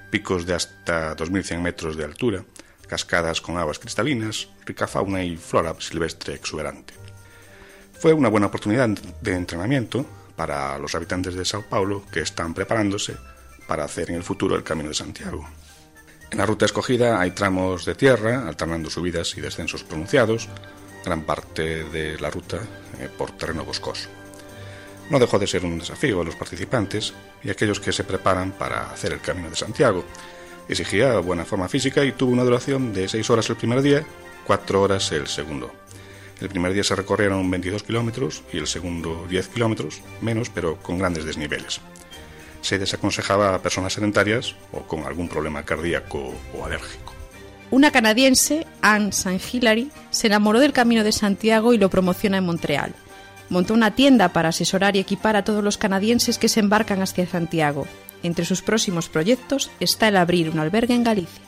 picos 0.09 0.45
de 0.45 0.55
hasta 0.55 1.15
2.100 1.15 1.61
metros 1.61 1.95
de 1.95 2.03
altura, 2.03 2.43
cascadas 2.87 3.39
con 3.39 3.57
aguas 3.57 3.79
cristalinas, 3.79 4.49
rica 4.65 4.87
fauna 4.87 5.23
y 5.23 5.37
flora 5.37 5.73
silvestre 5.79 6.33
exuberante. 6.33 6.93
Fue 7.93 8.11
una 8.11 8.27
buena 8.27 8.47
oportunidad 8.47 8.89
de 8.89 9.33
entrenamiento 9.33 10.05
para 10.35 10.77
los 10.79 10.93
habitantes 10.95 11.35
de 11.35 11.45
Sao 11.45 11.63
Paulo 11.63 12.03
que 12.11 12.19
están 12.19 12.53
preparándose 12.53 13.15
para 13.67 13.83
hacer 13.83 14.09
en 14.09 14.17
el 14.17 14.23
futuro 14.23 14.55
el 14.55 14.63
Camino 14.63 14.89
de 14.89 14.95
Santiago. 14.95 15.47
En 16.31 16.37
la 16.37 16.45
ruta 16.45 16.65
escogida 16.65 17.19
hay 17.19 17.31
tramos 17.31 17.85
de 17.85 17.95
tierra, 17.95 18.47
alternando 18.47 18.89
subidas 18.89 19.37
y 19.37 19.41
descensos 19.41 19.83
pronunciados, 19.83 20.47
gran 21.03 21.23
parte 21.23 21.83
de 21.85 22.19
la 22.19 22.29
ruta 22.29 22.57
eh, 22.99 23.09
por 23.17 23.31
terreno 23.31 23.65
boscoso. 23.65 24.07
No 25.09 25.19
dejó 25.19 25.37
de 25.37 25.47
ser 25.47 25.65
un 25.65 25.79
desafío 25.79 26.21
a 26.21 26.23
los 26.23 26.35
participantes 26.35 27.13
y 27.43 27.49
a 27.49 27.51
aquellos 27.51 27.81
que 27.81 27.91
se 27.91 28.05
preparan 28.05 28.53
para 28.53 28.91
hacer 28.91 29.11
el 29.11 29.19
Camino 29.19 29.49
de 29.49 29.57
Santiago. 29.57 30.05
Exigía 30.69 31.19
buena 31.19 31.43
forma 31.43 31.67
física 31.67 32.05
y 32.05 32.13
tuvo 32.13 32.31
una 32.31 32.45
duración 32.45 32.93
de 32.93 33.09
6 33.09 33.29
horas 33.29 33.49
el 33.49 33.57
primer 33.57 33.81
día, 33.81 34.05
4 34.47 34.81
horas 34.81 35.11
el 35.11 35.27
segundo. 35.27 35.69
El 36.39 36.47
primer 36.47 36.71
día 36.73 36.83
se 36.83 36.95
recorrieron 36.95 37.51
22 37.51 37.83
kilómetros 37.83 38.41
y 38.53 38.57
el 38.57 38.67
segundo 38.67 39.27
10 39.29 39.49
kilómetros, 39.49 40.01
menos 40.21 40.49
pero 40.49 40.77
con 40.77 40.97
grandes 40.97 41.25
desniveles. 41.25 41.81
Se 42.61 42.79
desaconsejaba 42.79 43.55
a 43.55 43.61
personas 43.61 43.93
sedentarias 43.93 44.55
o 44.71 44.81
con 44.83 45.05
algún 45.05 45.27
problema 45.27 45.63
cardíaco 45.63 46.33
o 46.57 46.65
alérgico. 46.65 47.13
Una 47.71 47.91
canadiense, 47.91 48.67
Anne 48.81 49.09
St. 49.09 49.41
Hilary, 49.51 49.91
se 50.09 50.27
enamoró 50.27 50.59
del 50.59 50.73
Camino 50.73 51.03
de 51.03 51.13
Santiago 51.13 51.73
y 51.73 51.77
lo 51.77 51.89
promociona 51.89 52.37
en 52.37 52.45
Montreal. 52.45 52.93
Montó 53.49 53.73
una 53.73 53.95
tienda 53.95 54.29
para 54.29 54.49
asesorar 54.49 54.95
y 54.95 54.99
equipar 54.99 55.35
a 55.35 55.43
todos 55.43 55.63
los 55.63 55.77
canadienses 55.77 56.37
que 56.37 56.49
se 56.49 56.59
embarcan 56.59 57.01
hacia 57.01 57.25
Santiago. 57.27 57.87
Entre 58.23 58.45
sus 58.45 58.61
próximos 58.61 59.09
proyectos 59.09 59.71
está 59.79 60.09
el 60.09 60.17
abrir 60.17 60.49
un 60.49 60.59
albergue 60.59 60.93
en 60.93 61.03
Galicia. 61.03 61.43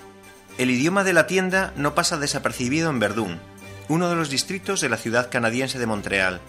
El 0.58 0.70
idioma 0.70 1.04
de 1.04 1.14
la 1.14 1.28
tienda 1.28 1.74
no 1.76 1.94
pasa 1.94 2.18
desapercibido 2.18 2.90
en 2.90 3.00
Verdún, 3.00 3.40
uno 3.90 4.10
de 4.10 4.16
los 4.16 4.30
distritos 4.30 4.82
de 4.82 4.90
la 4.90 4.98
ciudad 4.98 5.30
canadiense 5.30 5.78
de 5.78 5.88
Montreal. 5.88 6.40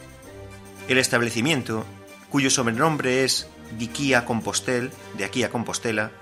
El 0.89 0.99
establecimiento, 0.99 1.85
cuyo 2.31 2.51
sobrenombre 2.51 3.25
es 3.25 3.49
D'Iquí 3.79 4.15
a 4.15 4.25
Compostelle, 4.25 4.91
de 5.17 5.25
aquí 5.25 5.43
a 5.43 5.51
Compostela, 5.51 6.13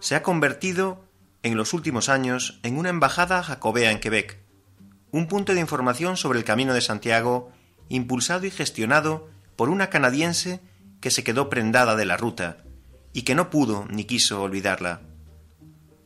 se 0.00 0.14
ha 0.14 0.22
convertido 0.22 1.04
en 1.42 1.56
los 1.56 1.72
últimos 1.72 2.08
años 2.08 2.60
en 2.62 2.78
una 2.78 2.90
embajada 2.90 3.42
jacobea 3.42 3.90
en 3.90 4.00
Quebec, 4.00 4.38
un 5.10 5.26
punto 5.26 5.54
de 5.54 5.60
información 5.60 6.16
sobre 6.16 6.38
el 6.38 6.44
Camino 6.44 6.74
de 6.74 6.80
Santiago 6.80 7.50
impulsado 7.88 8.46
y 8.46 8.50
gestionado 8.50 9.28
por 9.56 9.68
una 9.68 9.90
canadiense 9.90 10.60
que 11.00 11.10
se 11.10 11.24
quedó 11.24 11.48
prendada 11.48 11.96
de 11.96 12.06
la 12.06 12.16
ruta 12.16 12.58
y 13.12 13.22
que 13.22 13.34
no 13.34 13.50
pudo 13.50 13.86
ni 13.90 14.04
quiso 14.04 14.42
olvidarla. 14.42 15.02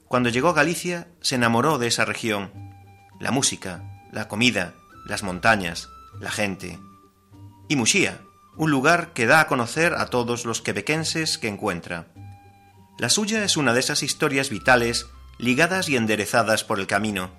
Cuando 0.08 0.28
llegó 0.28 0.48
a 0.48 0.54
Galicia 0.54 1.08
se 1.20 1.34
enamoró 1.34 1.78
de 1.78 1.88
esa 1.88 2.04
región, 2.04 2.52
la 3.20 3.30
música, 3.30 3.82
la 4.12 4.28
comida, 4.28 4.74
las 5.06 5.22
montañas, 5.22 5.88
la 6.20 6.30
gente. 6.30 6.78
Y 7.68 7.76
Muxía, 7.76 8.20
un 8.56 8.70
lugar 8.70 9.12
que 9.12 9.26
da 9.26 9.40
a 9.40 9.46
conocer 9.46 9.94
a 9.94 10.06
todos 10.06 10.44
los 10.44 10.62
quebequenses 10.62 11.38
que 11.38 11.48
encuentra. 11.48 12.06
La 12.98 13.08
suya 13.08 13.44
es 13.44 13.56
una 13.56 13.74
de 13.74 13.80
esas 13.80 14.02
historias 14.02 14.50
vitales 14.50 15.06
ligadas 15.38 15.88
y 15.88 15.96
enderezadas 15.96 16.62
por 16.62 16.78
el 16.78 16.86
camino. 16.86 17.30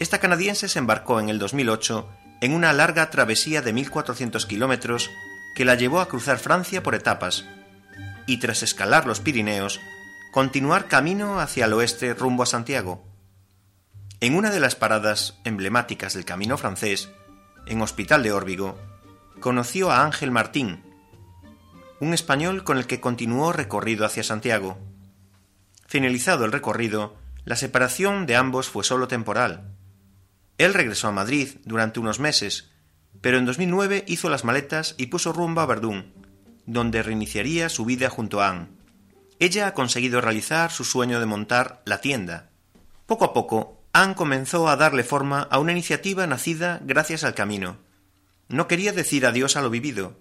Esta 0.00 0.18
canadiense 0.18 0.68
se 0.68 0.80
embarcó 0.80 1.20
en 1.20 1.28
el 1.28 1.38
2008 1.38 2.08
en 2.40 2.52
una 2.52 2.72
larga 2.72 3.10
travesía 3.10 3.62
de 3.62 3.72
1.400 3.72 4.46
kilómetros 4.46 5.10
que 5.54 5.64
la 5.64 5.76
llevó 5.76 6.00
a 6.00 6.08
cruzar 6.08 6.38
Francia 6.38 6.82
por 6.82 6.96
etapas 6.96 7.44
y 8.26 8.38
tras 8.38 8.62
escalar 8.62 9.06
los 9.06 9.20
Pirineos, 9.20 9.80
continuar 10.32 10.88
camino 10.88 11.38
hacia 11.38 11.66
el 11.66 11.72
oeste 11.74 12.14
rumbo 12.14 12.42
a 12.42 12.46
Santiago. 12.46 13.04
En 14.20 14.34
una 14.34 14.50
de 14.50 14.60
las 14.60 14.74
paradas 14.74 15.38
emblemáticas 15.44 16.14
del 16.14 16.24
camino 16.24 16.56
francés, 16.58 17.10
en 17.66 17.82
Hospital 17.82 18.22
de 18.22 18.32
Órbigo, 18.32 18.78
conoció 19.44 19.90
a 19.90 20.06
Ángel 20.06 20.30
Martín, 20.30 20.82
un 22.00 22.14
español 22.14 22.64
con 22.64 22.78
el 22.78 22.86
que 22.86 23.02
continuó 23.02 23.52
recorrido 23.52 24.06
hacia 24.06 24.24
Santiago. 24.24 24.78
Finalizado 25.86 26.46
el 26.46 26.52
recorrido, 26.52 27.14
la 27.44 27.54
separación 27.54 28.24
de 28.24 28.36
ambos 28.36 28.70
fue 28.70 28.84
solo 28.84 29.06
temporal. 29.06 29.76
Él 30.56 30.72
regresó 30.72 31.08
a 31.08 31.12
Madrid 31.12 31.58
durante 31.66 32.00
unos 32.00 32.20
meses, 32.20 32.70
pero 33.20 33.36
en 33.36 33.44
2009 33.44 34.06
hizo 34.08 34.30
las 34.30 34.44
maletas 34.44 34.94
y 34.96 35.08
puso 35.08 35.30
rumbo 35.34 35.60
a 35.60 35.66
Verdún, 35.66 36.14
donde 36.64 37.02
reiniciaría 37.02 37.68
su 37.68 37.84
vida 37.84 38.08
junto 38.08 38.40
a 38.40 38.48
Anne. 38.48 38.68
Ella 39.40 39.66
ha 39.66 39.74
conseguido 39.74 40.22
realizar 40.22 40.70
su 40.70 40.84
sueño 40.84 41.20
de 41.20 41.26
montar 41.26 41.82
la 41.84 42.00
tienda. 42.00 42.48
Poco 43.04 43.26
a 43.26 43.34
poco, 43.34 43.82
Anne 43.92 44.14
comenzó 44.14 44.70
a 44.70 44.76
darle 44.76 45.04
forma 45.04 45.42
a 45.42 45.58
una 45.58 45.72
iniciativa 45.72 46.26
nacida 46.26 46.80
gracias 46.82 47.24
al 47.24 47.34
camino. 47.34 47.84
No 48.48 48.68
quería 48.68 48.92
decir 48.92 49.26
adiós 49.26 49.56
a 49.56 49.62
lo 49.62 49.70
vivido. 49.70 50.18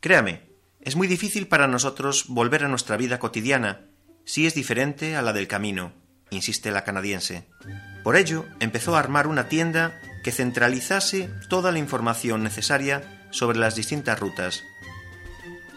Créame, 0.00 0.42
es 0.80 0.96
muy 0.96 1.08
difícil 1.08 1.48
para 1.48 1.66
nosotros 1.66 2.26
volver 2.28 2.64
a 2.64 2.68
nuestra 2.68 2.96
vida 2.96 3.18
cotidiana 3.18 3.86
si 4.24 4.46
es 4.46 4.54
diferente 4.54 5.16
a 5.16 5.22
la 5.22 5.32
del 5.32 5.48
camino, 5.48 5.92
insiste 6.30 6.70
la 6.70 6.84
canadiense. 6.84 7.46
Por 8.02 8.16
ello, 8.16 8.46
empezó 8.60 8.96
a 8.96 9.00
armar 9.00 9.26
una 9.26 9.48
tienda 9.48 10.00
que 10.22 10.32
centralizase 10.32 11.30
toda 11.48 11.72
la 11.72 11.78
información 11.78 12.42
necesaria 12.42 13.26
sobre 13.30 13.58
las 13.58 13.74
distintas 13.74 14.18
rutas. 14.18 14.62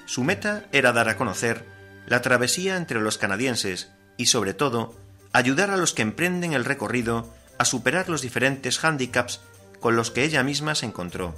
Su 0.06 0.24
meta 0.24 0.66
era 0.72 0.93
dar 0.93 1.10
a 1.10 1.18
conocer 1.18 1.66
la 2.06 2.22
travesía 2.22 2.78
entre 2.78 3.02
los 3.02 3.18
canadienses 3.18 3.91
y, 4.16 4.28
sobre 4.28 4.54
todo, 4.54 4.95
ayudar 5.34 5.70
a 5.72 5.78
los 5.78 5.93
que 5.93 6.02
emprenden 6.02 6.54
el 6.54 6.64
recorrido 6.64 7.34
a 7.58 7.66
superar 7.66 8.08
los 8.08 8.22
diferentes 8.22 8.80
hándicaps 8.80 9.41
con 9.82 9.98
los 9.98 10.12
que 10.12 10.24
ella 10.24 10.43
misma 10.43 10.76
se 10.76 10.86
encontró. 10.86 11.36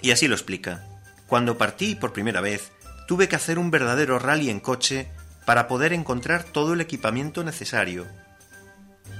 Y 0.00 0.10
así 0.10 0.28
lo 0.28 0.34
explica. 0.34 0.84
Cuando 1.26 1.58
partí 1.58 1.94
por 1.94 2.12
primera 2.12 2.40
vez, 2.40 2.72
tuve 3.06 3.28
que 3.28 3.36
hacer 3.36 3.58
un 3.58 3.70
verdadero 3.70 4.18
rally 4.18 4.50
en 4.50 4.60
coche 4.60 5.10
para 5.44 5.66
poder 5.68 5.92
encontrar 5.92 6.44
todo 6.44 6.74
el 6.74 6.80
equipamiento 6.80 7.42
necesario. 7.42 8.06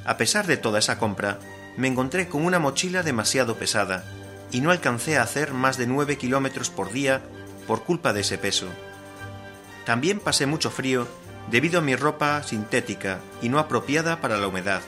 A 0.05 0.17
pesar 0.17 0.47
de 0.47 0.57
toda 0.57 0.79
esa 0.79 0.99
compra, 0.99 1.39
me 1.77 1.89
encontré 1.89 2.29
con 2.29 2.45
una 2.45 2.59
mochila 2.59 3.03
demasiado 3.03 3.57
pesada 3.57 4.05
y 4.51 4.61
no 4.61 4.71
alcancé 4.71 5.19
a 5.19 5.23
hacer 5.23 5.53
más 5.53 5.77
de 5.77 5.87
nueve 5.87 6.19
kilómetros 6.19 6.71
por 6.71 6.93
día 6.93 7.23
por 7.67 7.85
culpa 7.85 8.13
de 8.13 8.21
ese 8.21 8.39
peso. 8.39 8.67
También 9.85 10.21
pasé 10.21 10.47
mucho 10.47 10.71
frío 10.71 11.07
debido 11.51 11.79
a 11.79 11.83
mi 11.83 11.97
ropa 11.97 12.43
sintética 12.43 13.21
y 13.41 13.49
no 13.49 13.59
apropiada 13.59 14.21
para 14.21 14.37
la 14.37 14.49
humedad. 14.49 14.83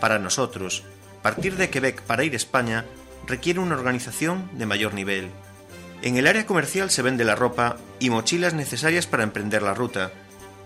Para 0.00 0.18
nosotros, 0.18 0.84
partir 1.22 1.56
de 1.56 1.70
Quebec 1.70 2.02
para 2.02 2.24
ir 2.24 2.32
a 2.32 2.36
España 2.36 2.84
requiere 3.28 3.60
una 3.60 3.76
organización 3.76 4.50
de 4.54 4.66
mayor 4.66 4.94
nivel. 4.94 5.30
En 6.00 6.16
el 6.16 6.26
área 6.26 6.46
comercial 6.46 6.90
se 6.90 7.02
vende 7.02 7.24
la 7.24 7.34
ropa 7.34 7.76
y 8.00 8.10
mochilas 8.10 8.54
necesarias 8.54 9.06
para 9.06 9.22
emprender 9.22 9.62
la 9.62 9.74
ruta. 9.74 10.12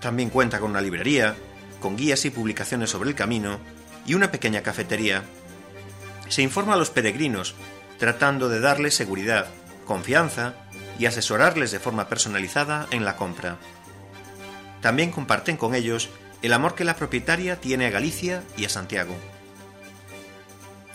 También 0.01 0.31
cuenta 0.31 0.61
con 0.61 0.71
una 0.71 0.81
librería, 0.81 1.35
con 1.81 1.97
guías 1.97 2.25
y 2.25 2.31
publicaciones 2.31 2.91
sobre 2.91 3.11
el 3.11 3.17
camino 3.17 3.59
y 4.07 4.15
una 4.15 4.31
pequeña 4.31 4.63
cafetería. 4.63 5.25
Se 6.29 6.43
informa 6.43 6.75
a 6.75 6.77
los 6.77 6.91
peregrinos, 6.91 7.55
tratando 7.99 8.49
de 8.49 8.61
darles 8.61 8.95
seguridad, 8.95 9.49
confianza 9.85 10.55
y 10.99 11.07
asesorarles 11.07 11.73
de 11.73 11.81
forma 11.81 12.09
personalizada 12.09 12.87
en 12.91 13.05
la 13.05 13.17
compra. 13.17 13.59
También 14.81 15.11
comparten 15.11 15.57
con 15.57 15.75
ellos 15.75 16.11
el 16.43 16.53
amor 16.53 16.75
que 16.75 16.85
la 16.85 16.97
propietaria 16.97 17.61
tiene 17.61 17.87
a 17.87 17.91
Galicia 17.91 18.43
y 18.57 18.65
a 18.65 18.69
Santiago. 18.69 19.15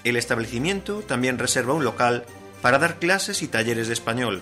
El 0.04 0.16
establecimiento 0.16 1.02
también 1.02 1.40
reserva 1.40 1.74
un 1.74 1.84
local 1.84 2.26
para 2.62 2.80
dar 2.80 3.00
clases 3.00 3.42
y 3.42 3.48
talleres 3.48 3.88
de 3.88 3.94
español. 3.94 4.42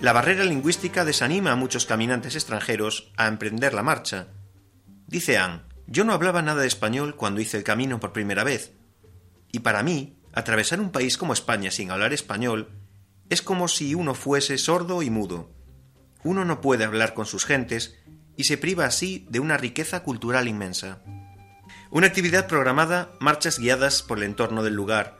La 0.00 0.12
barrera 0.12 0.44
lingüística 0.44 1.04
desanima 1.04 1.52
a 1.52 1.56
muchos 1.56 1.86
caminantes 1.86 2.34
extranjeros 2.34 3.12
a 3.16 3.26
emprender 3.26 3.74
la 3.74 3.82
marcha. 3.82 4.28
Dice 5.06 5.38
Anne, 5.38 5.62
yo 5.86 6.04
no 6.04 6.12
hablaba 6.12 6.40
nada 6.40 6.62
de 6.62 6.68
español 6.68 7.16
cuando 7.16 7.40
hice 7.40 7.56
el 7.56 7.64
camino 7.64 8.00
por 8.00 8.12
primera 8.12 8.44
vez, 8.44 8.72
y 9.52 9.60
para 9.60 9.82
mí, 9.82 10.16
atravesar 10.32 10.80
un 10.80 10.90
país 10.90 11.18
como 11.18 11.32
España 11.32 11.70
sin 11.70 11.90
hablar 11.90 12.12
español 12.12 12.68
es 13.28 13.42
como 13.42 13.68
si 13.68 13.94
uno 13.94 14.14
fuese 14.14 14.58
sordo 14.58 15.02
y 15.02 15.10
mudo. 15.10 15.50
Uno 16.24 16.44
no 16.44 16.60
puede 16.60 16.84
hablar 16.84 17.14
con 17.14 17.26
sus 17.26 17.46
gentes 17.46 17.96
y 18.36 18.44
se 18.44 18.58
priva 18.58 18.84
así 18.84 19.26
de 19.30 19.40
una 19.40 19.56
riqueza 19.56 20.02
cultural 20.02 20.48
inmensa. 20.48 21.02
Una 21.92 22.06
actividad 22.06 22.46
programada, 22.46 23.10
marchas 23.18 23.58
guiadas 23.58 24.04
por 24.04 24.18
el 24.18 24.24
entorno 24.24 24.62
del 24.62 24.74
lugar, 24.74 25.18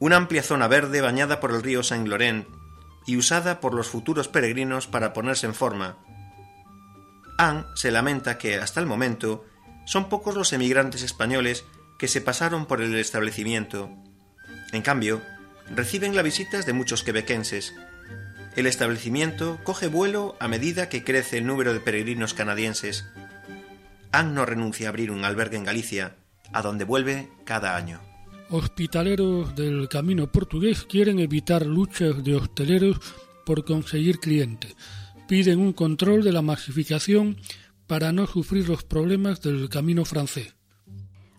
una 0.00 0.16
amplia 0.16 0.42
zona 0.42 0.66
verde 0.66 1.00
bañada 1.00 1.38
por 1.38 1.52
el 1.52 1.62
río 1.62 1.84
Saint 1.84 2.08
Laurent 2.08 2.48
y 3.06 3.16
usada 3.16 3.60
por 3.60 3.74
los 3.74 3.86
futuros 3.88 4.26
peregrinos 4.26 4.88
para 4.88 5.12
ponerse 5.12 5.46
en 5.46 5.54
forma. 5.54 5.98
Anne 7.38 7.64
se 7.76 7.92
lamenta 7.92 8.38
que, 8.38 8.56
hasta 8.56 8.80
el 8.80 8.86
momento, 8.86 9.44
son 9.86 10.08
pocos 10.08 10.34
los 10.34 10.52
emigrantes 10.52 11.02
españoles 11.02 11.64
que 11.96 12.08
se 12.08 12.20
pasaron 12.20 12.66
por 12.66 12.82
el 12.82 12.96
establecimiento. 12.96 13.88
En 14.72 14.82
cambio, 14.82 15.22
reciben 15.70 16.16
las 16.16 16.24
visitas 16.24 16.66
de 16.66 16.72
muchos 16.72 17.04
quebequenses. 17.04 17.72
El 18.56 18.66
establecimiento 18.66 19.60
coge 19.62 19.86
vuelo 19.86 20.36
a 20.40 20.48
medida 20.48 20.88
que 20.88 21.04
crece 21.04 21.38
el 21.38 21.46
número 21.46 21.72
de 21.72 21.78
peregrinos 21.78 22.34
canadienses. 22.34 23.06
Anne 24.12 24.32
no 24.32 24.46
renuncia 24.46 24.86
a 24.86 24.90
abrir 24.90 25.10
un 25.10 25.24
albergue 25.24 25.56
en 25.56 25.64
Galicia, 25.64 26.16
a 26.52 26.62
donde 26.62 26.84
vuelve 26.84 27.28
cada 27.44 27.76
año. 27.76 28.00
Hospitaleros 28.48 29.54
del 29.54 29.88
camino 29.88 30.32
portugués 30.32 30.84
quieren 30.84 31.20
evitar 31.20 31.64
luchas 31.64 32.24
de 32.24 32.34
hosteleros 32.34 32.98
por 33.46 33.64
conseguir 33.64 34.18
clientes. 34.18 34.74
Piden 35.28 35.60
un 35.60 35.72
control 35.72 36.24
de 36.24 36.32
la 36.32 36.42
masificación 36.42 37.36
para 37.86 38.12
no 38.12 38.26
sufrir 38.26 38.68
los 38.68 38.82
problemas 38.82 39.40
del 39.40 39.68
camino 39.68 40.04
francés. 40.04 40.54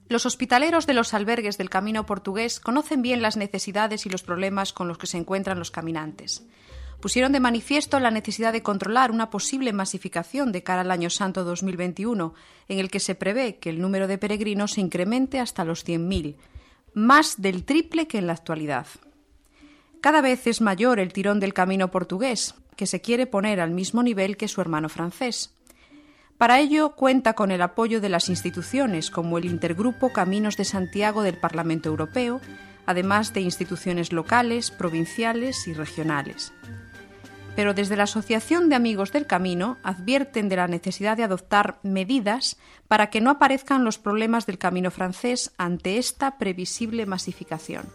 Los 0.08 0.26
hospitaleros 0.26 0.88
de 0.88 0.94
los 0.94 1.14
albergues 1.14 1.58
del 1.58 1.70
camino 1.70 2.06
portugués 2.06 2.60
conocen 2.60 3.02
bien 3.02 3.22
las 3.22 3.38
necesidades 3.38 4.06
y 4.06 4.10
los 4.10 4.24
problemas 4.24 4.74
con 4.74 4.90
los 4.90 4.98
que 4.98 5.08
se 5.08 5.18
encuentran 5.18 5.60
los 5.60 5.72
caminantes. 5.72 6.44
Pusieron 7.02 7.32
de 7.32 7.40
manifiesto 7.40 8.00
la 8.00 8.12
necesidad 8.12 8.54
de 8.54 8.62
controlar 8.62 9.10
una 9.10 9.32
posible 9.32 9.74
masificación 9.74 10.52
de 10.52 10.62
cara 10.62 10.82
al 10.82 10.92
año 10.92 11.10
santo 11.10 11.44
2021, 11.44 12.36
en 12.68 12.80
el 12.80 12.92
que 12.92 13.00
se 13.00 13.16
prevé 13.16 13.58
que 13.58 13.72
el 13.72 13.82
número 13.82 14.08
de 14.08 14.20
peregrinos 14.20 14.74
se 14.74 14.82
incremente 14.82 15.40
hasta 15.40 15.66
los 15.66 15.84
100.000, 15.84 16.36
más 16.94 17.42
del 17.42 17.66
triple 17.66 18.08
que 18.08 18.20
en 18.20 18.28
la 18.28 18.34
actualidad. 18.34 18.86
Cada 20.00 20.22
vez 20.22 20.46
es 20.46 20.62
mayor 20.62 21.00
el 21.00 21.12
tirón 21.12 21.40
del 21.40 21.56
camino 21.56 21.90
portugués, 21.90 22.54
que 22.76 22.86
se 22.86 23.02
quiere 23.02 23.26
poner 23.26 23.62
al 23.62 23.72
mismo 23.72 24.04
nivel 24.04 24.38
que 24.38 24.48
su 24.48 24.62
hermano 24.62 24.88
francés. 24.88 25.56
Para 26.38 26.60
ello 26.60 26.96
cuenta 26.96 27.34
con 27.34 27.50
el 27.50 27.64
apoyo 27.64 28.00
de 28.00 28.10
las 28.10 28.30
instituciones 28.30 29.10
como 29.10 29.40
el 29.40 29.46
Intergrupo 29.46 30.14
Caminos 30.14 30.56
de 30.56 30.66
Santiago 30.66 31.24
del 31.24 31.40
Parlamento 31.40 31.90
Europeo, 31.90 32.42
además 32.86 33.34
de 33.34 33.42
instituciones 33.42 34.12
locales, 34.12 34.70
provinciales 34.70 35.68
y 35.68 35.74
regionales. 35.74 36.54
Pero 37.56 37.74
desde 37.74 37.98
la 37.98 38.04
Asociación 38.04 38.70
de 38.70 38.76
Amigos 38.76 39.12
del 39.12 39.28
Camino 39.28 39.78
advierten 39.84 40.50
de 40.50 40.56
la 40.56 40.68
necesidad 40.68 41.18
de 41.18 41.24
adoptar 41.24 41.80
medidas 41.84 42.58
para 42.88 43.10
que 43.10 43.22
no 43.22 43.30
aparezcan 43.30 43.84
los 43.84 43.98
problemas 43.98 44.46
del 44.46 44.58
camino 44.58 44.90
francés 44.90 45.52
ante 45.58 45.98
esta 45.98 46.38
previsible 46.38 47.06
masificación. 47.06 47.86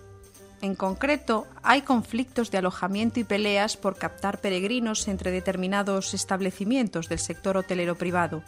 En 0.63 0.75
concreto, 0.75 1.47
hay 1.63 1.83
conflictos 1.83 2.51
de 2.51 2.59
alojamiento 2.59 3.21
y 3.21 3.25
peleas 3.25 3.77
por 3.77 3.97
captar 3.97 4.41
peregrinos 4.41 5.07
entre 5.09 5.31
determinados 5.31 6.15
establecimientos 6.15 7.09
del 7.09 7.19
sector 7.19 7.57
hotelero 7.57 7.95
privado. 7.97 8.43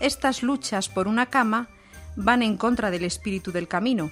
Estas 0.00 0.42
luchas 0.42 0.88
por 0.88 1.06
una 1.06 1.26
cama 1.26 1.68
van 2.16 2.42
en 2.42 2.56
contra 2.56 2.90
del 2.90 3.04
espíritu 3.04 3.52
del 3.52 3.68
camino. 3.68 4.10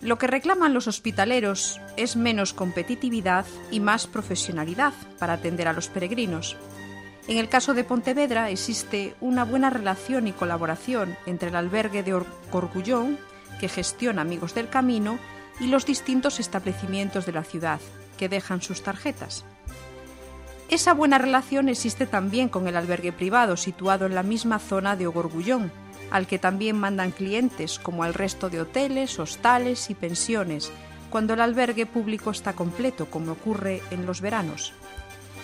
Lo 0.00 0.16
que 0.16 0.28
reclaman 0.28 0.74
los 0.74 0.86
hospitaleros 0.86 1.80
es 1.96 2.16
menos 2.16 2.52
competitividad 2.52 3.44
y 3.70 3.80
más 3.80 4.06
profesionalidad 4.06 4.92
para 5.18 5.34
atender 5.34 5.66
a 5.66 5.72
los 5.72 5.88
peregrinos. 5.88 6.56
En 7.26 7.36
el 7.36 7.48
caso 7.48 7.74
de 7.74 7.84
Pontevedra 7.84 8.48
existe 8.48 9.14
una 9.20 9.44
buena 9.44 9.70
relación 9.70 10.28
y 10.28 10.32
colaboración 10.32 11.16
entre 11.26 11.48
el 11.48 11.56
albergue 11.56 12.02
de 12.02 12.14
Orgullón, 12.52 13.18
que 13.60 13.68
gestiona 13.68 14.22
Amigos 14.22 14.54
del 14.54 14.68
Camino, 14.68 15.18
y 15.60 15.66
los 15.66 15.84
distintos 15.84 16.38
establecimientos 16.38 17.26
de 17.26 17.32
la 17.32 17.42
ciudad 17.42 17.80
que 18.16 18.28
dejan 18.28 18.62
sus 18.62 18.82
tarjetas. 18.82 19.44
Esa 20.68 20.94
buena 20.94 21.18
relación 21.18 21.68
existe 21.68 22.06
también 22.06 22.48
con 22.48 22.68
el 22.68 22.76
albergue 22.76 23.12
privado 23.12 23.56
situado 23.56 24.06
en 24.06 24.14
la 24.14 24.22
misma 24.22 24.58
zona 24.58 24.96
de 24.96 25.06
Ogorgullón, 25.06 25.72
al 26.10 26.26
que 26.26 26.38
también 26.38 26.76
mandan 26.76 27.10
clientes 27.10 27.78
como 27.78 28.02
al 28.02 28.14
resto 28.14 28.50
de 28.50 28.60
hoteles, 28.60 29.18
hostales 29.18 29.90
y 29.90 29.94
pensiones, 29.94 30.72
cuando 31.10 31.34
el 31.34 31.40
albergue 31.40 31.86
público 31.86 32.30
está 32.30 32.52
completo, 32.52 33.06
como 33.06 33.32
ocurre 33.32 33.82
en 33.90 34.06
los 34.06 34.20
veranos. 34.20 34.72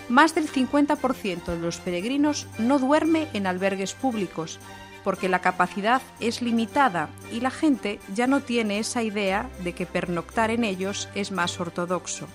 Más 0.09 0.35
del 0.35 0.51
50% 0.51 1.47
de 1.47 1.59
los 1.59 1.79
peregrinos 1.79 2.47
no 2.59 2.79
duerme 2.79 3.29
en 3.33 3.47
albergues 3.47 3.95
públicos, 3.95 4.61
porque 5.03 5.29
la 5.29 5.41
capacidad 5.41 6.03
es 6.21 6.43
limitada 6.43 7.09
y 7.31 7.41
la 7.41 7.51
gente 7.51 8.01
ya 8.15 8.27
no 8.27 8.41
tiene 8.41 8.79
esa 8.79 9.03
idea 9.03 9.49
de 9.63 9.75
que 9.75 9.87
pernoctar 9.87 10.51
en 10.51 10.65
ellos 10.65 11.09
es 11.15 11.31
más 11.31 11.61
ortodoxo. 11.61 12.27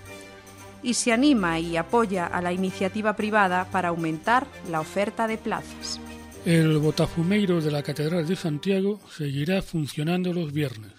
Y 0.82 0.94
se 0.94 1.12
anima 1.12 1.60
y 1.60 1.78
apoya 1.78 2.26
a 2.26 2.42
la 2.42 2.54
iniciativa 2.54 3.14
privada 3.14 3.66
para 3.66 3.90
aumentar 3.90 4.48
la 4.70 4.80
oferta 4.80 5.28
de 5.28 5.38
plazas. 5.38 6.00
El 6.46 6.78
botafumeiro 6.78 7.60
de 7.60 7.70
la 7.70 7.84
Catedral 7.84 8.26
de 8.26 8.38
Santiago 8.38 9.02
seguirá 9.12 9.62
funcionando 9.62 10.32
los 10.32 10.54
viernes. 10.54 10.94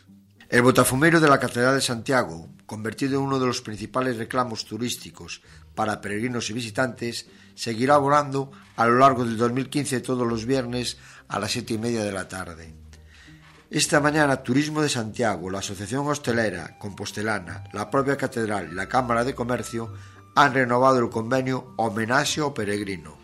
El 0.51 0.61
botafumeiro 0.61 1.19
de 1.19 1.31
la 1.31 1.41
Catedral 1.41 1.77
de 1.77 1.81
Santiago, 1.81 2.51
convertido 2.67 3.19
en 3.19 3.25
uno 3.25 3.39
de 3.39 3.47
los 3.47 3.63
principales 3.63 4.19
reclamos 4.19 4.67
turísticos 4.67 5.41
para 5.75 6.03
peregrinos 6.03 6.51
y 6.51 6.53
visitantes, 6.53 7.27
seguirá 7.55 7.97
volando 7.97 8.53
a 8.77 8.87
lo 8.87 8.99
largo 8.99 9.25
del 9.25 9.39
2015 9.39 10.01
todos 10.01 10.27
los 10.27 10.45
viernes 10.45 10.99
a 11.29 11.39
las 11.39 11.53
siete 11.53 11.73
y 11.73 11.79
media 11.79 12.05
de 12.05 12.13
la 12.13 12.29
tarde. 12.29 12.75
Esta 13.71 13.99
mañana 13.99 14.43
Turismo 14.43 14.83
de 14.83 14.91
Santiago, 14.91 15.49
la 15.49 15.61
Asociación 15.61 16.07
Hostelera 16.07 16.77
Compostelana, 16.79 17.65
la 17.73 17.89
propia 17.89 18.19
Catedral 18.19 18.69
y 18.71 18.75
la 18.75 18.89
Cámara 18.89 19.25
de 19.25 19.35
Comercio 19.35 19.95
han 20.35 20.53
renovado 20.53 20.99
el 20.99 21.09
convenio 21.09 21.73
Homenaje 21.77 22.43
Peregrino, 22.55 23.17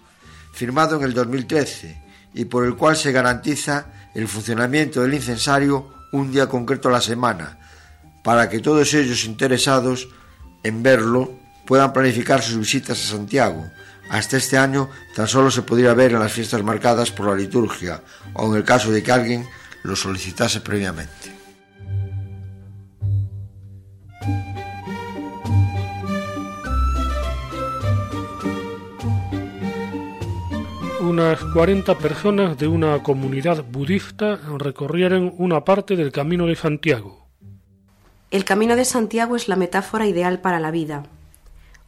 firmado 0.53 0.97
en 0.97 1.03
el 1.03 1.13
2013 1.13 2.06
y 2.37 2.45
por 2.45 2.65
el 2.67 2.77
cual 2.77 2.97
se 2.97 3.11
garantiza 3.11 3.87
el 4.15 4.29
funcionamiento 4.29 5.03
del 5.03 5.15
incensario 5.15 5.91
un 6.13 6.31
día 6.31 6.49
concreto 6.49 6.89
a 6.89 6.93
la 6.93 7.01
semana, 7.01 7.59
para 8.23 8.49
que 8.49 8.61
todos 8.61 8.93
ellos 8.95 9.25
interesados 9.25 10.09
en 10.63 10.83
verlo 10.83 11.33
puedan 11.67 11.93
planificar 11.93 12.43
sus 12.43 12.59
visitas 12.59 13.03
a 13.03 13.17
Santiago. 13.17 13.69
Hasta 14.11 14.37
este 14.37 14.57
año 14.57 14.89
tan 15.17 15.27
solo 15.27 15.51
se 15.51 15.63
podría 15.63 15.95
ver 15.95 16.13
en 16.13 16.21
las 16.21 16.33
fiestas 16.33 16.63
marcadas 16.63 17.11
por 17.11 17.27
la 17.27 17.35
liturgia 17.35 18.03
o 18.35 18.53
en 18.53 18.57
el 18.57 18.65
caso 18.65 18.93
de 18.93 19.03
que 19.03 19.13
alguien 19.13 19.49
lo 19.83 19.97
solicitase 19.97 20.61
previamente. 20.61 21.36
Unas 31.07 31.43
40 31.55 31.99
personas 31.99 32.59
de 32.59 32.67
una 32.67 33.03
comunidad 33.03 33.65
budista 33.65 34.41
recorrieron 34.59 35.33
una 35.39 35.65
parte 35.65 35.95
del 35.95 36.11
Camino 36.11 36.47
de 36.47 36.57
Santiago. 36.57 37.29
El 38.33 38.45
Camino 38.45 38.75
de 38.75 38.85
Santiago 38.85 39.37
es 39.37 39.49
la 39.49 39.55
metáfora 39.55 40.07
ideal 40.07 40.41
para 40.41 40.59
la 40.59 40.73
vida. 40.73 41.05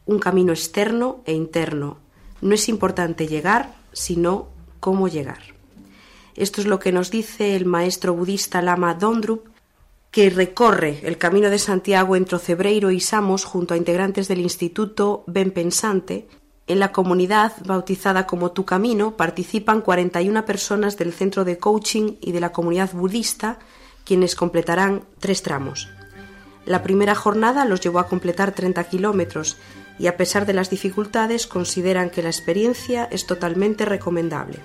Un 0.06 0.20
camino 0.20 0.52
externo 0.52 1.22
e 1.26 1.32
interno. 1.32 1.98
No 2.40 2.54
es 2.54 2.68
importante 2.68 3.26
llegar, 3.26 3.74
sino 3.92 4.48
cómo 4.78 5.08
llegar. 5.08 5.40
Esto 6.36 6.60
es 6.60 6.68
lo 6.68 6.78
que 6.78 6.92
nos 6.92 7.10
dice 7.10 7.56
el 7.56 7.66
maestro 7.66 8.14
budista 8.14 8.62
Lama 8.62 8.94
Dondrup, 8.94 9.48
que 10.12 10.30
recorre 10.30 11.00
el 11.02 11.18
Camino 11.18 11.50
de 11.50 11.58
Santiago 11.58 12.14
entre 12.14 12.38
Cebreiro 12.38 12.92
y 12.92 13.00
Samos 13.00 13.44
junto 13.44 13.74
a 13.74 13.76
integrantes 13.76 14.28
del 14.28 14.40
Instituto 14.40 15.24
Ben 15.26 15.50
Pensante 15.50 16.28
en 16.68 16.78
la 16.78 16.92
comunidad 16.92 17.54
bautizada 17.64 18.26
como 18.26 18.52
Tu 18.52 18.64
Camino 18.64 19.16
participan 19.16 19.80
41 19.80 20.44
personas 20.44 20.96
del 20.98 21.12
centro 21.14 21.44
de 21.44 21.58
coaching 21.58 22.16
y 22.20 22.32
de 22.32 22.40
la 22.40 22.52
comunidad 22.52 22.92
budista, 22.92 23.58
quienes 24.04 24.36
completarán 24.36 25.04
tres 25.18 25.42
tramos. 25.42 25.88
La 26.66 26.82
primera 26.82 27.14
jornada 27.14 27.64
los 27.64 27.80
llevó 27.80 27.98
a 27.98 28.06
completar 28.06 28.52
30 28.52 28.84
kilómetros 28.84 29.56
y 29.98 30.06
a 30.06 30.18
pesar 30.18 30.44
de 30.44 30.52
las 30.52 30.68
dificultades 30.68 31.46
consideran 31.46 32.10
que 32.10 32.22
la 32.22 32.28
experiencia 32.28 33.08
es 33.10 33.26
totalmente 33.26 33.86
recomendable. 33.86 34.58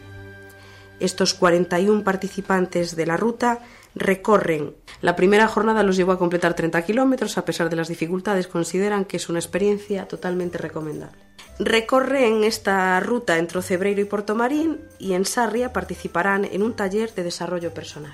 Estos 1.00 1.34
41 1.34 2.04
participantes 2.04 2.98
de 2.98 3.06
la 3.06 3.16
ruta 3.16 3.62
recorren. 3.96 4.76
La 5.02 5.16
primera 5.16 5.48
jornada 5.48 5.84
los 5.84 5.98
llevó 5.98 6.14
a 6.14 6.20
completar 6.20 6.54
30 6.56 6.82
kilómetros, 6.84 7.38
a 7.38 7.46
pesar 7.46 7.70
de 7.70 7.76
las 7.76 7.88
dificultades 7.88 8.48
consideran 8.48 9.06
que 9.06 9.18
es 9.18 9.30
una 9.30 9.40
experiencia 9.40 10.08
totalmente 10.08 10.58
recomendable. 10.58 11.18
Recorren 11.60 12.44
esta 12.44 13.00
ruta 13.00 13.38
entre 13.38 13.62
Cebreiro 13.62 14.02
y 14.02 14.06
Portomarín 14.06 14.80
y 14.98 15.14
en 15.14 15.26
Sarria 15.26 15.72
participarán 15.72 16.46
en 16.46 16.64
un 16.64 16.74
taller 16.74 17.14
de 17.14 17.24
desarrollo 17.24 17.74
personal. 17.74 18.14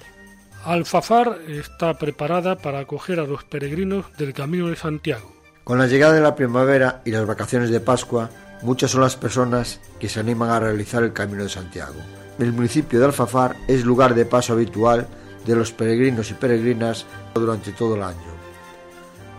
Alfafar 0.66 1.40
está 1.48 1.98
preparada 1.98 2.58
para 2.58 2.80
acoger 2.80 3.20
a 3.20 3.26
los 3.26 3.46
peregrinos 3.46 4.06
del 4.18 4.34
Camino 4.34 4.68
de 4.68 4.76
Santiago. 4.76 5.34
Con 5.64 5.78
la 5.78 5.88
llegada 5.88 6.14
de 6.14 6.22
la 6.22 6.36
primavera 6.36 7.02
y 7.06 7.12
las 7.12 7.26
vacaciones 7.26 7.70
de 7.70 7.80
Pascua, 7.80 8.30
muchas 8.62 8.92
son 8.92 9.02
las 9.02 9.16
personas 9.16 9.80
que 10.00 10.10
se 10.10 10.20
animan 10.20 10.50
a 10.50 10.60
realizar 10.60 11.04
el 11.04 11.14
Camino 11.14 11.44
de 11.44 11.50
Santiago. 11.50 11.96
El 12.40 12.52
municipio 12.52 13.00
de 13.00 13.06
Alfafar 13.06 13.56
es 13.68 13.86
lugar 13.86 14.16
de 14.16 14.26
paso 14.26 14.54
habitual 14.54 15.08
de 15.50 15.56
los 15.56 15.72
peregrinos 15.72 16.30
y 16.30 16.36
peregrinas 16.36 17.08
durante 17.34 17.72
todo 17.72 17.96
el 17.96 18.04
año. 18.04 18.30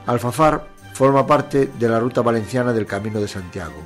Alfafar 0.07 0.67
forma 0.93 1.25
parte 1.25 1.71
de 1.79 1.89
la 1.89 2.01
ruta 2.01 2.21
valenciana 2.21 2.73
del 2.73 2.85
Camino 2.85 3.21
de 3.21 3.29
Santiago. 3.29 3.81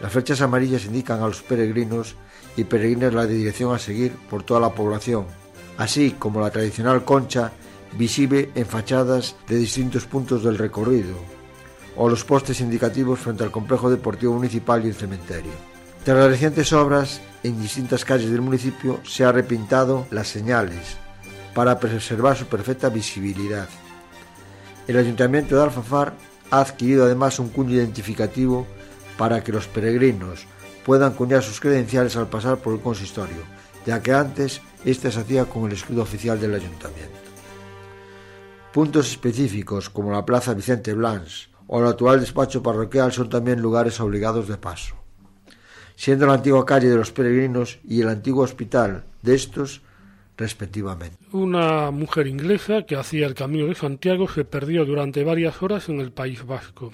Las 0.00 0.12
flechas 0.12 0.40
amarillas 0.40 0.86
indican 0.86 1.20
a 1.22 1.26
los 1.26 1.42
peregrinos 1.42 2.16
y 2.56 2.64
peregrinas 2.64 3.12
la 3.12 3.26
dirección 3.26 3.74
a 3.74 3.78
seguir 3.78 4.16
por 4.30 4.44
toda 4.44 4.60
la 4.60 4.70
población, 4.70 5.26
así 5.76 6.12
como 6.18 6.40
la 6.40 6.50
tradicional 6.50 7.04
concha 7.04 7.52
visible 7.98 8.50
en 8.54 8.64
fachadas 8.64 9.36
de 9.46 9.56
distintos 9.56 10.06
puntos 10.06 10.42
del 10.42 10.56
recorrido, 10.56 11.16
o 11.96 12.08
los 12.08 12.24
postes 12.24 12.62
indicativos 12.62 13.18
frente 13.18 13.44
al 13.44 13.50
complejo 13.50 13.90
deportivo 13.90 14.32
municipal 14.32 14.82
y 14.82 14.88
el 14.88 14.94
cementerio. 14.94 15.52
Tras 16.02 16.16
las 16.16 16.28
recientes 16.28 16.72
obras, 16.72 17.20
en 17.42 17.60
distintas 17.60 18.06
calles 18.06 18.30
del 18.30 18.40
municipio 18.40 19.00
se 19.04 19.24
ha 19.24 19.32
repintado 19.32 20.06
las 20.10 20.28
señales 20.28 21.02
para 21.54 21.78
preservar 21.78 22.36
su 22.36 22.46
perfecta 22.46 22.88
visibilidad. 22.88 23.68
El 24.86 24.96
Ayuntamiento 24.98 25.56
de 25.56 25.62
Alfafar 25.62 26.14
ha 26.50 26.60
adquirido 26.60 27.04
además 27.04 27.38
un 27.38 27.48
cuño 27.48 27.74
identificativo 27.74 28.66
para 29.16 29.42
que 29.42 29.52
los 29.52 29.66
peregrinos 29.66 30.46
puedan 30.84 31.12
cuñar 31.12 31.42
sus 31.42 31.60
credenciales 31.60 32.16
al 32.16 32.28
pasar 32.28 32.58
por 32.58 32.74
el 32.74 32.80
consistorio, 32.80 33.42
ya 33.86 34.02
que 34.02 34.12
antes 34.12 34.60
éste 34.84 35.10
se 35.10 35.20
hacía 35.20 35.44
con 35.44 35.66
el 35.66 35.72
escudo 35.72 36.02
oficial 36.02 36.40
del 36.40 36.54
ayuntamiento. 36.54 37.18
Puntos 38.72 39.10
específicos 39.10 39.90
como 39.90 40.12
la 40.12 40.24
Plaza 40.24 40.54
Vicente 40.54 40.94
Blanch 40.94 41.50
o 41.66 41.80
el 41.80 41.86
actual 41.86 42.20
despacho 42.20 42.62
parroquial 42.62 43.12
son 43.12 43.28
también 43.28 43.60
lugares 43.60 44.00
obligados 44.00 44.48
de 44.48 44.56
paso. 44.56 44.96
Siendo 45.94 46.26
la 46.26 46.34
antigua 46.34 46.64
calle 46.64 46.88
de 46.88 46.96
los 46.96 47.12
peregrinos 47.12 47.78
y 47.84 48.00
el 48.00 48.08
antiguo 48.08 48.42
hospital 48.42 49.04
de 49.20 49.34
estos 49.34 49.82
respectivamente. 50.36 51.16
Una 51.32 51.90
mujer 51.90 52.26
inglesa 52.26 52.82
que 52.82 52.96
hacía 52.96 53.26
el 53.26 53.34
Camino 53.34 53.66
de 53.66 53.74
Santiago 53.74 54.28
se 54.28 54.44
perdió 54.44 54.84
durante 54.84 55.24
varias 55.24 55.62
horas 55.62 55.88
en 55.88 56.00
el 56.00 56.12
País 56.12 56.44
Vasco. 56.44 56.92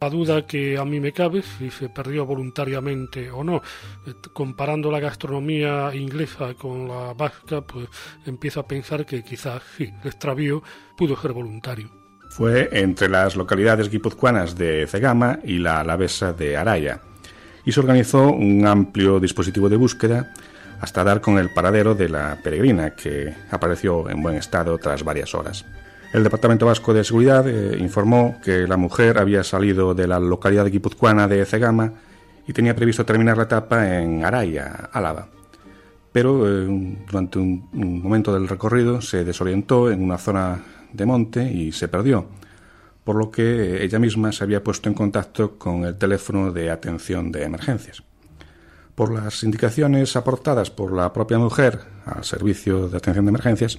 La 0.00 0.10
duda 0.10 0.46
que 0.46 0.76
a 0.76 0.84
mí 0.84 1.00
me 1.00 1.12
cabe 1.12 1.42
si 1.42 1.70
se 1.70 1.88
perdió 1.88 2.26
voluntariamente 2.26 3.30
o 3.30 3.42
no. 3.42 3.62
Comparando 4.34 4.90
la 4.90 5.00
gastronomía 5.00 5.94
inglesa 5.94 6.52
con 6.54 6.86
la 6.86 7.14
vasca, 7.14 7.62
pues 7.62 7.88
empiezo 8.26 8.60
a 8.60 8.68
pensar 8.68 9.06
que 9.06 9.22
quizás 9.24 9.62
sí, 9.76 9.90
el 10.02 10.08
extravío 10.08 10.62
pudo 10.96 11.16
ser 11.16 11.32
voluntario. 11.32 11.90
Fue 12.28 12.68
entre 12.72 13.08
las 13.08 13.36
localidades 13.36 13.88
guipuzcoanas 13.88 14.56
de 14.56 14.86
Cegama 14.86 15.38
y 15.42 15.58
la 15.58 15.80
alavesa 15.80 16.34
de 16.34 16.56
Araya, 16.58 17.00
y 17.64 17.72
se 17.72 17.80
organizó 17.80 18.30
un 18.30 18.66
amplio 18.66 19.18
dispositivo 19.18 19.70
de 19.70 19.76
búsqueda 19.76 20.34
hasta 20.80 21.04
dar 21.04 21.20
con 21.20 21.38
el 21.38 21.50
paradero 21.50 21.94
de 21.94 22.08
la 22.08 22.38
peregrina, 22.42 22.90
que 22.90 23.34
apareció 23.50 24.08
en 24.10 24.22
buen 24.22 24.36
estado 24.36 24.76
tras 24.78 25.04
varias 25.04 25.34
horas. 25.34 25.64
El 26.12 26.22
Departamento 26.22 26.66
Vasco 26.66 26.94
de 26.94 27.04
Seguridad 27.04 27.46
eh, 27.48 27.76
informó 27.78 28.36
que 28.42 28.66
la 28.66 28.76
mujer 28.76 29.18
había 29.18 29.42
salido 29.44 29.94
de 29.94 30.06
la 30.06 30.20
localidad 30.20 30.66
guipuzcoana 30.66 31.28
de 31.28 31.44
Cegama 31.44 31.92
y 32.46 32.52
tenía 32.52 32.76
previsto 32.76 33.04
terminar 33.04 33.36
la 33.36 33.44
etapa 33.44 33.98
en 33.98 34.24
Araya, 34.24 34.88
Álava. 34.92 35.28
Pero 36.12 36.48
eh, 36.48 36.96
durante 37.10 37.38
un, 37.38 37.68
un 37.72 38.02
momento 38.02 38.32
del 38.32 38.48
recorrido 38.48 39.00
se 39.00 39.24
desorientó 39.24 39.90
en 39.90 40.02
una 40.02 40.16
zona 40.16 40.62
de 40.92 41.06
monte 41.06 41.52
y 41.52 41.72
se 41.72 41.88
perdió, 41.88 42.26
por 43.04 43.16
lo 43.16 43.30
que 43.30 43.84
ella 43.84 43.98
misma 43.98 44.32
se 44.32 44.44
había 44.44 44.64
puesto 44.64 44.88
en 44.88 44.94
contacto 44.94 45.58
con 45.58 45.84
el 45.84 45.96
teléfono 45.98 46.52
de 46.52 46.70
atención 46.70 47.30
de 47.32 47.44
emergencias. 47.44 48.02
Por 48.96 49.12
las 49.12 49.42
indicaciones 49.42 50.16
aportadas 50.16 50.70
por 50.70 50.90
la 50.90 51.12
propia 51.12 51.38
mujer 51.38 51.80
al 52.06 52.24
servicio 52.24 52.88
de 52.88 52.96
atención 52.96 53.26
de 53.26 53.28
emergencias, 53.28 53.78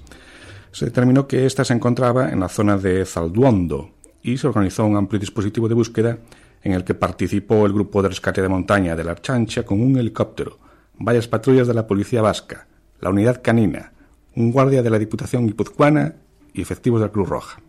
se 0.72 0.86
determinó 0.86 1.28
que 1.28 1.48
ésta 1.48 1.66
se 1.66 1.74
encontraba 1.74 2.30
en 2.30 2.40
la 2.40 2.50
zona 2.50 2.78
de 2.78 3.04
Zalduondo 3.04 3.90
y 4.22 4.38
se 4.38 4.46
organizó 4.46 4.86
un 4.86 4.96
amplio 4.96 5.20
dispositivo 5.20 5.68
de 5.68 5.74
búsqueda 5.74 6.20
en 6.62 6.74
el 6.74 6.84
que 6.84 6.94
participó 6.94 7.66
el 7.66 7.74
grupo 7.74 8.04
de 8.04 8.10
rescate 8.10 8.44
de 8.44 8.48
montaña 8.48 8.96
de 8.96 9.04
la 9.04 9.14
Archancha 9.14 9.64
con 9.64 9.82
un 9.82 9.98
helicóptero, 9.98 10.60
varias 11.00 11.28
patrullas 11.28 11.68
de 11.68 11.74
la 11.74 11.88
Policía 11.88 12.22
Vasca, 12.22 12.68
la 13.00 13.10
Unidad 13.10 13.42
Canina, 13.42 13.94
un 14.36 14.52
guardia 14.52 14.84
de 14.84 14.92
la 14.92 15.00
Diputación 15.00 15.48
Guipuzcoana 15.48 16.14
y 16.54 16.62
efectivos 16.62 17.00
de 17.02 17.08
la 17.08 17.12
Cruz 17.12 17.28
Roja. 17.28 17.60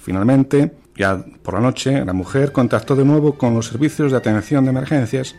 Finalmente, 0.00 0.72
ya 0.96 1.24
por 1.44 1.54
la 1.54 1.60
noche, 1.60 2.04
la 2.04 2.12
mujer 2.12 2.50
contactó 2.50 2.96
de 2.96 3.04
nuevo 3.04 3.38
con 3.38 3.54
los 3.54 3.68
servicios 3.68 4.10
de 4.10 4.18
atención 4.18 4.64
de 4.64 4.70
emergencias 4.70 5.36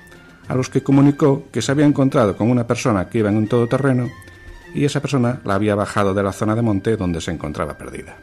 a 0.49 0.55
los 0.55 0.69
que 0.69 0.83
comunicó 0.83 1.43
que 1.51 1.61
se 1.61 1.71
había 1.71 1.85
encontrado 1.85 2.35
con 2.35 2.49
una 2.49 2.67
persona 2.67 3.07
que 3.07 3.19
iba 3.19 3.29
en 3.29 3.37
un 3.37 3.47
todoterreno 3.47 4.09
y 4.73 4.83
esa 4.83 4.99
persona 4.99 5.39
la 5.45 5.55
había 5.55 5.75
bajado 5.75 6.13
de 6.13 6.23
la 6.23 6.33
zona 6.33 6.55
de 6.55 6.63
monte 6.63 6.97
donde 6.97 7.21
se 7.21 7.31
encontraba 7.31 7.77
perdida. 7.77 8.17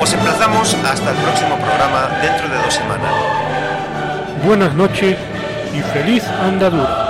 Os 0.00 0.12
emplazamos 0.12 0.74
hasta 0.74 1.10
el 1.10 1.16
próximo 1.18 1.56
programa 1.56 2.08
dentro 2.20 2.48
de 2.48 2.56
dos 2.56 2.74
semanas. 2.74 3.12
Buenas 4.44 4.74
noches 4.74 5.16
y 5.72 5.80
feliz 5.92 6.24
andadura. 6.24 7.09